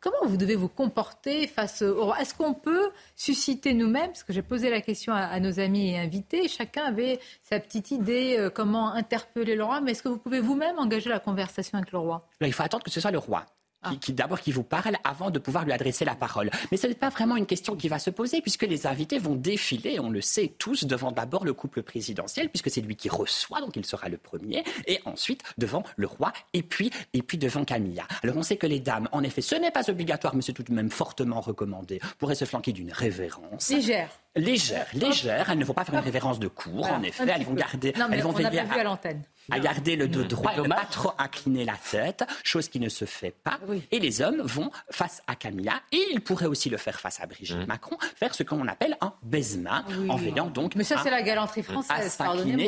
[0.00, 2.20] comment vous devez vous comporter face au roi?
[2.20, 4.08] Est-ce qu'on peut susciter nous-mêmes?
[4.08, 6.48] Parce que j'ai posé la question à, nos amis et invités.
[6.48, 9.80] Chacun avait sa petite idée euh, comment interpeller le roi.
[9.80, 12.26] Mais est-ce que vous pouvez vous-même engager la conversation avec le roi?
[12.40, 13.46] Il faut attendre que ce soit le roi
[13.82, 13.92] ah.
[14.00, 16.50] qui, d'abord qui vous parle avant de pouvoir lui adresser la parole.
[16.70, 19.34] Mais ce n'est pas vraiment une question qui va se poser puisque les invités vont
[19.34, 23.60] défiler, on le sait tous, devant d'abord le couple présidentiel puisque c'est lui qui reçoit,
[23.60, 27.64] donc il sera le premier, et ensuite devant le roi et puis et puis devant
[27.64, 28.06] Camilla.
[28.22, 30.62] Alors on sait que les dames, en effet, ce n'est pas obligatoire, mais c'est tout
[30.62, 33.70] de même fortement recommandé, pourraient se flanquer d'une révérence.
[33.70, 34.10] Légère.
[34.36, 35.50] Légère, légère.
[35.50, 37.24] Elles ne vont pas faire une révérence de cour, en effet.
[37.28, 39.24] Elles vont garder, elles vont veiller à, l'antenne.
[39.50, 43.04] à garder le dos droit, ne pas trop incliner la tête, chose qui ne se
[43.06, 43.58] fait pas.
[43.90, 47.26] Et les hommes vont face à Camilla, et ils pourraient aussi le faire face à
[47.26, 47.66] Brigitte mmh.
[47.66, 50.76] Macron, faire ce qu'on appelle un baisement, en veillant donc.
[50.76, 52.16] Mais ça, c'est la galanterie française.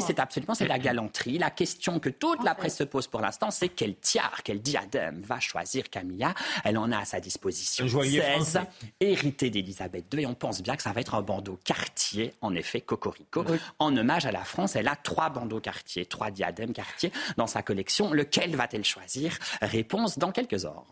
[0.05, 1.39] C'est absolument, c'est la galanterie.
[1.39, 5.20] La question que toute la presse se pose pour l'instant, c'est quel tiare, quel diadème
[5.20, 6.34] va choisir Camilla?
[6.64, 8.59] Elle en a à sa disposition 16,
[8.98, 12.54] hérité d'Elisabeth II, et on pense bien que ça va être un bandeau quartier, en
[12.54, 13.44] effet, Cocorico.
[13.78, 17.62] En hommage à la France, elle a trois bandeaux quartier, trois diadèmes quartier dans sa
[17.62, 18.12] collection.
[18.12, 19.38] Lequel va-t-elle choisir?
[19.60, 20.84] Réponse dans quelques heures.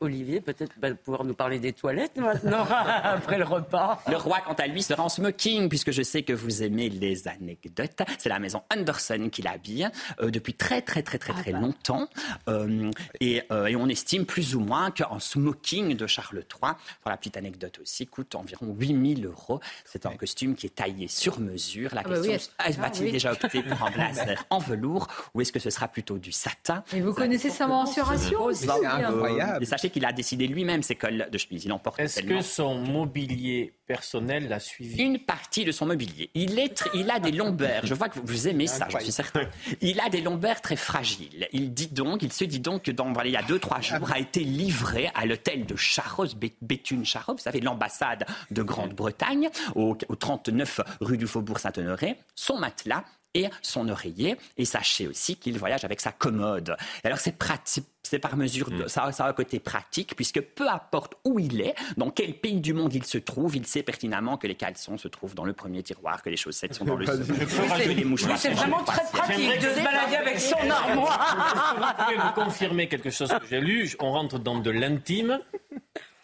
[0.00, 2.66] Olivier peut-être va pouvoir nous parler des toilettes maintenant,
[3.02, 4.02] après le repas.
[4.08, 7.26] Le roi, quant à lui, sera en smoking, puisque je sais que vous aimez les
[7.26, 8.02] anecdotes.
[8.18, 9.88] C'est la maison Anderson qui l'habille
[10.20, 11.60] euh, depuis très, très, très, très, très ah bah.
[11.60, 12.08] longtemps.
[12.48, 17.10] Euh, et, euh, et, on estime plus ou moins qu'un smoking de Charles III, pour
[17.10, 19.60] la petite anecdote aussi, coûte environ 8000 euros.
[19.84, 21.94] C'est un costume qui est taillé sur mesure.
[21.94, 25.52] La ah bah question, est-ce va-t-il déjà opter pour un blazer en velours ou est-ce
[25.52, 26.84] que ce sera plutôt du satin?
[26.92, 28.44] Et vous connaissez sa mensuration?
[28.44, 31.64] aussi C'est incroyable qu'il a décidé lui-même ses cols de chemise.
[31.64, 35.02] Il en porte Est-ce que son mobilier personnel l'a suivi?
[35.02, 36.30] Une partie de son mobilier.
[36.34, 37.84] Il, est il a des lombaires.
[37.84, 39.48] Je vois que vous aimez ça, je suis certain.
[39.80, 41.48] Il a des lombaires très fragiles.
[41.52, 43.80] Il dit donc, il se dit donc que dans, voilà, il y a deux, trois
[43.80, 46.26] jours, a été livré à l'hôtel de Charros,
[46.62, 52.58] Béthune Charros, vous savez, l'ambassade de Grande-Bretagne, au, au 39 rue du Faubourg Saint-Honoré, son
[52.58, 53.04] matelas
[53.34, 54.36] et son oreiller.
[54.56, 56.76] Et sachez aussi qu'il voyage avec sa commode.
[57.04, 58.88] alors c'est pratique c'est par mesure, de, mm.
[58.88, 62.60] ça, ça a un côté pratique, puisque peu importe où il est, dans quel pays
[62.60, 65.52] du monde il se trouve, il sait pertinemment que les caleçons se trouvent dans le
[65.52, 69.84] premier tiroir, que les chaussettes sont dans le second, C'est vraiment très pratique de se
[69.84, 71.76] balader avec son armoire.
[71.76, 75.38] Vous pouvez me confirmer quelque chose que j'ai lu On rentre dans de l'intime.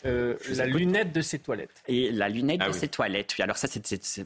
[0.07, 1.83] Euh, la lunette de ses toilettes.
[1.89, 3.35] Et la lunette ah de ses toilettes.
[3.39, 3.83] Oui, alors ça, c'est,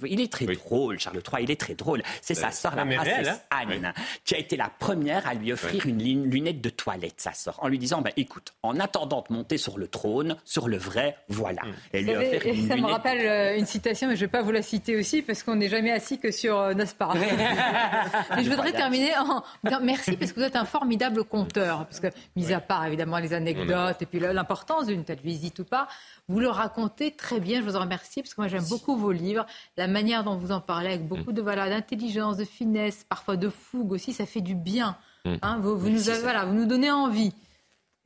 [0.07, 1.45] il est très drôle, Charles III.
[1.45, 2.03] Il est très drôle.
[2.21, 3.39] C'est sa sœur, la princesse hein.
[3.51, 3.93] Anne,
[4.25, 7.69] qui a été la première à lui offrir une lunette de toilette, sa sœur, en
[7.69, 11.63] lui disant bah, écoute, en attendant de monter sur le trône, sur le vrai, voilà.
[11.63, 11.75] Hmm.
[11.93, 14.63] Et lui ça me rappelle euh, une citation, mais je ne vais pas vous la
[14.63, 17.13] citer aussi, parce qu'on n'est jamais assis que sur euh, pas.
[18.37, 19.43] mais je voudrais terminer en
[19.83, 21.87] merci, parce que vous êtes un formidable conteur.
[21.87, 25.89] Parce que, mis à part évidemment les anecdotes et puis l'importance d'une telle visite pas.
[26.28, 29.12] Vous le racontez très bien, je vous en remercie, parce que moi j'aime beaucoup vos
[29.12, 29.47] livres,
[29.77, 33.49] la manière dont vous en parlez, avec beaucoup de voilà, d'intelligence, de finesse, parfois de
[33.49, 34.97] fougue aussi, ça fait du bien.
[35.24, 35.35] Mm.
[35.43, 37.32] Hein, vous, vous, nous voilà, vous nous donnez envie.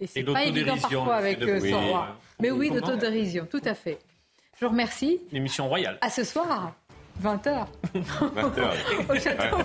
[0.01, 2.16] Et c'est pas évident parfois avec euh, son roi.
[2.40, 3.98] Mais oui, d'autodérision, tout à fait.
[4.59, 5.20] Je vous remercie.
[5.30, 5.98] L'émission royale.
[6.01, 6.72] À ce soir.
[7.22, 7.66] 20h.
[7.94, 9.09] 20h.
[9.10, 9.59] Au château.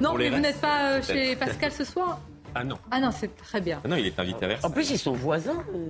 [0.00, 2.20] Non, mais vous n'êtes pas euh, chez Pascal ce soir?
[2.54, 2.78] Ah non.
[2.90, 3.80] Ah non, c'est très bien.
[3.84, 4.70] Ah non, il est invité à Versailles.
[4.70, 5.62] En plus, ils sont voisins.
[5.74, 5.88] Euh.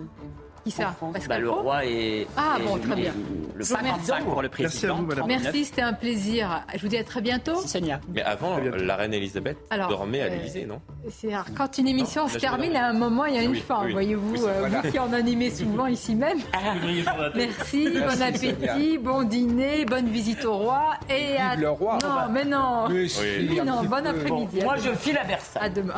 [0.66, 0.96] Qui ça
[1.28, 2.26] bah, Le roi et.
[2.36, 3.12] Ah bon, très bien.
[3.54, 4.98] Le 55 pour le président.
[4.98, 6.64] Merci à vous, Merci, c'était un plaisir.
[6.74, 7.54] Je vous dis à très bientôt.
[7.60, 8.00] Sonia.
[8.12, 10.80] Mais avant, la reine Elisabeth dormait à euh, l'Élysée, non
[11.56, 13.88] Quand une émission se termine, à un moment, il y a une fin.
[13.88, 16.38] Voyez-vous, euh, vous qui en animez souvent ici même.
[17.36, 20.94] Merci, bon appétit, bon dîner, bonne visite au roi.
[21.08, 21.54] Et à...
[21.54, 21.98] le roi.
[22.02, 22.88] Non, mais non.
[22.88, 24.62] Mais non, bon après-midi.
[24.64, 25.62] Moi, je file à Versailles.
[25.62, 25.94] À demain.